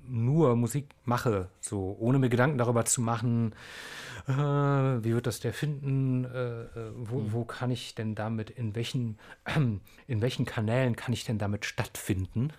nur 0.09 0.55
Musik 0.55 0.87
mache, 1.03 1.49
so 1.59 1.97
ohne 1.99 2.17
mir 2.17 2.29
Gedanken 2.29 2.57
darüber 2.57 2.85
zu 2.85 3.01
machen, 3.01 3.53
äh, 4.25 4.31
wie 4.31 5.13
wird 5.13 5.27
das 5.27 5.41
der 5.41 5.53
finden, 5.53 6.23
äh, 6.23 6.61
äh 6.61 6.91
wo, 6.95 7.19
mhm. 7.19 7.33
wo, 7.33 7.43
kann 7.43 7.71
ich 7.71 7.93
denn 7.93 8.15
damit, 8.15 8.49
in 8.49 8.73
welchen, 8.73 9.17
äh, 9.43 9.59
in 10.07 10.21
welchen 10.21 10.45
Kanälen 10.45 10.95
kann 10.95 11.11
ich 11.11 11.25
denn 11.25 11.37
damit 11.37 11.65
stattfinden, 11.65 12.53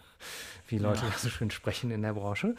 wie 0.69 0.77
Leute 0.77 1.07
ja. 1.07 1.13
so 1.17 1.31
schön 1.31 1.51
sprechen 1.51 1.91
in 1.91 2.03
der 2.03 2.13
Branche. 2.13 2.55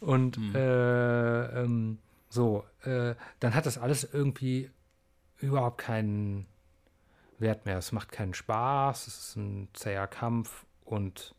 Und 0.00 0.36
mhm. 0.36 0.54
Äh, 0.54 1.62
ähm, 1.62 1.98
so, 2.28 2.64
äh, 2.82 3.14
dann 3.40 3.54
hat 3.54 3.66
das 3.66 3.78
alles 3.78 4.04
irgendwie 4.04 4.70
überhaupt 5.38 5.78
keinen 5.78 6.46
Wert 7.38 7.66
mehr. 7.66 7.78
Es 7.78 7.92
macht 7.92 8.12
keinen 8.12 8.34
Spaß, 8.34 9.06
es 9.06 9.18
ist 9.18 9.36
ein 9.36 9.68
zäher 9.72 10.06
Kampf 10.06 10.66
und 10.84 11.34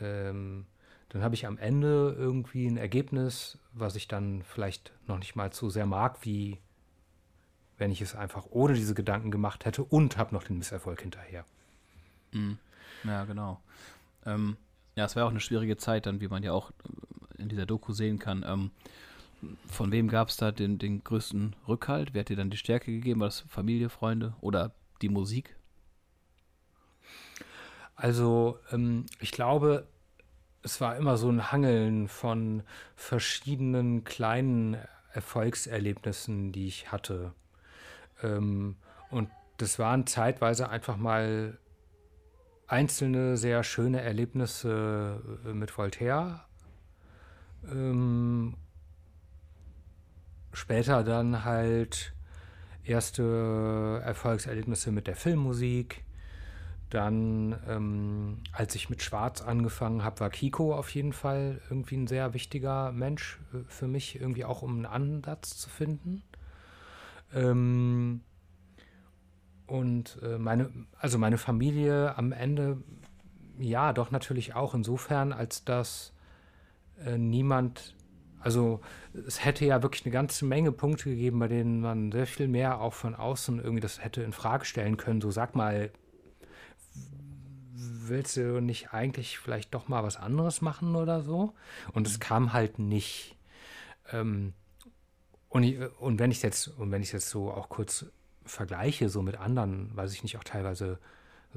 ähm, 0.00 0.66
dann 1.10 1.22
habe 1.22 1.34
ich 1.34 1.46
am 1.46 1.58
Ende 1.58 2.14
irgendwie 2.18 2.66
ein 2.66 2.76
Ergebnis, 2.76 3.58
was 3.72 3.96
ich 3.96 4.08
dann 4.08 4.42
vielleicht 4.42 4.92
noch 5.06 5.18
nicht 5.18 5.36
mal 5.36 5.52
so 5.52 5.70
sehr 5.70 5.86
mag, 5.86 6.24
wie 6.24 6.58
wenn 7.78 7.90
ich 7.90 8.02
es 8.02 8.14
einfach 8.14 8.46
ohne 8.50 8.74
diese 8.74 8.94
Gedanken 8.94 9.30
gemacht 9.30 9.64
hätte 9.64 9.84
und 9.84 10.16
habe 10.18 10.34
noch 10.34 10.42
den 10.42 10.58
Misserfolg 10.58 11.00
hinterher. 11.00 11.44
Mhm. 12.32 12.58
Ja, 13.04 13.24
genau. 13.24 13.60
Ähm, 14.26 14.56
ja, 14.96 15.04
es 15.04 15.14
war 15.16 15.24
auch 15.24 15.30
eine 15.30 15.40
schwierige 15.40 15.76
Zeit 15.76 16.06
dann, 16.06 16.20
wie 16.20 16.28
man 16.28 16.42
ja 16.42 16.52
auch 16.52 16.72
in 17.38 17.48
dieser 17.48 17.66
Doku 17.66 17.92
sehen 17.92 18.18
kann. 18.18 18.44
Ähm, 18.46 18.72
von 19.68 19.92
wem 19.92 20.08
gab 20.08 20.28
es 20.28 20.36
da 20.36 20.50
den, 20.50 20.78
den 20.78 21.04
größten 21.04 21.54
Rückhalt? 21.66 22.14
Wer 22.14 22.20
hat 22.20 22.28
dir 22.28 22.36
dann 22.36 22.50
die 22.50 22.56
Stärke 22.56 22.90
gegeben? 22.90 23.20
War 23.20 23.28
das 23.28 23.40
Familie, 23.40 23.88
Freunde 23.88 24.34
oder 24.40 24.72
die 25.00 25.08
Musik? 25.08 25.56
Also, 27.94 28.58
ähm, 28.72 29.06
ich 29.20 29.32
glaube, 29.32 29.86
es 30.62 30.80
war 30.80 30.96
immer 30.96 31.16
so 31.16 31.28
ein 31.28 31.50
Hangeln 31.50 32.08
von 32.08 32.62
verschiedenen 32.94 34.04
kleinen 34.04 34.76
Erfolgserlebnissen, 35.12 36.52
die 36.52 36.66
ich 36.66 36.92
hatte. 36.92 37.32
Ähm, 38.22 38.76
und 39.10 39.30
das 39.56 39.78
waren 39.78 40.06
zeitweise 40.06 40.68
einfach 40.68 40.96
mal 40.96 41.58
einzelne 42.66 43.36
sehr 43.36 43.64
schöne 43.64 44.00
Erlebnisse 44.00 45.20
äh, 45.44 45.52
mit 45.52 45.76
Voltaire. 45.76 46.44
Ähm, 47.70 48.54
später 50.52 51.04
dann 51.04 51.44
halt 51.44 52.12
erste 52.84 54.00
Erfolgserlebnisse 54.04 54.90
mit 54.92 55.06
der 55.06 55.16
Filmmusik. 55.16 56.04
Dann, 56.90 57.58
ähm, 57.68 58.38
als 58.52 58.74
ich 58.74 58.88
mit 58.88 59.02
Schwarz 59.02 59.42
angefangen 59.42 60.04
habe, 60.04 60.20
war 60.20 60.30
Kiko 60.30 60.74
auf 60.74 60.88
jeden 60.90 61.12
Fall 61.12 61.60
irgendwie 61.68 61.96
ein 61.98 62.06
sehr 62.06 62.32
wichtiger 62.32 62.92
Mensch 62.92 63.38
äh, 63.52 63.58
für 63.68 63.86
mich, 63.86 64.18
irgendwie 64.18 64.46
auch 64.46 64.62
um 64.62 64.76
einen 64.76 64.86
Ansatz 64.86 65.58
zu 65.58 65.68
finden. 65.68 66.22
Ähm, 67.34 68.22
und 69.66 70.18
äh, 70.22 70.38
meine, 70.38 70.70
also 70.98 71.18
meine 71.18 71.36
Familie 71.36 72.16
am 72.16 72.32
Ende, 72.32 72.78
ja, 73.58 73.92
doch 73.92 74.10
natürlich 74.10 74.54
auch 74.54 74.74
insofern, 74.74 75.34
als 75.34 75.64
dass 75.64 76.14
äh, 77.04 77.18
niemand, 77.18 77.94
also 78.48 78.80
es 79.26 79.44
hätte 79.44 79.66
ja 79.66 79.82
wirklich 79.82 80.06
eine 80.06 80.12
ganze 80.12 80.46
Menge 80.46 80.72
Punkte 80.72 81.10
gegeben, 81.10 81.38
bei 81.38 81.48
denen 81.48 81.82
man 81.82 82.10
sehr 82.10 82.26
viel 82.26 82.48
mehr 82.48 82.80
auch 82.80 82.94
von 82.94 83.14
außen 83.14 83.58
irgendwie 83.58 83.82
das 83.82 84.02
hätte 84.02 84.22
in 84.22 84.32
Frage 84.32 84.64
stellen 84.64 84.96
können. 84.96 85.20
So 85.20 85.30
sag 85.30 85.54
mal, 85.54 85.90
willst 87.74 88.38
du 88.38 88.62
nicht 88.62 88.94
eigentlich 88.94 89.38
vielleicht 89.38 89.74
doch 89.74 89.88
mal 89.88 90.02
was 90.02 90.16
anderes 90.16 90.62
machen 90.62 90.96
oder 90.96 91.20
so? 91.20 91.52
Und 91.92 92.06
es 92.06 92.14
mhm. 92.14 92.20
kam 92.20 92.52
halt 92.54 92.78
nicht. 92.78 93.36
Ähm, 94.12 94.54
und, 95.50 95.66
und 95.98 96.18
wenn 96.18 96.30
ich 96.30 96.40
jetzt, 96.40 96.68
und 96.68 96.90
wenn 96.90 97.02
ich 97.02 97.12
jetzt 97.12 97.28
so 97.28 97.50
auch 97.50 97.68
kurz 97.68 98.06
vergleiche, 98.46 99.10
so 99.10 99.20
mit 99.20 99.36
anderen, 99.36 99.94
weiß 99.94 100.14
ich 100.14 100.22
nicht, 100.22 100.38
auch 100.38 100.44
teilweise 100.44 100.98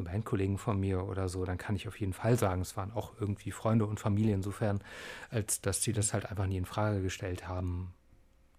Bandkollegen 0.03 0.57
von 0.57 0.79
mir 0.79 1.05
oder 1.05 1.29
so, 1.29 1.45
dann 1.45 1.57
kann 1.57 1.75
ich 1.75 1.87
auf 1.87 1.99
jeden 1.99 2.13
Fall 2.13 2.37
sagen, 2.37 2.61
es 2.61 2.77
waren 2.77 2.91
auch 2.91 3.13
irgendwie 3.19 3.51
Freunde 3.51 3.85
und 3.85 3.99
Familie 3.99 4.33
insofern, 4.33 4.81
als 5.29 5.61
dass 5.61 5.81
sie 5.81 5.93
das 5.93 6.13
halt 6.13 6.25
einfach 6.25 6.47
nie 6.47 6.57
in 6.57 6.65
Frage 6.65 7.01
gestellt 7.01 7.47
haben, 7.47 7.93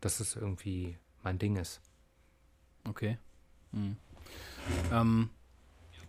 dass 0.01 0.21
es 0.21 0.37
irgendwie 0.37 0.99
mein 1.23 1.39
Ding 1.39 1.57
ist. 1.57 1.81
Okay. 2.89 3.19
Hm. 3.73 3.97
Ähm, 4.93 5.31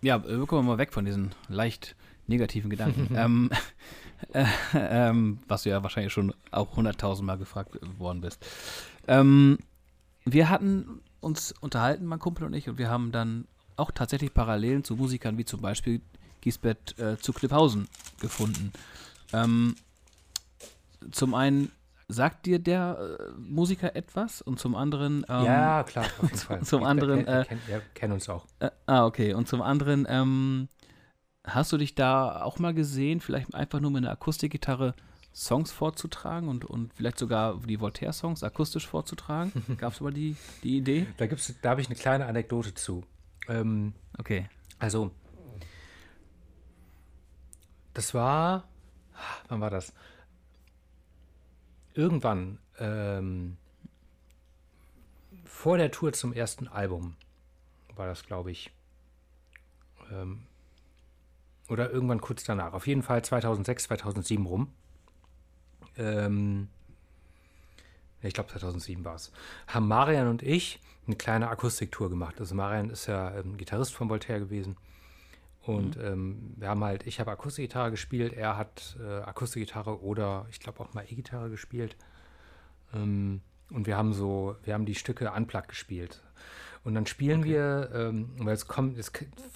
ja, 0.02 0.28
wir 0.28 0.46
kommen 0.46 0.68
mal 0.68 0.78
weg 0.78 0.94
von 0.94 1.06
diesen 1.06 1.34
leicht 1.48 1.96
negativen 2.28 2.70
Gedanken. 2.70 3.10
ähm, 3.16 3.50
äh, 4.34 4.46
ähm, 4.74 5.40
was 5.48 5.64
du 5.64 5.70
ja 5.70 5.84
wahrscheinlich 5.84 6.14
schon 6.14 6.34
auch 6.52 6.76
hunderttausendmal 6.76 7.38
gefragt 7.38 7.80
worden 7.98 8.22
bist. 8.22 8.46
Ähm, 9.08 9.60
wir 10.26 10.50
hatten 10.50 11.02
uns 11.20 11.54
unterhalten, 11.60 12.06
mein 12.06 12.20
Kumpel 12.20 12.46
und 12.46 12.54
ich, 12.54 12.70
und 12.70 12.78
wir 12.78 12.90
haben 12.90 13.12
dann 13.12 13.48
auch 13.78 13.92
tatsächlich 13.92 14.34
Parallelen 14.34 14.84
zu 14.84 14.96
Musikern 14.96 15.38
wie 15.38 15.46
zum 15.46 15.62
Beispiel 15.62 16.02
Giesbett 16.42 16.98
äh, 17.00 17.18
zu 17.18 17.34
Klipphausen 17.34 17.88
gefunden. 18.20 18.74
Ähm, 19.32 19.76
zum 21.12 21.34
einen 21.34 21.72
sagt 22.08 22.46
dir 22.46 22.60
der 22.60 23.18
äh, 23.20 23.32
Musiker 23.40 23.96
etwas 23.96 24.42
und 24.42 24.60
zum 24.60 24.76
anderen 24.76 25.26
ähm, 25.30 25.46
ja 25.46 25.84
klar 25.84 26.06
auf 26.06 26.24
jeden 26.24 26.38
Fall 26.38 26.62
zum 26.64 26.84
anderen 26.84 27.26
äh, 27.26 27.46
kennen, 27.94 28.14
uns 28.14 28.30
auch 28.30 28.46
äh, 28.60 28.70
ah 28.86 29.06
okay 29.06 29.34
und 29.34 29.48
zum 29.48 29.62
anderen 29.62 30.06
ähm, 30.10 30.68
hast 31.46 31.72
du 31.72 31.78
dich 31.78 31.96
da 31.96 32.44
auch 32.44 32.60
mal 32.60 32.74
gesehen 32.74 33.22
vielleicht 33.22 33.56
einfach 33.56 33.80
nur 33.80 33.92
mit 33.92 34.04
einer 34.04 34.12
Akustikgitarre 34.12 34.96
Songs 35.34 35.72
vorzutragen 35.72 36.48
und, 36.48 36.64
und 36.64 36.94
vielleicht 36.94 37.18
sogar 37.18 37.60
die 37.66 37.80
Voltaire-Songs 37.80 38.44
akustisch 38.44 38.88
vorzutragen. 38.88 39.52
Gab 39.78 39.94
es 39.94 40.00
aber 40.00 40.12
die, 40.12 40.36
die 40.62 40.78
Idee? 40.78 41.08
Da, 41.18 41.26
gibt's, 41.26 41.54
da 41.62 41.72
habe 41.72 41.82
ich 41.82 41.88
eine 41.88 41.96
kleine 41.96 42.28
Anekdote 42.28 42.76
zu. 42.76 43.04
Ähm, 43.48 43.94
okay. 44.18 44.50
Also, 44.80 45.12
das 47.94 48.14
war, 48.14 48.68
wann 49.48 49.62
war 49.62 49.70
das? 49.70 49.94
Irgendwann 51.94 52.58
ähm, 52.80 53.58
vor 55.46 55.78
der 55.78 55.92
Tour 55.92 56.14
zum 56.14 56.34
ersten 56.34 56.68
Album 56.68 57.16
war 57.96 58.08
das, 58.08 58.26
glaube 58.26 58.52
ich. 58.52 58.72
Ähm, 60.12 60.44
oder 61.70 61.92
irgendwann 61.92 62.20
kurz 62.20 62.44
danach. 62.44 62.74
Auf 62.74 62.88
jeden 62.88 63.04
Fall 63.04 63.24
2006, 63.24 63.84
2007 63.84 64.46
rum 64.46 64.74
ähm, 65.98 66.70
ich 68.28 68.34
glaube 68.34 68.50
2007 68.50 69.04
war 69.06 69.16
es, 69.16 69.32
haben 69.68 69.88
Marian 69.88 70.28
und 70.28 70.44
ich 70.44 70.80
eine 71.06 71.16
kleine 71.16 71.50
Akustiktour 71.50 72.10
gemacht. 72.10 72.40
Also 72.40 72.56
Marian 72.56 72.90
ist 72.90 73.08
ja 73.08 73.36
ähm, 73.36 73.58
Gitarrist 73.58 73.94
von 73.94 74.10
Voltaire 74.10 74.40
gewesen. 74.40 74.78
Und 75.62 75.98
mhm. 75.98 76.04
ähm, 76.04 76.54
wir 76.58 76.70
haben 76.70 76.84
halt, 76.84 77.08
ich 77.08 77.20
habe 77.20 77.32
Akustikgitarre 77.32 77.92
gespielt, 77.92 78.34
er 78.34 78.58
hat 78.58 78.98
äh, 79.02 79.22
Akustikgitarre 79.22 80.02
oder 80.02 80.46
ich 80.50 80.60
glaube 80.60 80.82
auch 80.82 80.94
mal 80.94 81.06
E-Gitarre 81.08 81.50
gespielt. 81.50 81.96
Ähm, 82.94 83.42
und 83.72 83.88
wir 83.88 83.98
haben 83.98 84.14
so, 84.14 84.56
wir 84.64 84.74
haben 84.74 84.86
die 84.86 84.96
Stücke 84.96 85.32
unplugged 85.32 85.70
gespielt. 85.70 86.22
Und 86.84 86.96
dann 86.96 87.06
spielen 87.06 87.42
okay. 87.42 87.50
wir, 87.50 87.90
ähm, 87.94 88.30
weil 88.40 88.54
es 88.54 88.68
kommt, 88.68 88.98
es 88.98 89.12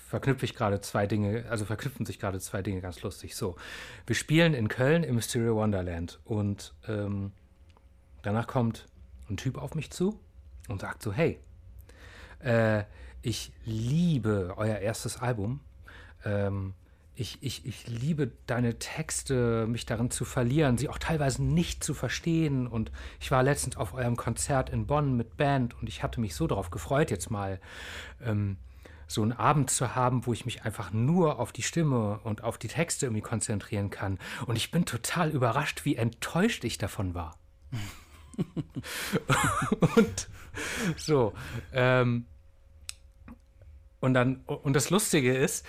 verknüpfe 0.07 0.45
ich 0.45 0.55
gerade 0.55 0.79
zwei 0.79 1.07
Dinge, 1.07 1.45
also 1.49 1.65
verknüpfen 1.65 2.05
sich 2.05 2.19
gerade 2.19 2.39
zwei 2.39 2.61
Dinge 2.61 2.79
ganz 2.79 3.01
lustig. 3.01 3.35
So, 3.35 3.57
wir 4.05 4.15
spielen 4.15 4.53
in 4.53 4.69
Köln 4.69 5.03
im 5.03 5.15
Mystery 5.15 5.53
Wonderland 5.53 6.19
und 6.23 6.73
ähm, 6.87 7.33
danach 8.27 8.47
kommt 8.47 8.87
ein 9.29 9.37
Typ 9.37 9.57
auf 9.57 9.73
mich 9.73 9.89
zu 9.89 10.19
und 10.67 10.81
sagt 10.81 11.01
so, 11.01 11.13
hey, 11.13 11.39
äh, 12.39 12.83
ich 13.21 13.53
liebe 13.63 14.53
euer 14.57 14.79
erstes 14.79 15.17
Album. 15.21 15.61
Ähm, 16.25 16.73
ich, 17.15 17.41
ich, 17.41 17.65
ich 17.65 17.87
liebe 17.87 18.31
deine 18.45 18.79
Texte, 18.79 19.65
mich 19.65 19.85
darin 19.85 20.11
zu 20.11 20.25
verlieren, 20.25 20.77
sie 20.77 20.89
auch 20.89 20.97
teilweise 20.97 21.41
nicht 21.41 21.85
zu 21.85 21.93
verstehen. 21.93 22.67
Und 22.67 22.91
ich 23.21 23.31
war 23.31 23.43
letztens 23.43 23.77
auf 23.77 23.93
eurem 23.93 24.17
Konzert 24.17 24.69
in 24.69 24.87
Bonn 24.87 25.15
mit 25.15 25.37
Band 25.37 25.73
und 25.79 25.87
ich 25.87 26.03
hatte 26.03 26.19
mich 26.19 26.35
so 26.35 26.47
darauf 26.47 26.69
gefreut, 26.69 27.09
jetzt 27.09 27.31
mal 27.31 27.61
ähm, 28.21 28.57
so 29.07 29.21
einen 29.21 29.31
Abend 29.31 29.69
zu 29.69 29.95
haben, 29.95 30.25
wo 30.25 30.33
ich 30.33 30.45
mich 30.45 30.63
einfach 30.63 30.91
nur 30.91 31.39
auf 31.39 31.53
die 31.53 31.63
Stimme 31.63 32.19
und 32.25 32.43
auf 32.43 32.57
die 32.57 32.67
Texte 32.67 33.05
irgendwie 33.05 33.21
konzentrieren 33.21 33.89
kann. 33.89 34.19
Und 34.47 34.57
ich 34.57 34.69
bin 34.69 34.83
total 34.83 35.29
überrascht, 35.29 35.85
wie 35.85 35.95
enttäuscht 35.95 36.65
ich 36.65 36.77
davon 36.77 37.13
war. 37.13 37.37
und 39.95 40.29
so. 40.95 41.33
Ähm, 41.73 42.25
und 43.99 44.13
dann, 44.13 44.37
und 44.45 44.73
das 44.73 44.89
Lustige 44.89 45.35
ist, 45.35 45.65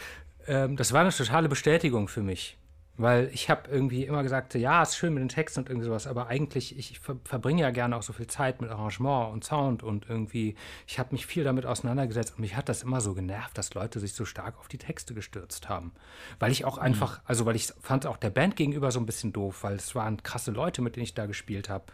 ähm, 0.47 0.77
das 0.77 0.93
war 0.93 1.03
eine 1.03 1.11
totale 1.11 1.49
Bestätigung 1.49 2.09
für 2.09 2.23
mich. 2.23 2.59
Weil 2.99 3.31
ich 3.33 3.49
habe 3.49 3.71
irgendwie 3.71 4.05
immer 4.05 4.25
gesagt, 4.25 4.55
ja, 4.55 4.83
ist 4.83 4.97
schön 4.97 5.15
mit 5.15 5.21
den 5.21 5.29
Texten 5.29 5.61
und 5.61 5.69
irgendwie 5.69 5.87
sowas, 5.87 6.09
aber 6.09 6.27
eigentlich, 6.27 6.77
ich 6.77 6.99
ver 6.99 7.17
verbringe 7.23 7.63
ja 7.63 7.71
gerne 7.71 7.97
auch 7.97 8.03
so 8.03 8.13
viel 8.13 8.27
Zeit 8.27 8.61
mit 8.61 8.71
Arrangement 8.71 9.33
und 9.33 9.45
Sound 9.45 9.85
und 9.85 10.09
irgendwie, 10.09 10.57
ich 10.85 10.99
habe 10.99 11.11
mich 11.13 11.25
viel 11.25 11.45
damit 11.45 11.65
auseinandergesetzt 11.65 12.33
und 12.35 12.41
mich 12.41 12.57
hat 12.57 12.69
das 12.69 12.83
immer 12.83 13.01
so 13.01 13.15
genervt, 13.15 13.57
dass 13.57 13.73
Leute 13.75 14.01
sich 14.01 14.15
so 14.15 14.25
stark 14.25 14.59
auf 14.59 14.67
die 14.67 14.79
Texte 14.79 15.15
gestürzt 15.15 15.69
haben. 15.69 15.93
Weil 16.41 16.51
ich 16.51 16.65
auch 16.65 16.77
mhm. 16.79 16.83
einfach, 16.83 17.21
also 17.25 17.47
weil 17.47 17.55
ich 17.55 17.73
fand 17.81 18.05
auch 18.05 18.17
der 18.17 18.31
Band 18.31 18.57
gegenüber 18.57 18.91
so 18.91 18.99
ein 18.99 19.07
bisschen 19.07 19.33
doof, 19.33 19.63
weil 19.63 19.77
es 19.77 19.95
waren 19.95 20.21
krasse 20.25 20.51
Leute, 20.51 20.83
mit 20.83 20.97
denen 20.97 21.05
ich 21.05 21.15
da 21.15 21.27
gespielt 21.27 21.69
habe. 21.69 21.85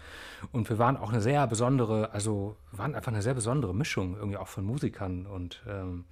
Und 0.52 0.70
wir 0.70 0.78
waren 0.78 0.96
auch 0.96 1.10
eine 1.10 1.20
sehr 1.20 1.46
besondere, 1.46 2.12
also 2.12 2.56
waren 2.72 2.94
einfach 2.94 3.12
eine 3.12 3.20
sehr 3.20 3.34
besondere 3.34 3.74
Mischung 3.74 4.16
irgendwie 4.16 4.38
auch 4.38 4.48
von 4.48 4.64
Musikern 4.64 5.26
und 5.26 5.62
ähm, 5.68 6.06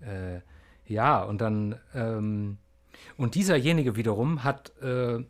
äh, 0.00 0.40
ja, 0.86 1.22
und 1.22 1.40
dann, 1.40 1.78
ähm, 1.94 2.58
und 3.16 3.34
dieserjenige 3.34 3.96
wiederum 3.96 4.44
hat 4.44 4.72
äh, 4.82 5.24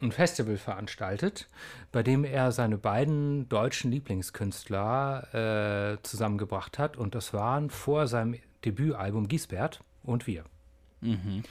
ein 0.00 0.12
Festival 0.12 0.58
veranstaltet, 0.58 1.48
bei 1.92 2.02
dem 2.02 2.24
er 2.24 2.52
seine 2.52 2.76
beiden 2.76 3.48
deutschen 3.48 3.90
Lieblingskünstler 3.90 5.94
äh, 5.94 6.02
zusammengebracht 6.02 6.78
hat. 6.78 6.96
Und 6.96 7.14
das 7.14 7.32
waren 7.32 7.70
vor 7.70 8.06
seinem 8.06 8.36
Debütalbum 8.64 9.28
Giesbert 9.28 9.80
und 10.02 10.26
wir. 10.26 10.44
Mhm. 11.00 11.42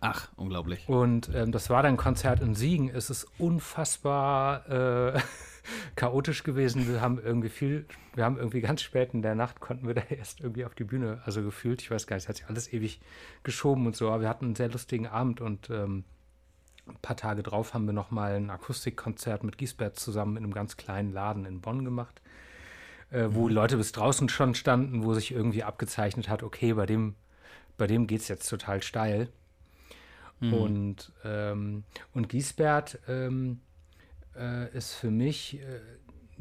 Ach, 0.00 0.28
unglaublich. 0.36 0.88
Und 0.88 1.30
ähm, 1.34 1.52
das 1.52 1.70
war 1.70 1.82
dann 1.82 1.96
Konzert 1.96 2.40
in 2.40 2.54
Siegen. 2.54 2.90
Es 2.90 3.10
ist 3.10 3.26
unfassbar 3.38 5.14
äh, 5.14 5.20
chaotisch 5.96 6.42
gewesen. 6.42 6.88
Wir 6.88 7.00
haben 7.00 7.18
irgendwie 7.22 7.48
viel, 7.48 7.86
wir 8.14 8.24
haben 8.24 8.36
irgendwie 8.36 8.60
ganz 8.60 8.82
spät 8.82 9.14
in 9.14 9.22
der 9.22 9.34
Nacht 9.34 9.60
konnten 9.60 9.86
wir 9.86 9.94
da 9.94 10.02
erst 10.10 10.40
irgendwie 10.40 10.64
auf 10.64 10.74
die 10.74 10.84
Bühne, 10.84 11.22
also 11.24 11.42
gefühlt, 11.42 11.82
ich 11.82 11.90
weiß 11.90 12.06
gar 12.06 12.16
nicht, 12.16 12.24
es 12.24 12.28
hat 12.28 12.36
sich 12.36 12.46
alles 12.46 12.72
ewig 12.72 13.00
geschoben 13.42 13.86
und 13.86 13.96
so, 13.96 14.08
aber 14.08 14.22
wir 14.22 14.28
hatten 14.28 14.46
einen 14.46 14.56
sehr 14.56 14.68
lustigen 14.68 15.06
Abend 15.06 15.40
und 15.40 15.70
ähm, 15.70 16.04
ein 16.86 16.96
paar 17.00 17.16
Tage 17.16 17.42
drauf 17.42 17.74
haben 17.74 17.86
wir 17.86 17.92
nochmal 17.92 18.34
ein 18.34 18.50
Akustikkonzert 18.50 19.42
mit 19.42 19.56
Giesbert 19.56 19.98
zusammen 19.98 20.36
in 20.36 20.44
einem 20.44 20.54
ganz 20.54 20.76
kleinen 20.76 21.12
Laden 21.12 21.46
in 21.46 21.60
Bonn 21.60 21.84
gemacht, 21.84 22.20
äh, 23.10 23.26
wo 23.30 23.48
mhm. 23.48 23.54
Leute 23.54 23.76
bis 23.76 23.92
draußen 23.92 24.28
schon 24.28 24.54
standen, 24.54 25.04
wo 25.04 25.14
sich 25.14 25.32
irgendwie 25.32 25.62
abgezeichnet 25.62 26.28
hat, 26.28 26.42
okay, 26.42 26.74
bei 26.74 26.86
dem, 26.86 27.14
bei 27.78 27.86
dem 27.86 28.06
geht 28.06 28.20
es 28.20 28.28
jetzt 28.28 28.48
total 28.48 28.82
steil. 28.82 29.28
Mhm. 30.40 30.52
Und, 30.52 31.12
ähm, 31.24 31.84
und 32.12 32.28
Giesbert 32.28 32.98
ähm, 33.08 33.60
äh, 34.36 34.76
ist 34.76 34.94
für 34.94 35.10
mich 35.10 35.60
äh, 35.60 35.80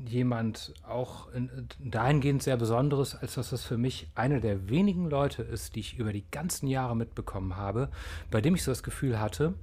jemand 0.09 0.73
auch 0.87 1.31
in, 1.33 1.67
dahingehend 1.79 2.41
sehr 2.43 2.57
Besonderes, 2.57 3.15
als 3.15 3.35
dass 3.35 3.51
das 3.51 3.63
für 3.63 3.77
mich 3.77 4.07
einer 4.15 4.39
der 4.39 4.69
wenigen 4.69 5.09
Leute 5.09 5.43
ist, 5.43 5.75
die 5.75 5.81
ich 5.81 5.97
über 5.97 6.13
die 6.13 6.25
ganzen 6.31 6.67
Jahre 6.67 6.95
mitbekommen 6.95 7.55
habe, 7.55 7.89
bei 8.31 8.41
dem 8.41 8.55
ich 8.55 8.63
so 8.63 8.71
das 8.71 8.83
Gefühl 8.83 9.19
hatte, 9.19 9.53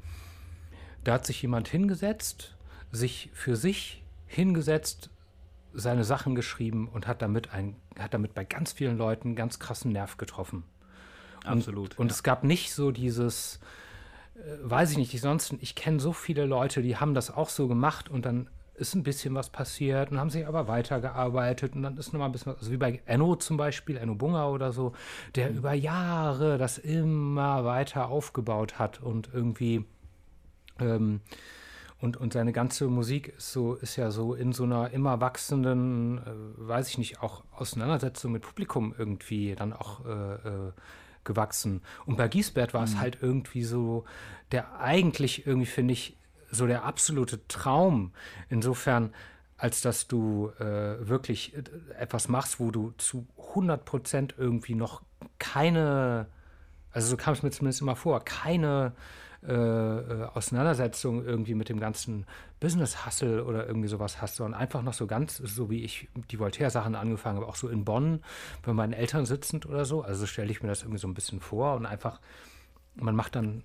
da 1.05 1.15
hat 1.15 1.27
sich 1.27 1.43
jemand 1.43 1.69
hingesetzt, 1.69 2.57
sich 2.93 3.31
für 3.33 3.57
sich 3.57 4.05
hingesetzt, 4.27 5.11
seine 5.73 6.05
Sachen 6.05 6.35
geschrieben 6.35 6.89
und 6.89 7.07
hat 7.07 7.23
damit, 7.23 7.53
ein, 7.53 7.77
hat 7.99 8.13
damit 8.13 8.35
bei 8.35 8.45
ganz 8.45 8.73
vielen 8.73 8.99
Leuten 8.99 9.37
ganz 9.37 9.59
krassen 9.59 9.93
Nerv 9.93 10.17
getroffen. 10.17 10.65
Absolut. 11.45 11.93
Und, 11.93 12.01
und 12.01 12.07
ja. 12.09 12.15
es 12.15 12.23
gab 12.23 12.45
nicht 12.45 12.75
so 12.75 12.91
dieses, 12.91 13.57
äh, 13.57 13.90
weiß 14.63 14.93
ich 14.93 14.99
nicht, 14.99 15.15
ich, 15.15 15.21
sonst, 15.21 15.55
ich 15.61 15.75
kenne 15.75 16.01
so 16.01 16.13
viele 16.13 16.47
Leute, 16.47 16.83
die 16.83 16.97
haben 16.97 17.15
das 17.15 17.31
auch 17.31 17.49
so 17.49 17.69
gemacht 17.69 18.09
und 18.09 18.25
dann 18.25 18.49
ist 18.75 18.95
ein 18.95 19.03
bisschen 19.03 19.35
was 19.35 19.51
passiert 19.51 20.11
und 20.11 20.19
haben 20.19 20.31
sich 20.31 20.47
aber 20.47 20.67
weitergearbeitet 20.67 21.75
und 21.75 21.83
dann 21.83 21.99
ist 21.99 22.13
nochmal 22.13 22.31
ein 22.31 22.33
bisschen 22.33 22.53
was, 22.53 22.61
also 22.61 22.73
wie 22.73 22.79
bei 22.79 23.03
Enno 23.05 23.37
zum 23.37 23.59
Beispiel, 23.59 23.97
Enno 23.99 24.15
Bunger 24.15 24.49
oder 24.51 24.73
so, 24.73 24.95
der 25.35 25.51
mhm. 25.51 25.59
über 25.59 25.75
Jahre 25.75 26.57
das 26.57 26.79
immer 26.79 27.65
weiter 27.65 28.09
aufgebaut 28.09 28.79
hat 28.79 29.03
und 29.03 29.29
irgendwie 29.33 29.85
ähm, 30.81 31.21
und, 32.01 32.17
und 32.17 32.33
seine 32.33 32.53
ganze 32.53 32.87
Musik 32.89 33.35
ist 33.37 33.53
so, 33.53 33.75
ist 33.75 33.97
ja 33.97 34.11
so 34.11 34.35
in 34.35 34.53
so 34.53 34.65
einer 34.65 34.91
immer 34.91 35.21
wachsenden, 35.21 36.19
äh, 36.19 36.23
weiß 36.57 36.89
ich 36.89 36.99
nicht, 36.99 37.23
auch 37.23 37.45
Auseinandersetzung 37.53 38.33
mit 38.33 38.43
Publikum 38.43 38.95
irgendwie 38.97 39.55
dann 39.55 39.75
auch 39.75 40.07
äh, 40.07 40.35
äh, 40.35 40.73
gewachsen. 41.25 41.83
Und 42.07 42.17
bei 42.17 42.29
Giesbert 42.29 42.75
war 42.75 42.83
mhm. 42.83 42.87
es 42.87 42.97
halt 42.99 43.19
irgendwie 43.21 43.65
so, 43.65 44.05
der 44.53 44.81
eigentlich 44.81 45.47
irgendwie, 45.47 45.67
finde 45.67 45.93
ich, 45.93 46.17
so 46.51 46.67
der 46.67 46.85
absolute 46.85 47.47
Traum. 47.49 48.13
Insofern, 48.49 49.15
als 49.57 49.83
dass 49.83 50.09
du 50.09 50.51
äh, 50.59 51.09
wirklich 51.09 51.55
etwas 51.99 52.29
machst, 52.29 52.61
wo 52.61 52.71
du 52.71 52.93
zu 52.99 53.27
100 53.51 53.85
Prozent 53.85 54.35
irgendwie 54.39 54.75
noch 54.75 55.03
keine 55.39 56.27
Also 56.93 57.09
so 57.09 57.17
kam 57.17 57.35
es 57.35 57.43
mir 57.43 57.51
zumindest 57.51 57.83
immer 57.83 57.97
vor. 57.97 58.25
Keine 58.25 58.93
äh, 59.47 59.53
äh, 59.53 60.25
Auseinandersetzung 60.35 61.25
irgendwie 61.25 61.55
mit 61.55 61.71
dem 61.71 61.81
ganzen 61.81 62.27
Business-Hustle 62.61 63.45
oder 63.45 63.67
irgendwie 63.67 63.89
sowas 63.89 64.21
hast, 64.21 64.37
sondern 64.37 64.61
einfach 64.61 64.83
noch 64.83 64.93
so 64.93 65.07
ganz, 65.07 65.39
so 65.39 65.71
wie 65.71 65.83
ich 65.83 66.09
die 66.31 66.39
Voltaire-Sachen 66.39 66.95
angefangen 66.95 67.39
habe, 67.39 67.49
auch 67.49 67.57
so 67.57 67.69
in 67.69 67.85
Bonn 67.85 68.23
bei 68.63 68.75
meinen 68.75 68.93
Eltern 68.93 69.25
sitzend 69.25 69.65
oder 69.65 69.87
so. 69.87 70.03
Also 70.03 70.27
stelle 70.27 70.51
ich 70.51 70.63
mir 70.63 70.69
das 70.69 70.83
irgendwie 70.83 70.99
so 70.99 71.09
ein 71.09 71.15
bisschen 71.15 71.41
vor 71.41 71.75
und 71.75 71.87
einfach, 71.87 72.21
man 72.97 73.17
macht 73.17 73.35
dann 73.35 73.65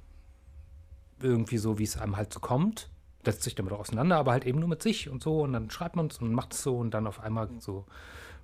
irgendwie 1.22 1.58
so, 1.58 1.78
wie 1.78 1.84
es 1.84 1.98
einem 1.98 2.16
halt 2.16 2.32
so 2.32 2.40
kommt, 2.40 2.90
setzt 3.26 3.44
sich 3.44 3.56
damit 3.56 3.74
auch 3.74 3.80
auseinander, 3.80 4.16
aber 4.16 4.32
halt 4.32 4.46
eben 4.46 4.60
nur 4.60 4.70
mit 4.70 4.82
sich 4.82 5.10
und 5.10 5.22
so 5.22 5.42
und 5.42 5.52
dann 5.52 5.70
schreibt 5.70 5.98
man 5.98 6.08
es 6.08 6.20
und 6.20 6.34
macht 6.34 6.54
es 6.54 6.64
so 6.64 6.78
und 6.78 6.94
dann 6.94 7.06
auf 7.06 7.20
einmal 7.20 7.50
so, 7.60 7.86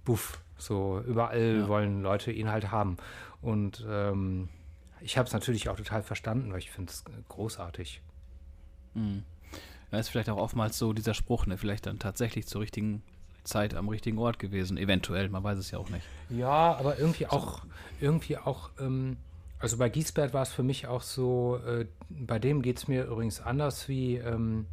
buff, 0.04 0.42
so 0.58 1.02
überall 1.08 1.60
ja. 1.60 1.68
wollen 1.70 2.02
Leute 2.02 2.32
ihn 2.32 2.52
halt 2.52 2.72
haben. 2.72 2.98
Und 3.42 3.86
ähm, 3.90 4.50
ich 5.02 5.18
habe 5.18 5.28
es 5.28 5.34
natürlich 5.34 5.70
auch 5.70 5.78
total 5.78 6.04
verstanden, 6.04 6.52
weil 6.52 6.60
ich 6.60 6.72
finde 6.72 6.92
es 6.92 7.04
großartig. 7.30 8.02
Mhm. 8.94 9.24
Ja, 9.92 10.00
ist 10.00 10.10
vielleicht 10.10 10.30
auch 10.30 10.38
oftmals 10.38 10.78
so 10.78 10.94
dieser 10.94 11.14
Spruch, 11.14 11.46
ne? 11.46 11.58
Vielleicht 11.58 11.86
dann 11.86 12.00
tatsächlich 12.00 12.48
zur 12.48 12.62
richtigen 12.62 13.04
Zeit 13.44 13.74
am 13.74 13.90
richtigen 13.90 14.18
Ort 14.18 14.40
gewesen. 14.40 14.78
Eventuell, 14.78 15.30
man 15.30 15.44
weiß 15.44 15.58
es 15.58 15.72
ja 15.72 15.80
auch 15.80 15.90
nicht. 15.90 16.06
Ja, 16.30 16.76
aber 16.76 16.98
irgendwie 16.98 17.28
auch, 17.28 17.66
irgendwie 18.00 18.38
auch, 18.38 18.70
ähm, 18.80 19.18
also 19.60 19.78
bei 19.78 19.90
Giesbert 19.90 20.34
war 20.34 20.44
es 20.44 20.50
für 20.50 20.64
mich 20.64 20.88
auch 20.88 21.02
so, 21.02 21.58
äh, 21.66 21.88
bei 22.10 22.40
dem 22.40 22.62
geht 22.62 22.78
es 22.78 22.88
mir 22.88 23.06
übrigens 23.06 23.42
anders 23.42 23.88
wie 23.90 24.16
ähm, 24.16 24.66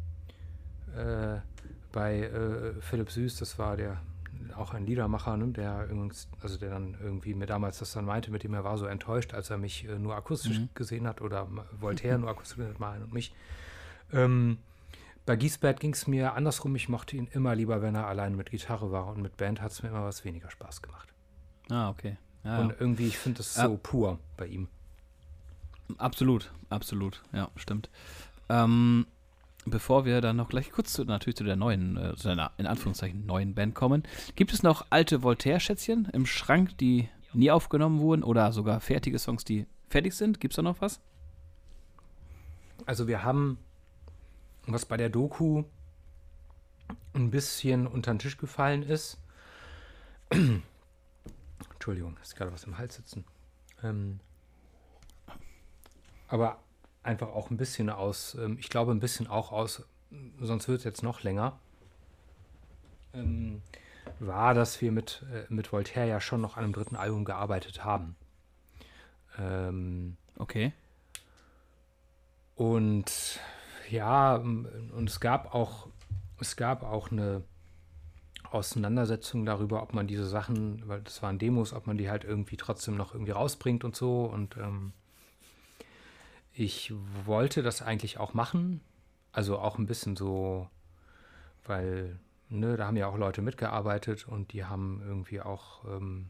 äh, 0.95 1.39
bei 1.91 2.19
äh, 2.19 2.81
Philipp 2.81 3.11
Süß, 3.11 3.37
das 3.37 3.59
war 3.59 3.75
der 3.75 3.99
auch 4.55 4.73
ein 4.73 4.85
Liedermacher, 4.85 5.37
ne, 5.37 5.47
der 5.47 5.85
übrigens, 5.89 6.27
also 6.41 6.57
der 6.57 6.69
dann 6.69 6.95
irgendwie 7.01 7.33
mir 7.33 7.45
damals 7.45 7.79
das 7.79 7.93
dann 7.93 8.05
meinte, 8.05 8.31
mit 8.31 8.43
dem 8.43 8.53
er 8.53 8.63
war 8.63 8.77
so 8.77 8.85
enttäuscht, 8.85 9.33
als 9.33 9.49
er 9.49 9.57
mich 9.57 9.87
äh, 9.87 9.97
nur 9.97 10.15
akustisch 10.15 10.59
mhm. 10.59 10.69
gesehen 10.73 11.07
hat 11.07 11.21
oder 11.21 11.47
Voltaire 11.79 12.17
nur 12.17 12.29
akustisch 12.29 12.57
gesehen 12.57 12.73
hat, 12.73 12.79
Malen 12.79 13.03
und 13.03 13.13
mich. 13.13 13.33
Ähm, 14.11 14.57
bei 15.25 15.35
Giesbert 15.35 15.79
ging 15.79 15.93
es 15.93 16.07
mir 16.07 16.33
andersrum, 16.33 16.75
ich 16.75 16.89
mochte 16.89 17.15
ihn 17.15 17.27
immer 17.31 17.53
lieber, 17.55 17.81
wenn 17.81 17.95
er 17.95 18.07
allein 18.07 18.35
mit 18.35 18.49
Gitarre 18.49 18.91
war 18.91 19.07
und 19.07 19.21
mit 19.21 19.37
Band 19.37 19.61
hat 19.61 19.71
es 19.71 19.83
mir 19.83 19.89
immer 19.89 20.03
was 20.03 20.25
weniger 20.25 20.49
Spaß 20.49 20.81
gemacht. 20.81 21.13
Ah, 21.69 21.89
okay. 21.89 22.17
Ja, 22.43 22.59
und 22.59 22.73
irgendwie, 22.79 23.07
ich 23.07 23.17
finde 23.17 23.41
es 23.41 23.53
so 23.53 23.77
pur 23.77 24.17
bei 24.37 24.47
ihm. 24.47 24.69
Absolut, 25.97 26.51
absolut, 26.69 27.21
ja, 27.33 27.49
stimmt. 27.55 27.89
Ähm, 28.47 29.05
bevor 29.69 30.05
wir 30.05 30.21
dann 30.21 30.35
noch 30.35 30.49
gleich 30.49 30.71
kurz 30.71 30.93
zu, 30.93 31.03
natürlich 31.03 31.37
zu 31.37 31.43
der 31.43 31.55
neuen, 31.55 31.97
äh, 31.97 32.15
zu 32.15 32.29
einer 32.29 32.51
in 32.57 32.67
Anführungszeichen 32.67 33.25
neuen 33.25 33.55
Band 33.55 33.75
kommen, 33.75 34.03
gibt 34.35 34.53
es 34.53 34.63
noch 34.63 34.85
alte 34.89 35.23
Voltaire-Schätzchen 35.23 36.09
im 36.13 36.25
Schrank, 36.25 36.77
die 36.77 37.09
nie 37.33 37.51
aufgenommen 37.51 37.99
wurden 37.99 38.23
oder 38.23 38.51
sogar 38.51 38.79
fertige 38.79 39.19
Songs, 39.19 39.43
die 39.43 39.67
fertig 39.89 40.13
sind? 40.13 40.39
Gibt 40.39 40.53
es 40.53 40.55
da 40.55 40.61
noch 40.61 40.81
was? 40.81 40.99
Also 42.85 43.07
wir 43.07 43.23
haben, 43.23 43.57
was 44.65 44.85
bei 44.85 44.97
der 44.97 45.09
Doku 45.09 45.63
ein 47.13 47.31
bisschen 47.31 47.87
unter 47.87 48.13
den 48.13 48.19
Tisch 48.19 48.37
gefallen 48.37 48.83
ist. 48.83 49.19
Entschuldigung, 51.73 52.17
ist 52.21 52.35
gerade 52.35 52.51
was 52.51 52.63
im 52.63 52.77
Hals 52.77 52.95
sitzen. 52.95 53.25
Ähm, 53.83 54.19
aber 56.27 56.59
einfach 57.03 57.29
auch 57.29 57.49
ein 57.49 57.57
bisschen 57.57 57.89
aus, 57.89 58.35
ähm, 58.35 58.57
ich 58.59 58.69
glaube 58.69 58.91
ein 58.91 58.99
bisschen 58.99 59.27
auch 59.27 59.51
aus, 59.51 59.83
sonst 60.39 60.67
wird 60.67 60.79
es 60.79 60.83
jetzt 60.83 61.03
noch 61.03 61.23
länger, 61.23 61.59
ähm, 63.13 63.61
war, 64.19 64.53
dass 64.53 64.81
wir 64.81 64.91
mit, 64.91 65.23
äh, 65.31 65.45
mit 65.49 65.71
Voltaire 65.71 66.07
ja 66.07 66.19
schon 66.19 66.41
noch 66.41 66.57
an 66.57 66.63
einem 66.63 66.73
dritten 66.73 66.95
Album 66.95 67.25
gearbeitet 67.25 67.83
haben. 67.83 68.15
Ähm, 69.37 70.17
okay. 70.37 70.73
Und 72.55 73.39
ja, 73.89 74.35
und 74.35 75.09
es 75.09 75.19
gab 75.19 75.53
auch, 75.53 75.87
es 76.39 76.55
gab 76.55 76.83
auch 76.83 77.11
eine 77.11 77.43
Auseinandersetzung 78.51 79.45
darüber, 79.45 79.81
ob 79.81 79.93
man 79.93 80.07
diese 80.07 80.25
Sachen, 80.27 80.87
weil 80.87 81.01
das 81.01 81.21
waren 81.21 81.39
Demos, 81.39 81.73
ob 81.73 81.87
man 81.87 81.97
die 81.97 82.09
halt 82.09 82.23
irgendwie 82.23 82.57
trotzdem 82.57 82.97
noch 82.97 83.13
irgendwie 83.13 83.31
rausbringt 83.31 83.83
und 83.83 83.95
so. 83.95 84.25
Und 84.25 84.57
ähm, 84.57 84.93
ich 86.53 86.93
wollte 87.25 87.63
das 87.63 87.81
eigentlich 87.81 88.17
auch 88.17 88.33
machen. 88.33 88.81
Also 89.31 89.59
auch 89.59 89.77
ein 89.77 89.85
bisschen 89.85 90.15
so, 90.15 90.67
weil, 91.65 92.19
ne, 92.49 92.77
da 92.77 92.87
haben 92.87 92.97
ja 92.97 93.07
auch 93.07 93.17
Leute 93.17 93.41
mitgearbeitet 93.41 94.27
und 94.27 94.53
die 94.53 94.65
haben 94.65 95.01
irgendwie 95.05 95.41
auch, 95.41 95.85
ähm, 95.85 96.29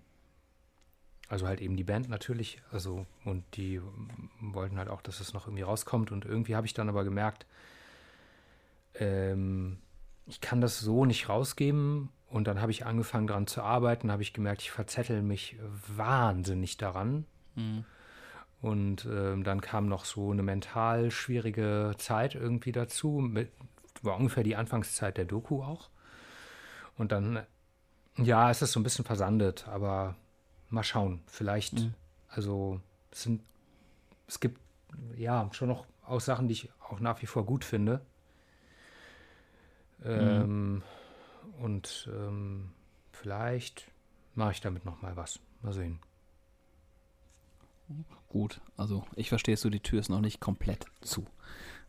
also 1.30 1.48
halt 1.48 1.62
eben 1.62 1.78
die 1.78 1.84
Band 1.84 2.10
natürlich, 2.10 2.62
also 2.72 3.06
und 3.24 3.44
die 3.56 3.82
wollten 4.42 4.78
halt 4.78 4.90
auch, 4.90 5.02
dass 5.02 5.20
es 5.20 5.34
noch 5.34 5.48
irgendwie 5.48 5.64
rauskommt 5.64 6.12
und 6.12 6.26
irgendwie 6.26 6.56
habe 6.56 6.68
ich 6.68 6.74
dann 6.74 6.90
aber 6.90 7.04
gemerkt, 7.04 7.46
ähm, 8.96 9.78
ich 10.26 10.42
kann 10.42 10.62
das 10.62 10.80
so 10.80 11.06
nicht 11.06 11.30
rausgeben 11.30 12.10
und 12.28 12.46
dann 12.48 12.62
habe 12.62 12.72
ich 12.72 12.86
angefangen 12.86 13.28
daran 13.28 13.48
zu 13.48 13.62
arbeiten, 13.62 14.12
habe 14.12 14.22
ich 14.22 14.34
gemerkt, 14.34 14.62
ich 14.62 14.72
verzettel 14.72 15.22
mich 15.22 15.58
wahnsinnig 15.88 16.78
daran. 16.78 17.26
Mhm. 17.56 17.86
Und 18.62 19.06
äh, 19.06 19.42
dann 19.42 19.62
kam 19.62 19.88
noch 19.88 20.06
so 20.06 20.32
eine 20.32 20.44
mental 20.44 21.12
schwierige 21.12 21.94
Zeit 21.98 22.36
irgendwie 22.36 22.72
dazu. 22.72 23.20
Mit, 23.20 23.52
war 24.02 24.18
ungefähr 24.18 24.44
die 24.44 24.56
Anfangszeit 24.56 25.18
der 25.18 25.26
Doku 25.26 25.64
auch. 25.64 25.90
Und 26.98 27.12
dann, 27.12 27.46
ja, 28.18 28.50
es 28.50 28.62
ist 28.62 28.74
so 28.74 28.80
ein 28.80 28.84
bisschen 28.84 29.06
versandet, 29.06 29.68
aber 29.68 30.16
mal 30.70 30.84
schauen. 30.84 31.22
Vielleicht, 31.28 31.80
mhm. 31.80 31.94
also 32.28 32.82
es 33.12 33.24
sind, 33.24 33.42
es 34.28 34.40
gibt 34.40 34.60
ja 35.16 35.50
schon 35.54 35.70
noch 35.70 35.86
auch 36.06 36.20
Sachen, 36.20 36.48
die 36.48 36.54
ich 36.54 36.70
auch 36.90 37.00
nach 37.00 37.22
wie 37.22 37.28
vor 37.28 37.46
gut 37.46 37.64
finde. 37.64 38.02
Ähm, 40.04 40.74
mhm. 40.74 40.84
Und 41.60 42.10
ähm, 42.14 42.72
vielleicht 43.12 43.92
mache 44.36 44.52
ich 44.52 44.62
damit 44.62 44.86
noch 44.86 45.02
mal 45.02 45.16
was. 45.16 45.40
Mal 45.62 45.74
sehen. 45.74 46.00
Gut, 48.28 48.62
also 48.78 49.06
ich 49.16 49.30
verstehe 49.30 49.56
es 49.56 49.62
so, 49.62 49.70
die 49.70 49.80
Tür 49.80 50.00
ist 50.00 50.10
noch 50.10 50.22
nicht 50.22 50.40
komplett 50.40 50.86
zu. 51.02 51.26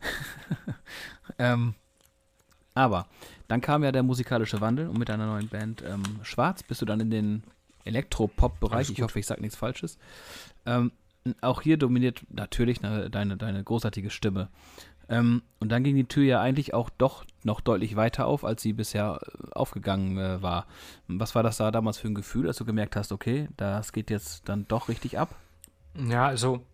ähm, 1.37 1.75
aber 2.73 3.07
dann 3.47 3.61
kam 3.61 3.83
ja 3.83 3.91
der 3.91 4.03
musikalische 4.03 4.61
Wandel 4.61 4.87
und 4.87 4.97
mit 4.97 5.09
deiner 5.09 5.27
neuen 5.27 5.49
Band 5.49 5.83
ähm, 5.85 6.03
Schwarz 6.23 6.63
bist 6.63 6.81
du 6.81 6.85
dann 6.85 6.99
in 6.99 7.11
den 7.11 7.43
Elektropop-Bereich. 7.85 8.89
Ich 8.89 9.01
hoffe, 9.01 9.19
ich 9.19 9.27
sage 9.27 9.41
nichts 9.41 9.55
Falsches. 9.55 9.97
Ähm, 10.65 10.91
auch 11.41 11.61
hier 11.61 11.77
dominiert 11.77 12.25
natürlich 12.29 12.81
ne, 12.81 13.09
deine, 13.09 13.37
deine 13.37 13.63
großartige 13.63 14.09
Stimme. 14.09 14.49
Ähm, 15.09 15.43
und 15.59 15.69
dann 15.69 15.83
ging 15.83 15.95
die 15.95 16.05
Tür 16.05 16.23
ja 16.23 16.41
eigentlich 16.41 16.73
auch 16.73 16.89
doch 16.89 17.25
noch 17.43 17.59
deutlich 17.59 17.95
weiter 17.95 18.25
auf, 18.25 18.45
als 18.45 18.61
sie 18.61 18.73
bisher 18.73 19.19
äh, 19.21 19.51
aufgegangen 19.51 20.17
äh, 20.17 20.41
war. 20.41 20.65
Was 21.07 21.35
war 21.35 21.43
das 21.43 21.57
da 21.57 21.69
damals 21.69 21.97
für 21.97 22.07
ein 22.07 22.15
Gefühl, 22.15 22.47
als 22.47 22.57
du 22.57 22.65
gemerkt 22.65 22.95
hast, 22.95 23.11
okay, 23.11 23.49
das 23.57 23.91
geht 23.91 24.09
jetzt 24.09 24.47
dann 24.47 24.67
doch 24.67 24.87
richtig 24.87 25.19
ab? 25.19 25.35
Ja, 25.95 26.27
also 26.27 26.65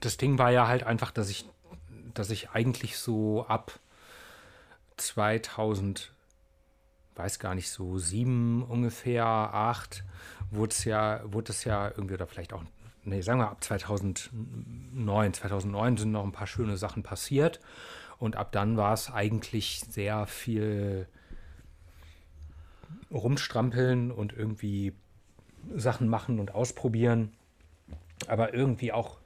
das 0.00 0.16
Ding 0.16 0.38
war 0.38 0.50
ja 0.50 0.66
halt 0.68 0.82
einfach, 0.84 1.10
dass 1.10 1.30
ich, 1.30 1.48
dass 2.14 2.30
ich 2.30 2.50
eigentlich 2.50 2.98
so 2.98 3.46
ab 3.46 3.78
2000, 4.96 6.12
weiß 7.14 7.38
gar 7.38 7.54
nicht, 7.54 7.70
so 7.70 7.98
sieben 7.98 8.62
ungefähr, 8.62 9.24
acht, 9.26 10.04
wurde 10.50 10.72
es 10.72 10.84
ja, 10.84 11.20
wurde 11.24 11.52
es 11.52 11.64
ja 11.64 11.88
irgendwie, 11.88 12.14
oder 12.14 12.26
vielleicht 12.26 12.52
auch, 12.52 12.64
nee, 13.04 13.20
sagen 13.20 13.40
wir 13.40 13.50
ab 13.50 13.62
2009, 13.62 15.34
2009 15.34 15.96
sind 15.96 16.12
noch 16.12 16.24
ein 16.24 16.32
paar 16.32 16.46
schöne 16.46 16.76
Sachen 16.76 17.02
passiert. 17.02 17.60
Und 18.18 18.34
ab 18.34 18.50
dann 18.50 18.76
war 18.76 18.92
es 18.94 19.12
eigentlich 19.12 19.80
sehr 19.88 20.26
viel 20.26 21.06
rumstrampeln 23.10 24.10
und 24.10 24.32
irgendwie 24.32 24.92
Sachen 25.74 26.08
machen 26.08 26.40
und 26.40 26.54
ausprobieren, 26.54 27.32
aber 28.26 28.54
irgendwie 28.54 28.92
auch 28.92 29.18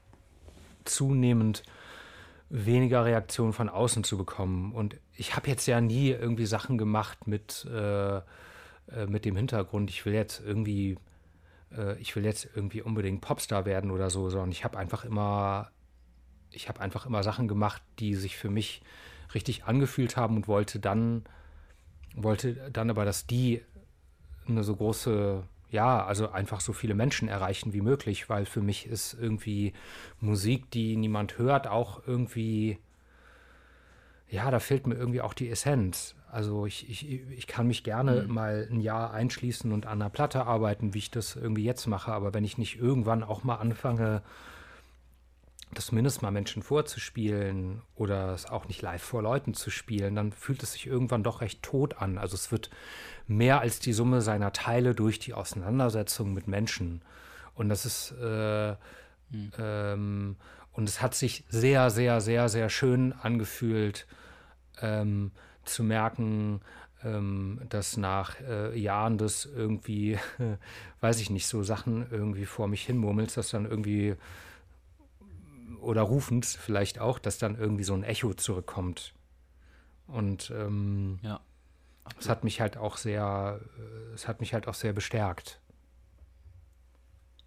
zunehmend 0.85 1.63
weniger 2.53 3.05
Reaktionen 3.05 3.53
von 3.53 3.69
außen 3.69 4.05
zu 4.05 4.19
bekommen. 4.19 4.73
Und 4.73 4.97
ich 5.17 5.35
habe 5.37 5.49
jetzt 5.49 5.67
ja 5.67 5.81
nie 5.81 6.11
irgendwie 6.11 6.47
Sachen 6.47 6.77
gemacht 6.77 7.27
mit, 7.27 7.65
äh, 7.65 8.17
äh, 8.17 8.23
mit 9.07 9.25
dem 9.25 9.37
Hintergrund, 9.37 9.89
ich 9.89 10.05
will 10.05 10.13
jetzt 10.13 10.43
irgendwie, 10.45 10.99
äh, 11.75 11.99
ich 11.99 12.15
will 12.15 12.25
jetzt 12.25 12.49
irgendwie 12.55 12.83
unbedingt 12.83 13.23
Popstar 13.23 13.65
werden 13.65 13.91
oder 13.91 14.11
so, 14.11 14.29
sondern 14.29 14.53
ich 14.53 14.65
habe 14.65 14.79
einfach 14.79 15.05
immer, 15.05 15.71
ich 16.51 16.69
habe 16.69 16.81
einfach 16.81 17.07
immer 17.07 17.23
Sachen 17.23 17.49
gemacht, 17.49 17.83
die 17.99 18.15
sich 18.15 18.37
für 18.37 18.51
mich 18.51 18.83
richtig 19.35 19.65
angefühlt 19.65 20.19
haben 20.19 20.37
und 20.37 20.47
wollte 20.47 20.79
dann, 20.79 21.25
wollte 22.15 22.71
dann 22.71 22.91
aber, 22.91 23.07
dass 23.07 23.27
die 23.27 23.63
eine 24.47 24.63
so 24.63 24.77
große 24.77 25.43
ja, 25.73 26.05
also 26.05 26.31
einfach 26.31 26.61
so 26.61 26.75
viele 26.75 26.95
Menschen 26.95 27.29
erreichen 27.29 27.73
wie 27.73 27.81
möglich, 27.81 28.29
weil 28.29 28.45
für 28.45 28.61
mich 28.61 28.87
ist 28.87 29.17
irgendwie 29.19 29.73
Musik, 30.21 30.71
die 30.71 30.97
niemand 30.97 31.39
hört, 31.39 31.67
auch 31.67 32.07
irgendwie, 32.07 32.79
ja, 34.29 34.51
da 34.51 34.61
fehlt 34.61 34.87
mir 34.87 34.97
irgendwie 34.97 35.23
auch 35.23 35.33
die 35.33 35.49
Essenz. 35.49 36.15
Also 36.31 36.67
ich, 36.67 36.89
ich, 36.91 37.09
ich 37.31 37.47
kann 37.47 37.67
mich 37.67 37.85
gerne 37.85 38.23
mhm. 38.23 38.35
mal 38.35 38.69
ein 38.71 38.81
Jahr 38.81 39.15
einschließen 39.15 39.73
und 39.73 39.87
an 39.87 40.03
einer 40.03 40.11
Platte 40.11 40.45
arbeiten, 40.45 40.93
wie 40.93 40.99
ich 40.99 41.11
das 41.11 41.37
irgendwie 41.37 41.65
jetzt 41.65 41.87
mache. 41.87 42.13
Aber 42.13 42.35
wenn 42.35 42.45
ich 42.45 42.59
nicht 42.59 42.79
irgendwann 42.79 43.23
auch 43.23 43.43
mal 43.43 43.57
anfange, 43.57 44.23
das 45.75 45.87
zumindest 45.87 46.23
mal 46.23 46.31
Menschen 46.31 46.63
vorzuspielen 46.63 47.83
oder 47.95 48.33
es 48.33 48.47
auch 48.47 48.69
nicht 48.69 48.83
live 48.83 49.03
vor 49.03 49.23
Leuten 49.23 49.55
zu 49.55 49.71
spielen, 49.71 50.15
dann 50.15 50.33
fühlt 50.33 50.63
es 50.63 50.73
sich 50.73 50.87
irgendwann 50.87 51.23
doch 51.23 51.41
recht 51.41 51.63
tot 51.63 51.99
an. 51.99 52.19
Also 52.19 52.35
es 52.35 52.53
wird 52.53 52.71
mehr 53.27 53.61
als 53.61 53.79
die 53.79 53.93
Summe 53.93 54.21
seiner 54.21 54.53
Teile 54.53 54.95
durch 54.95 55.19
die 55.19 55.35
Auseinandersetzung 55.35 56.35
mit 56.35 56.49
Menschen. 56.49 57.03
Und 57.55 57.69
das 57.69 57.87
ist 57.87 58.15
äh, 58.21 58.73
mhm. 59.31 59.53
ähm, 59.59 60.37
und 60.73 60.89
es 60.89 61.03
hat 61.03 61.15
sich 61.15 61.45
sehr, 61.49 61.91
sehr, 61.91 62.21
sehr, 62.21 62.49
sehr 62.49 62.69
schön 62.69 63.13
angefühlt. 63.13 64.07
Ähm, 64.81 65.33
zu 65.65 65.85
merken, 65.85 66.61
ähm, 67.05 67.61
dass 67.69 67.97
nach 67.97 68.41
äh, 68.41 68.79
Jahren 68.79 69.19
des 69.19 69.47
irgendwie, 69.47 70.19
weiß 71.01 71.21
ich 71.21 71.31
nicht, 71.31 71.47
so 71.47 71.63
Sachen 71.63 72.07
irgendwie 72.11 72.47
vor 72.47 72.69
mich 72.69 72.85
hin 72.85 72.97
murmelst, 72.97 73.37
dass 73.37 73.51
dann 73.51 73.67
irgendwie, 73.67 74.17
oder 75.83 76.03
rufend 76.03 76.47
vielleicht 76.47 76.99
auch, 76.99 77.19
dass 77.19 77.39
dann 77.39 77.57
irgendwie 77.57 77.85
so 77.85 77.95
ein 77.95 78.05
Echo 78.05 78.35
zurückkommt. 78.35 79.15
Und 80.07 80.53
ähm, 80.57 81.19
ja. 81.23 81.41
es 82.19 82.29
hat 82.29 82.45
mich 82.45 82.61
halt 82.61 82.77
auch 82.77 82.97
sehr, 82.97 83.61
äh, 83.79 84.15
es 84.15 84.29
hat 84.29 84.41
mich 84.41 84.55
halt 84.55 84.69
auch 84.69 84.75
sehr 84.75 84.93
bestärkt. 84.93 85.61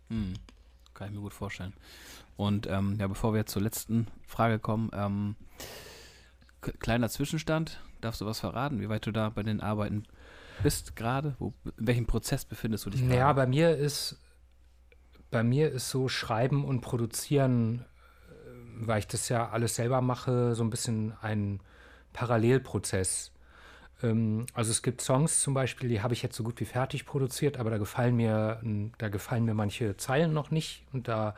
Hm. 0.09 0.33
Kann 0.93 1.09
ich 1.09 1.13
mir 1.13 1.21
gut 1.21 1.33
vorstellen. 1.33 1.73
Und 2.37 2.67
ähm, 2.67 2.97
ja, 2.99 3.07
bevor 3.07 3.33
wir 3.33 3.45
zur 3.45 3.61
letzten 3.61 4.07
Frage 4.25 4.59
kommen, 4.59 4.89
ähm, 4.93 5.35
kleiner 6.79 7.09
Zwischenstand. 7.09 7.79
Darfst 8.01 8.21
du 8.21 8.25
was 8.25 8.39
verraten, 8.39 8.81
wie 8.81 8.89
weit 8.89 9.05
du 9.05 9.11
da 9.11 9.29
bei 9.29 9.43
den 9.43 9.61
Arbeiten 9.61 10.03
bist 10.63 10.95
gerade? 10.95 11.35
in 11.39 11.87
welchem 11.87 12.05
Prozess 12.05 12.45
befindest 12.45 12.85
du 12.85 12.89
dich 12.89 13.01
gerade? 13.01 13.15
Ja, 13.15 13.33
bei 13.33 13.47
mir 13.47 13.75
ist 13.75 14.19
bei 15.31 15.43
mir 15.43 15.71
ist 15.71 15.89
so 15.89 16.07
Schreiben 16.07 16.63
und 16.63 16.81
Produzieren, 16.81 17.83
weil 18.79 18.99
ich 18.99 19.07
das 19.07 19.29
ja 19.29 19.49
alles 19.49 19.75
selber 19.75 20.01
mache, 20.01 20.55
so 20.55 20.63
ein 20.63 20.69
bisschen 20.69 21.13
ein 21.21 21.59
Parallelprozess. 22.13 23.31
Ähm, 24.03 24.45
also 24.53 24.71
es 24.71 24.81
gibt 24.81 25.01
Songs 25.01 25.41
zum 25.41 25.53
Beispiel, 25.53 25.89
die 25.89 26.01
habe 26.01 26.13
ich 26.13 26.21
jetzt 26.21 26.35
so 26.35 26.43
gut 26.43 26.59
wie 26.59 26.65
fertig 26.65 27.05
produziert, 27.05 27.57
aber 27.57 27.69
da 27.69 27.77
gefallen 27.77 28.15
mir, 28.15 28.61
da 28.97 29.09
gefallen 29.09 29.45
mir 29.45 29.53
manche 29.53 29.97
Zeilen 29.97 30.33
noch 30.33 30.51
nicht 30.51 30.83
und 30.93 31.07
da 31.07 31.35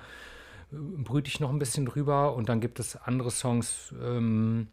äh, 0.72 0.76
brüte 0.76 1.30
ich 1.30 1.40
noch 1.40 1.50
ein 1.50 1.60
bisschen 1.60 1.86
drüber. 1.86 2.36
Und 2.36 2.50
dann 2.50 2.62
gibt 2.62 2.80
es 2.80 2.96
andere 2.96 3.32
Songs, 3.32 3.94
ähm, 4.02 4.68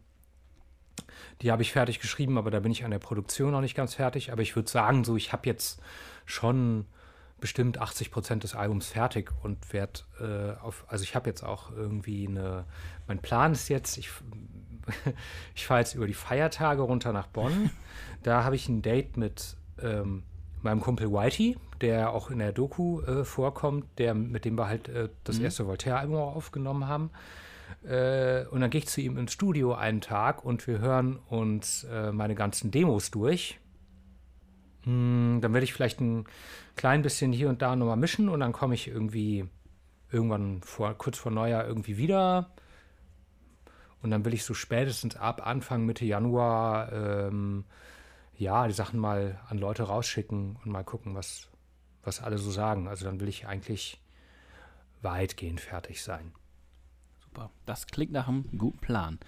die 1.41 1.51
habe 1.51 1.61
ich 1.61 1.71
fertig 1.71 1.99
geschrieben, 1.99 2.37
aber 2.37 2.51
da 2.51 2.59
bin 2.61 2.71
ich 2.71 2.85
an 2.85 2.91
der 2.91 2.99
Produktion 2.99 3.51
noch 3.51 3.61
nicht 3.61 3.75
ganz 3.75 3.95
fertig. 3.95 4.31
Aber 4.31 4.41
ich 4.41 4.55
würde 4.55 4.69
sagen, 4.69 5.03
so, 5.03 5.15
ich 5.15 5.33
habe 5.33 5.47
jetzt 5.47 5.81
schon 6.25 6.85
bestimmt 7.39 7.79
80 7.79 8.11
Prozent 8.11 8.43
des 8.43 8.55
Albums 8.55 8.87
fertig 8.87 9.31
und 9.43 9.73
werde 9.73 10.01
äh, 10.19 10.59
auf, 10.61 10.85
also 10.87 11.03
ich 11.03 11.15
habe 11.15 11.29
jetzt 11.29 11.43
auch 11.43 11.71
irgendwie 11.71 12.27
eine, 12.27 12.65
mein 13.07 13.19
Plan 13.19 13.51
ist 13.51 13.69
jetzt, 13.69 13.97
ich, 13.97 14.09
ich 15.55 15.65
fahre 15.65 15.81
jetzt 15.81 15.95
über 15.95 16.07
die 16.07 16.13
Feiertage 16.13 16.81
runter 16.81 17.13
nach 17.13 17.27
Bonn. 17.27 17.69
Da 18.23 18.43
habe 18.43 18.55
ich 18.55 18.69
ein 18.69 18.81
Date 18.81 19.17
mit 19.17 19.57
ähm, 19.81 20.23
meinem 20.61 20.81
Kumpel 20.81 21.11
Whitey, 21.11 21.57
der 21.81 22.11
auch 22.11 22.31
in 22.31 22.39
der 22.39 22.51
Doku 22.51 23.01
äh, 23.01 23.23
vorkommt, 23.23 23.85
der, 23.99 24.13
mit 24.15 24.45
dem 24.45 24.57
wir 24.57 24.67
halt 24.67 24.89
äh, 24.89 25.09
das 25.23 25.37
mhm. 25.37 25.45
erste 25.45 25.67
Voltaire-Album 25.67 26.15
aufgenommen 26.15 26.87
haben. 26.87 27.11
Äh, 27.83 28.45
und 28.47 28.61
dann 28.61 28.69
gehe 28.69 28.79
ich 28.79 28.87
zu 28.87 29.01
ihm 29.01 29.17
ins 29.17 29.33
Studio 29.33 29.73
einen 29.73 30.01
Tag 30.01 30.43
und 30.43 30.65
wir 30.67 30.79
hören 30.79 31.19
uns 31.29 31.83
äh, 31.83 32.11
meine 32.11 32.35
ganzen 32.35 32.71
Demos 32.71 33.11
durch. 33.11 33.59
Hm, 34.85 35.39
dann 35.41 35.53
werde 35.53 35.65
ich 35.65 35.73
vielleicht 35.73 35.99
ein 35.99 36.25
klein 36.75 37.01
bisschen 37.01 37.31
hier 37.31 37.49
und 37.49 37.61
da 37.61 37.75
nochmal 37.75 37.97
mischen 37.97 38.29
und 38.29 38.39
dann 38.39 38.53
komme 38.53 38.75
ich 38.75 38.87
irgendwie 38.87 39.47
irgendwann 40.11 40.61
vor, 40.61 40.93
kurz 40.93 41.17
vor 41.17 41.31
Neujahr 41.31 41.65
irgendwie 41.67 41.97
wieder. 41.97 42.51
Und 44.01 44.11
dann 44.11 44.23
will 44.23 44.33
ich 44.33 44.43
so 44.43 44.53
spätestens 44.53 45.15
ab 45.15 45.45
Anfang, 45.45 45.85
Mitte 45.85 46.05
Januar, 46.05 46.91
ähm, 46.93 47.65
ja, 48.37 48.67
die 48.67 48.73
Sachen 48.73 48.99
mal 48.99 49.39
an 49.49 49.57
Leute 49.57 49.83
rausschicken 49.83 50.57
und 50.63 50.71
mal 50.71 50.83
gucken, 50.83 51.15
was, 51.15 51.47
was 52.03 52.21
alle 52.21 52.37
so 52.37 52.51
sagen. 52.51 52.87
Also 52.87 53.05
dann 53.05 53.19
will 53.19 53.27
ich 53.27 53.47
eigentlich 53.47 53.99
weitgehend 55.01 55.61
fertig 55.61 56.03
sein. 56.03 56.33
Super. 57.23 57.49
Das 57.65 57.87
klingt 57.87 58.11
nach 58.11 58.27
einem 58.27 58.45
guten 58.57 58.79
Plan. 58.79 59.19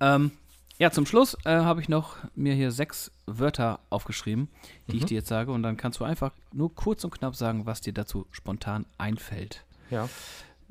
Ähm, 0.00 0.32
ja, 0.80 0.90
zum 0.90 1.04
Schluss 1.04 1.36
äh, 1.44 1.50
habe 1.50 1.82
ich 1.82 1.90
noch 1.90 2.16
mir 2.34 2.54
hier 2.54 2.72
sechs 2.72 3.12
Wörter 3.26 3.80
aufgeschrieben, 3.90 4.48
die 4.88 4.94
mhm. 4.94 4.98
ich 5.00 5.04
dir 5.04 5.16
jetzt 5.16 5.28
sage. 5.28 5.52
Und 5.52 5.62
dann 5.62 5.76
kannst 5.76 6.00
du 6.00 6.04
einfach 6.04 6.32
nur 6.54 6.74
kurz 6.74 7.04
und 7.04 7.10
knapp 7.10 7.36
sagen, 7.36 7.66
was 7.66 7.82
dir 7.82 7.92
dazu 7.92 8.26
spontan 8.30 8.86
einfällt. 8.96 9.66
Ja. 9.90 10.08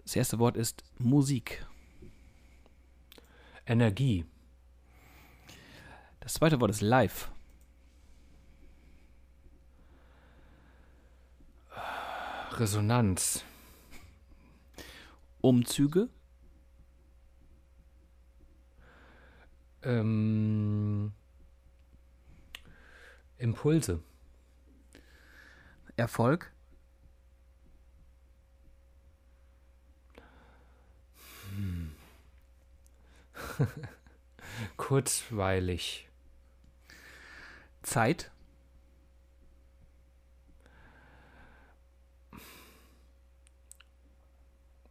Das 0.04 0.16
erste 0.16 0.40
Wort 0.40 0.58
ist 0.58 0.84
Musik. 0.98 1.64
Energie. 3.68 4.26
Das 6.22 6.34
zweite 6.34 6.60
Wort 6.60 6.72
ist 6.72 6.82
live. 6.82 7.30
Resonanz. 12.54 13.44
Umzüge. 15.40 16.10
Ähm, 19.84 21.14
Impulse. 23.38 24.02
Erfolg. 25.96 26.52
Hm. 31.56 31.92
Kurzweilig. 34.78 36.10
Zeit. 37.82 38.32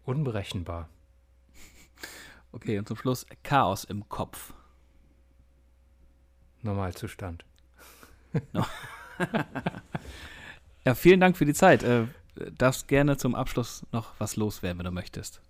Unberechenbar. 0.05 0.89
Okay, 2.51 2.79
und 2.79 2.89
zum 2.89 2.97
Schluss 2.97 3.27
Chaos 3.43 3.85
im 3.85 4.09
Kopf. 4.09 4.55
Normalzustand. 6.63 7.45
ja, 10.85 10.95
vielen 10.95 11.21
Dank 11.21 11.37
für 11.37 11.45
die 11.45 11.55
Zeit. 11.55 11.83
Äh, 11.83 12.07
darfst 12.57 12.89
gerne 12.89 13.17
zum 13.17 13.35
Abschluss 13.35 13.87
noch 13.93 14.13
was 14.19 14.37
loswerden, 14.37 14.79
wenn 14.79 14.87
du 14.87 14.93
möchtest. 14.93 15.41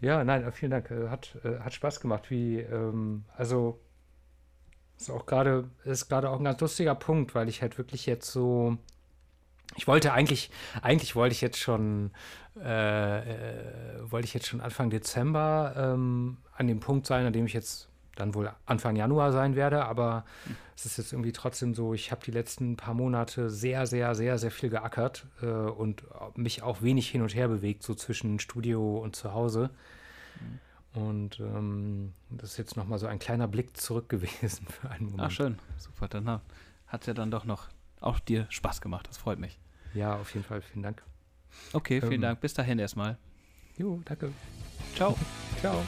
Ja, 0.00 0.22
nein, 0.24 0.50
vielen 0.52 0.70
Dank. 0.70 0.90
Äh, 0.90 1.08
hat, 1.08 1.36
äh, 1.44 1.60
hat 1.60 1.74
Spaß 1.74 2.00
gemacht. 2.00 2.30
Wie, 2.30 2.58
ähm, 2.60 3.24
also 3.36 3.80
ist 4.98 5.10
auch 5.10 5.26
gerade, 5.26 5.68
ist 5.84 6.08
gerade 6.08 6.30
auch 6.30 6.38
ein 6.38 6.44
ganz 6.44 6.60
lustiger 6.60 6.94
Punkt, 6.94 7.34
weil 7.34 7.48
ich 7.48 7.62
halt 7.62 7.78
wirklich 7.78 8.06
jetzt 8.06 8.30
so. 8.30 8.78
Ich 9.76 9.88
wollte 9.88 10.12
eigentlich, 10.12 10.50
eigentlich 10.82 11.16
wollte 11.16 11.32
ich 11.32 11.40
jetzt 11.40 11.58
schon, 11.58 12.12
äh, 12.62 13.18
äh, 13.18 14.10
wollte 14.10 14.26
ich 14.26 14.34
jetzt 14.34 14.46
schon 14.46 14.60
Anfang 14.60 14.90
Dezember 14.90 15.74
ähm, 15.76 16.36
an 16.52 16.68
dem 16.68 16.80
Punkt 16.80 17.06
sein, 17.06 17.26
an 17.26 17.32
dem 17.32 17.46
ich 17.46 17.54
jetzt 17.54 17.88
dann 18.16 18.34
wohl 18.34 18.50
Anfang 18.66 18.96
Januar 18.96 19.32
sein 19.32 19.56
werde, 19.56 19.84
aber 19.84 20.24
mhm. 20.46 20.56
es 20.76 20.86
ist 20.86 20.98
jetzt 20.98 21.12
irgendwie 21.12 21.32
trotzdem 21.32 21.74
so, 21.74 21.94
ich 21.94 22.10
habe 22.10 22.22
die 22.24 22.30
letzten 22.30 22.76
paar 22.76 22.94
Monate 22.94 23.50
sehr, 23.50 23.86
sehr, 23.86 24.14
sehr, 24.14 24.38
sehr 24.38 24.50
viel 24.50 24.70
geackert 24.70 25.26
äh, 25.42 25.46
und 25.46 26.04
mich 26.36 26.62
auch 26.62 26.82
wenig 26.82 27.08
hin 27.08 27.22
und 27.22 27.34
her 27.34 27.48
bewegt, 27.48 27.82
so 27.82 27.94
zwischen 27.94 28.38
Studio 28.38 28.98
und 28.98 29.16
zu 29.16 29.32
Hause. 29.32 29.70
Mhm. 30.40 30.60
Und 30.94 31.40
ähm, 31.40 32.12
das 32.30 32.52
ist 32.52 32.56
jetzt 32.56 32.76
nochmal 32.76 32.98
so 32.98 33.06
ein 33.06 33.18
kleiner 33.18 33.48
Blick 33.48 33.76
zurück 33.76 34.08
gewesen 34.10 34.66
für 34.68 34.90
einen 34.90 35.06
Moment. 35.06 35.22
Ach, 35.22 35.30
schön. 35.30 35.58
Super. 35.76 36.08
Dann 36.08 36.28
hat 36.28 37.00
es 37.00 37.06
ja 37.06 37.14
dann 37.14 37.30
doch 37.30 37.44
noch 37.44 37.68
auch 38.00 38.20
dir 38.20 38.46
Spaß 38.50 38.80
gemacht. 38.80 39.08
Das 39.08 39.16
freut 39.16 39.38
mich. 39.38 39.58
Ja, 39.94 40.16
auf 40.16 40.32
jeden 40.34 40.44
Fall. 40.44 40.60
Vielen 40.60 40.82
Dank. 40.82 41.02
Okay, 41.72 42.00
vielen 42.00 42.14
ähm, 42.14 42.20
Dank. 42.22 42.40
Bis 42.40 42.54
dahin 42.54 42.78
erstmal. 42.78 43.16
Jo, 43.76 44.00
danke. 44.04 44.32
Ciao. 44.94 45.16
Ciao. 45.60 45.82